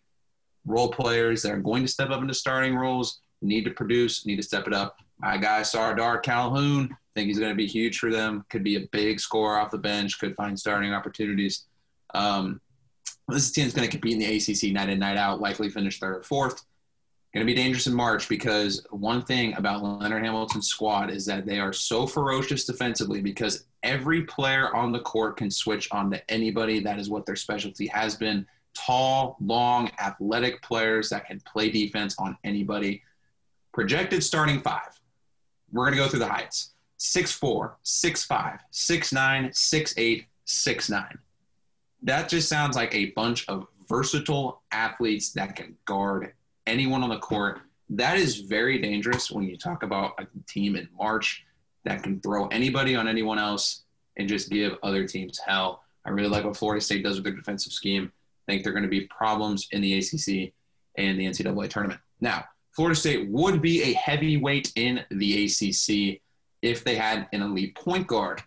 [0.67, 4.37] role players that are going to step up into starting roles, need to produce, need
[4.37, 4.99] to step it up.
[5.19, 8.45] My guy Sardaar Calhoun, think he's going to be huge for them.
[8.49, 10.19] Could be a big scorer off the bench.
[10.19, 11.67] Could find starting opportunities.
[12.15, 12.61] Um,
[13.29, 15.41] this team's going to compete in the ACC night in night out.
[15.41, 16.65] Likely finish third or fourth.
[17.33, 21.47] Going to be dangerous in March because one thing about Leonard Hamilton's squad is that
[21.47, 26.31] they are so ferocious defensively because every player on the court can switch on to
[26.31, 26.81] anybody.
[26.81, 28.47] That is what their specialty has been.
[28.75, 33.03] Tall, long, athletic players that can play defense on anybody.
[33.73, 35.01] Projected starting five.
[35.73, 41.19] We're going to go through the heights 6'4, 6'5, 6'9, 6'8, 6'9.
[42.03, 46.33] That just sounds like a bunch of versatile athletes that can guard
[46.67, 47.61] anyone on the court.
[47.91, 51.45] That is very dangerous when you talk about a team in March
[51.85, 53.83] that can throw anybody on anyone else
[54.17, 55.83] and just give other teams hell.
[56.05, 58.11] I really like what Florida State does with their defensive scheme.
[58.49, 60.53] I think they're going to be problems in the ACC
[60.97, 62.01] and the NCAA tournament.
[62.21, 66.21] Now, Florida State would be a heavyweight in the ACC
[66.63, 68.43] if they had an elite point guard.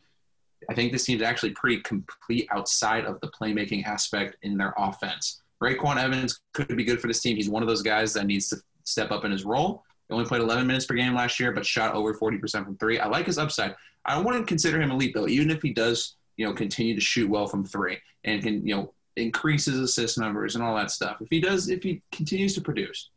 [0.70, 5.42] I think this team's actually pretty complete outside of the playmaking aspect in their offense.
[5.64, 7.36] RayQuan Evans could be good for this team.
[7.36, 9.84] He's one of those guys that needs to step up in his role.
[10.08, 13.00] He only played 11 minutes per game last year, but shot over 40% from three.
[13.00, 13.76] I like his upside.
[14.06, 17.30] I wouldn't consider him elite though, even if he does, you know, continue to shoot
[17.30, 21.18] well from three and can, you know, increase his assist numbers and all that stuff.
[21.22, 23.10] If he does, if he continues to produce,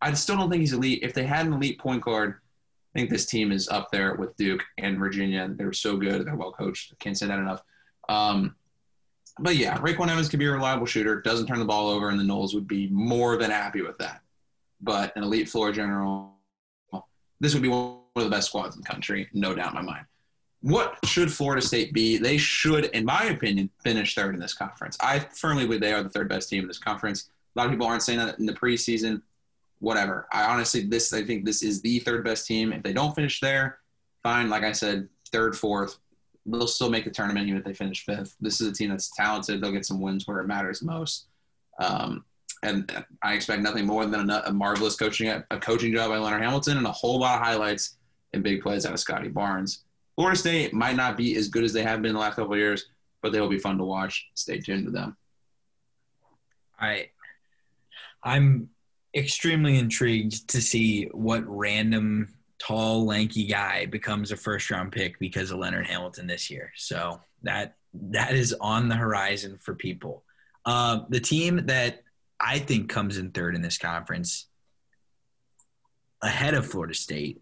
[0.00, 1.00] I still don't think he's elite.
[1.02, 2.36] If they had an elite point guard,
[2.94, 5.48] I think this team is up there with Duke and Virginia.
[5.48, 6.26] They're so good.
[6.26, 6.98] They're well coached.
[6.98, 7.62] Can't say that enough.
[8.08, 8.56] Um,
[9.38, 11.20] but yeah, RayQuan Evans could be a reliable shooter.
[11.20, 14.22] Doesn't turn the ball over, and the Noles would be more than happy with that.
[14.80, 16.34] But an elite floor general,
[17.38, 19.82] this would be one of the best squads in the country, no doubt in my
[19.82, 20.06] mind.
[20.62, 22.18] What should Florida State be?
[22.18, 24.98] They should, in my opinion, finish third in this conference.
[25.00, 27.30] I firmly believe they are the third best team in this conference.
[27.54, 29.22] A lot of people aren't saying that in the preseason.
[29.80, 30.28] Whatever.
[30.32, 32.72] I honestly, this I think this is the third best team.
[32.72, 33.78] If they don't finish there,
[34.22, 34.48] fine.
[34.48, 35.98] Like I said, third, fourth,
[36.46, 38.36] they'll still make the tournament even if they finish fifth.
[38.40, 39.60] This is a team that's talented.
[39.60, 41.26] They'll get some wins where it matters most.
[41.80, 42.24] Um,
[42.62, 46.42] and I expect nothing more than a, a marvelous coaching a coaching job by Leonard
[46.42, 47.96] Hamilton and a whole lot of highlights
[48.32, 49.84] and big plays out of Scottie Barnes.
[50.14, 52.58] Florida State might not be as good as they have been the last couple of
[52.58, 52.86] years,
[53.22, 54.28] but they will be fun to watch.
[54.34, 55.16] Stay tuned to them.
[56.78, 57.08] I
[58.22, 58.68] I'm
[59.14, 65.50] extremely intrigued to see what random tall, lanky guy becomes a first round pick because
[65.50, 66.72] of Leonard Hamilton this year.
[66.76, 70.24] So that that is on the horizon for people.
[70.64, 72.02] Uh, the team that
[72.38, 74.46] I think comes in third in this conference,
[76.22, 77.38] ahead of Florida State,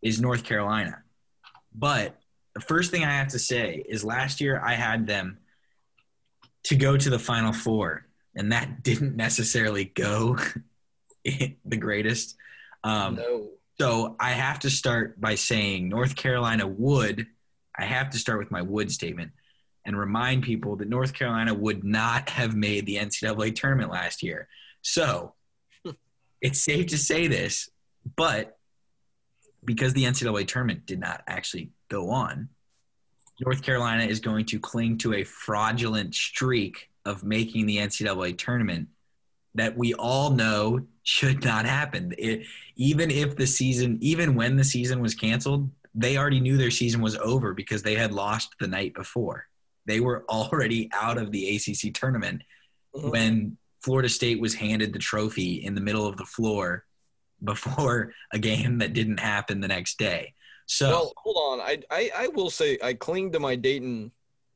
[0.00, 1.02] is North Carolina.
[1.74, 2.18] But
[2.54, 5.38] the first thing I have to say is last year I had them
[6.64, 10.38] to go to the Final Four, and that didn't necessarily go
[11.64, 12.36] the greatest.
[12.84, 13.48] Um, no.
[13.78, 17.26] so I have to start by saying North Carolina would.
[17.78, 19.32] I have to start with my would statement
[19.84, 24.48] and remind people that North Carolina would not have made the NCAA tournament last year.
[24.82, 25.34] So
[26.40, 27.68] it's safe to say this,
[28.16, 28.56] but
[29.64, 32.48] because the NCAA tournament did not actually go on,
[33.40, 38.88] North Carolina is going to cling to a fraudulent streak of making the NCAA tournament
[39.54, 42.12] that we all know should not happen.
[42.18, 42.42] It,
[42.74, 47.00] even if the season, even when the season was canceled, they already knew their season
[47.00, 49.46] was over because they had lost the night before.
[49.86, 52.42] They were already out of the ACC tournament
[52.94, 53.10] Mhm.
[53.12, 56.84] when Florida State was handed the trophy in the middle of the floor
[57.44, 60.34] before a game that didn't happen the next day.
[60.66, 61.60] So Well, hold on.
[61.60, 64.10] I, I I will say I cling to my Dayton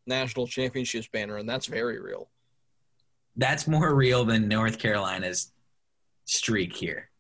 [0.04, 2.28] national championships banner, and that's very real.
[3.36, 5.52] that's more real than North Carolina's
[6.30, 7.10] streak here.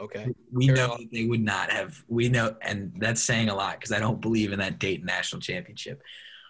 [0.00, 0.32] Okay.
[0.52, 0.98] We Fair know enough.
[0.98, 2.02] that they would not have.
[2.06, 5.40] We know, and that's saying a lot because I don't believe in that Dayton national
[5.40, 6.02] championship.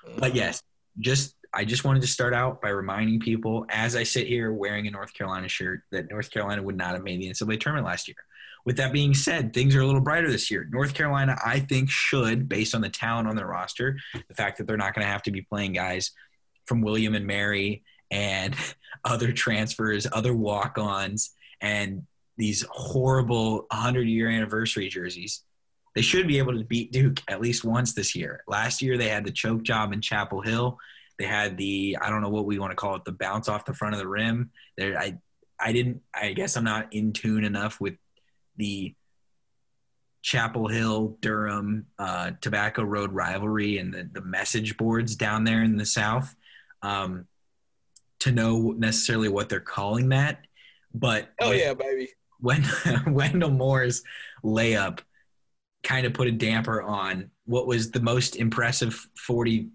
[0.06, 0.20] Mm-hmm.
[0.20, 0.62] But yes,
[0.98, 4.86] just I just wanted to start out by reminding people as I sit here wearing
[4.86, 8.06] a North Carolina shirt that North Carolina would not have made the NCAA tournament last
[8.06, 8.16] year.
[8.66, 10.68] With that being said, things are a little brighter this year.
[10.70, 14.66] North Carolina, I think, should, based on the talent on their roster, the fact that
[14.66, 16.10] they're not going to have to be playing guys
[16.66, 18.54] from William and Mary and
[19.04, 22.06] other transfers, other walk-ons, and
[22.36, 25.42] these horrible 100-year anniversary jerseys.
[25.94, 28.44] They should be able to beat Duke at least once this year.
[28.46, 30.78] Last year they had the choke job in Chapel Hill.
[31.18, 33.64] They had the I don't know what we want to call it, the bounce off
[33.64, 34.50] the front of the rim.
[34.76, 35.18] There I
[35.58, 37.94] I didn't I guess I'm not in tune enough with
[38.56, 38.94] the
[40.22, 45.76] Chapel Hill, Durham, uh, Tobacco Road rivalry and the, the message boards down there in
[45.76, 46.34] the South
[46.82, 47.26] um,
[48.20, 50.44] to know necessarily what they're calling that.
[50.94, 52.08] But Oh yeah, baby.
[52.40, 52.64] when
[53.06, 54.02] Wendell Moore's
[54.44, 55.00] layup
[55.82, 59.68] kind of put a damper on what was the most impressive 40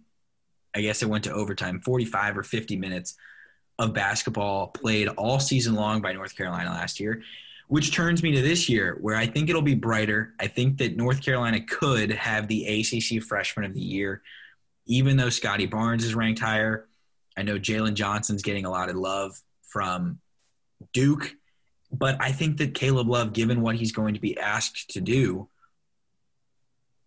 [0.76, 3.16] I guess it went to overtime 45 or 50 minutes
[3.80, 7.22] of basketball played all season long by North Carolina last year
[7.70, 10.98] which turns me to this year where I think it'll be brighter I think that
[10.98, 14.22] North Carolina could have the ACC freshman of the year
[14.86, 16.88] even though Scottie Barnes is ranked higher
[17.38, 20.20] I know Jalen Johnson's getting a lot of love from
[20.94, 21.36] Duke
[21.94, 25.48] but I think that Caleb Love, given what he's going to be asked to do,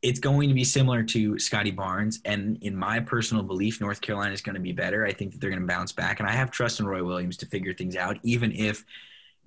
[0.01, 2.21] it's going to be similar to Scottie Barnes.
[2.25, 5.05] And in my personal belief, North Carolina is going to be better.
[5.05, 6.21] I think that they're going to bounce back.
[6.21, 8.85] And I have trust in Roy Williams to figure things out, even if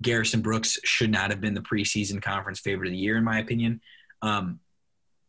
[0.02, 3.38] Garrison Brooks should not have been the preseason conference favorite of the year, in my
[3.38, 3.80] opinion.
[4.20, 4.60] Um,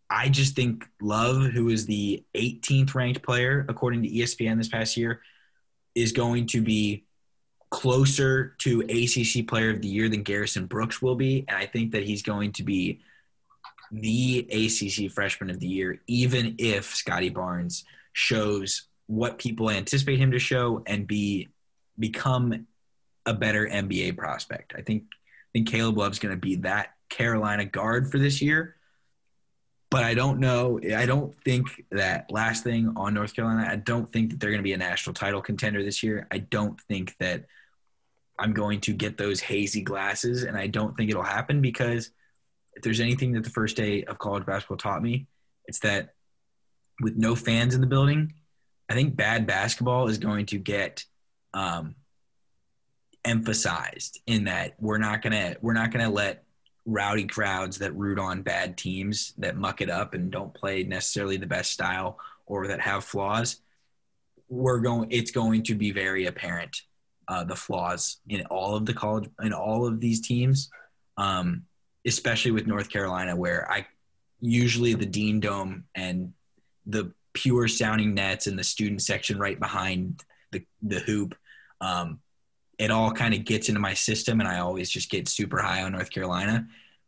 [0.10, 4.98] I just think Love, who is the 18th ranked player according to ESPN this past
[4.98, 5.22] year,
[5.96, 7.06] is going to be
[7.70, 11.92] closer to ACC Player of the Year than Garrison Brooks will be, and I think
[11.92, 13.02] that he's going to be
[13.92, 20.32] the ACC Freshman of the Year, even if Scottie Barnes shows what people anticipate him
[20.32, 21.50] to show and be
[22.00, 22.68] become
[23.26, 24.74] a better NBA prospect.
[24.76, 28.76] I think I think Caleb Love's going to be that Carolina guard for this year.
[29.92, 30.80] But I don't know.
[30.96, 33.68] I don't think that last thing on North Carolina.
[33.70, 36.28] I don't think that they're going to be a national title contender this year.
[36.32, 37.46] I don't think that
[38.40, 42.10] I'm going to get those hazy glasses, and I don't think it'll happen because
[42.74, 45.28] if there's anything that the first day of college basketball taught me,
[45.66, 46.14] it's that
[47.02, 48.34] with no fans in the building,
[48.90, 51.04] I think bad basketball is going to get
[51.54, 51.96] um,
[53.26, 56.46] emphasized in that we're not gonna we're not gonna let
[56.86, 61.38] rowdy crowds that root on bad teams that muck it up and don't play necessarily
[61.38, 63.62] the best style or that have flaws.
[64.50, 65.12] We're going.
[65.12, 66.82] It's going to be very apparent
[67.28, 70.70] uh, the flaws in all of the college in all of these teams,
[71.18, 71.64] um,
[72.06, 73.88] especially with North Carolina, where I
[74.42, 76.34] usually the Dean Dome and
[76.86, 81.36] the pure sounding nets and the student section right behind the the hoop.
[81.80, 82.20] Um,
[82.82, 85.84] it all kind of gets into my system, and I always just get super high
[85.84, 86.68] on North Carolina.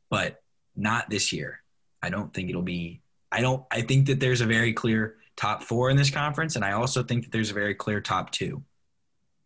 [0.09, 0.41] But
[0.75, 1.61] not this year.
[2.01, 3.01] I don't think it'll be.
[3.31, 3.63] I don't.
[3.71, 7.01] I think that there's a very clear top four in this conference, and I also
[7.03, 8.63] think that there's a very clear top two,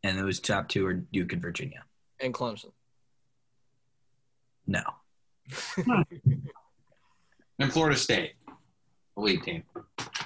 [0.04, 1.84] and those top two are Duke and Virginia.
[2.20, 2.72] And Clemson.
[4.66, 4.84] No,
[7.60, 8.34] And Florida State,
[9.16, 9.64] a league team,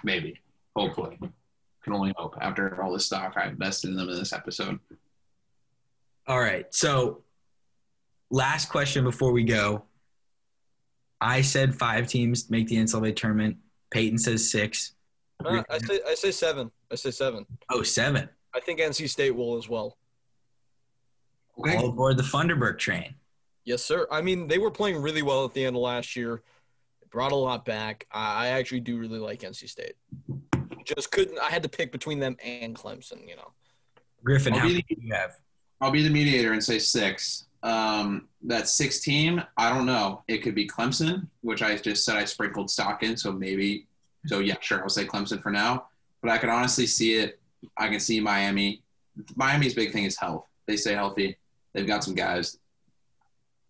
[0.03, 0.39] maybe,
[0.75, 1.17] hopefully.
[1.83, 4.79] Can only hope after all the stock I invested in them in this episode.
[6.31, 6.65] All right.
[6.73, 7.23] So,
[8.29, 9.83] last question before we go.
[11.19, 13.57] I said five teams make the NCAA tournament.
[13.89, 14.93] Peyton says six.
[15.43, 16.71] Uh, I say I say seven.
[16.89, 17.45] I say seven.
[17.69, 18.29] Oh, seven.
[18.55, 19.97] I think NC State will as well.
[21.59, 21.75] Okay.
[21.75, 23.15] All aboard the Thunderbird train.
[23.65, 24.07] Yes, sir.
[24.09, 26.43] I mean, they were playing really well at the end of last year.
[27.01, 28.07] They brought a lot back.
[28.09, 29.95] I actually do really like NC State.
[30.85, 31.39] Just couldn't.
[31.39, 33.27] I had to pick between them and Clemson.
[33.27, 33.51] You know.
[34.23, 35.35] Griffin, I'll how many do you have?
[35.81, 37.45] I'll be the mediator and say six.
[37.63, 40.23] Um, that six team, I don't know.
[40.27, 43.87] It could be Clemson, which I just said I sprinkled stock in, so maybe.
[44.27, 45.87] So yeah, sure, I'll say Clemson for now.
[46.21, 47.39] But I could honestly see it.
[47.77, 48.83] I can see Miami.
[49.35, 50.45] Miami's big thing is health.
[50.67, 51.37] They stay healthy.
[51.73, 52.57] They've got some guys.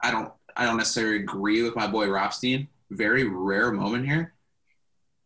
[0.01, 0.31] I don't.
[0.55, 2.67] I don't necessarily agree with my boy Rothstein.
[2.89, 4.33] Very rare moment here.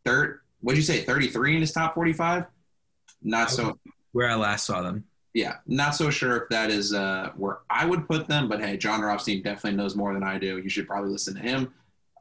[0.05, 1.01] Third, what'd you say?
[1.01, 2.45] Thirty-three in his top forty-five.
[3.23, 3.79] Not so
[4.11, 5.05] Where I last saw them.
[5.35, 8.77] Yeah, not so sure if that is uh, where I would put them, but hey,
[8.77, 10.59] Jon Rothstein definitely knows more than I do.
[10.59, 11.73] You should probably listen to him.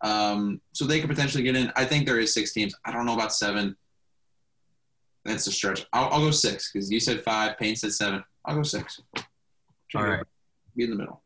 [0.03, 1.73] Um, so they could potentially get in.
[1.77, 2.75] I think there is six teams.
[2.85, 3.77] I don't know about seven.
[5.25, 5.87] That's a stretch.
[5.93, 7.57] I'll, I'll go six because you said five.
[7.57, 8.25] Payne said seven.
[8.45, 9.01] I'll go six.
[9.95, 10.25] All right.
[10.77, 11.23] Be in the middle.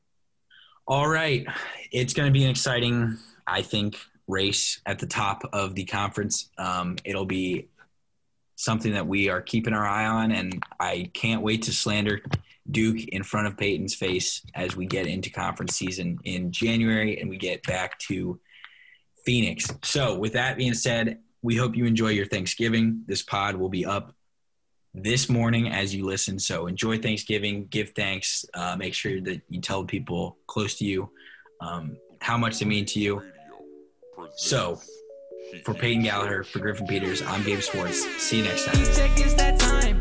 [0.87, 1.47] All right.
[1.91, 3.17] It's going to be an exciting,
[3.47, 3.97] I think,
[4.27, 6.51] race at the top of the conference.
[6.59, 7.69] Um, it'll be
[8.59, 12.21] something that we are keeping our eye on, and I can't wait to slander
[12.69, 17.31] Duke in front of Peyton's face as we get into conference season in January and
[17.31, 18.41] we get back to
[19.25, 19.67] Phoenix.
[19.85, 23.05] So, with that being said, we hope you enjoy your Thanksgiving.
[23.07, 24.13] This pod will be up
[24.93, 26.39] this morning as you listen.
[26.39, 31.11] So enjoy Thanksgiving, give thanks, uh, make sure that you tell people close to you
[31.61, 33.23] um, how much they mean to you.
[34.37, 34.81] So,
[35.65, 38.05] for Peyton Gallaher, for Griffin Peters, I'm Gabe Swartz.
[38.23, 39.98] See you next time.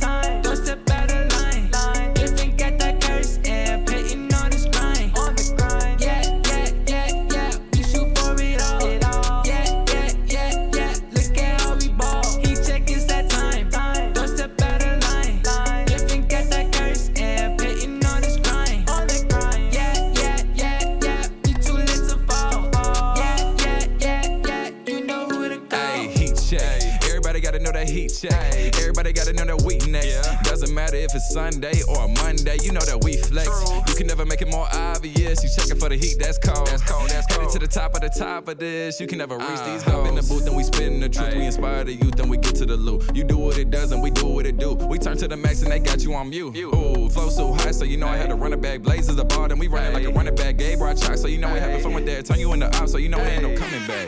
[29.38, 30.44] Know that we next.
[30.44, 33.50] Doesn't matter if it's Sunday or Monday, you know that we flex.
[33.88, 35.44] You can never make it more obvious.
[35.44, 36.68] You checking for the heat, that's cold.
[36.68, 37.48] That's cold, that's cold.
[37.48, 39.00] Headed to the top of the top of this.
[39.00, 40.10] You can never reach uh, these goals.
[40.10, 41.36] in the booth and we spitting the truth.
[41.36, 43.04] We inspire the youth and we get to the loot.
[43.16, 44.74] You do what it does and we do what it do.
[44.74, 46.56] We turn to the max and they got you on mute.
[46.56, 48.82] Ooh, flow so high, so you know I had to run it back.
[48.82, 50.58] Blazers the ball, and we running like a running back.
[50.58, 52.26] Gabe brought chalk, so you know we having fun with that.
[52.26, 54.08] Turn you into op, so you know it ain't no coming back.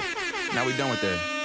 [0.54, 1.20] Now we done with that.
[1.20, 1.39] He check is that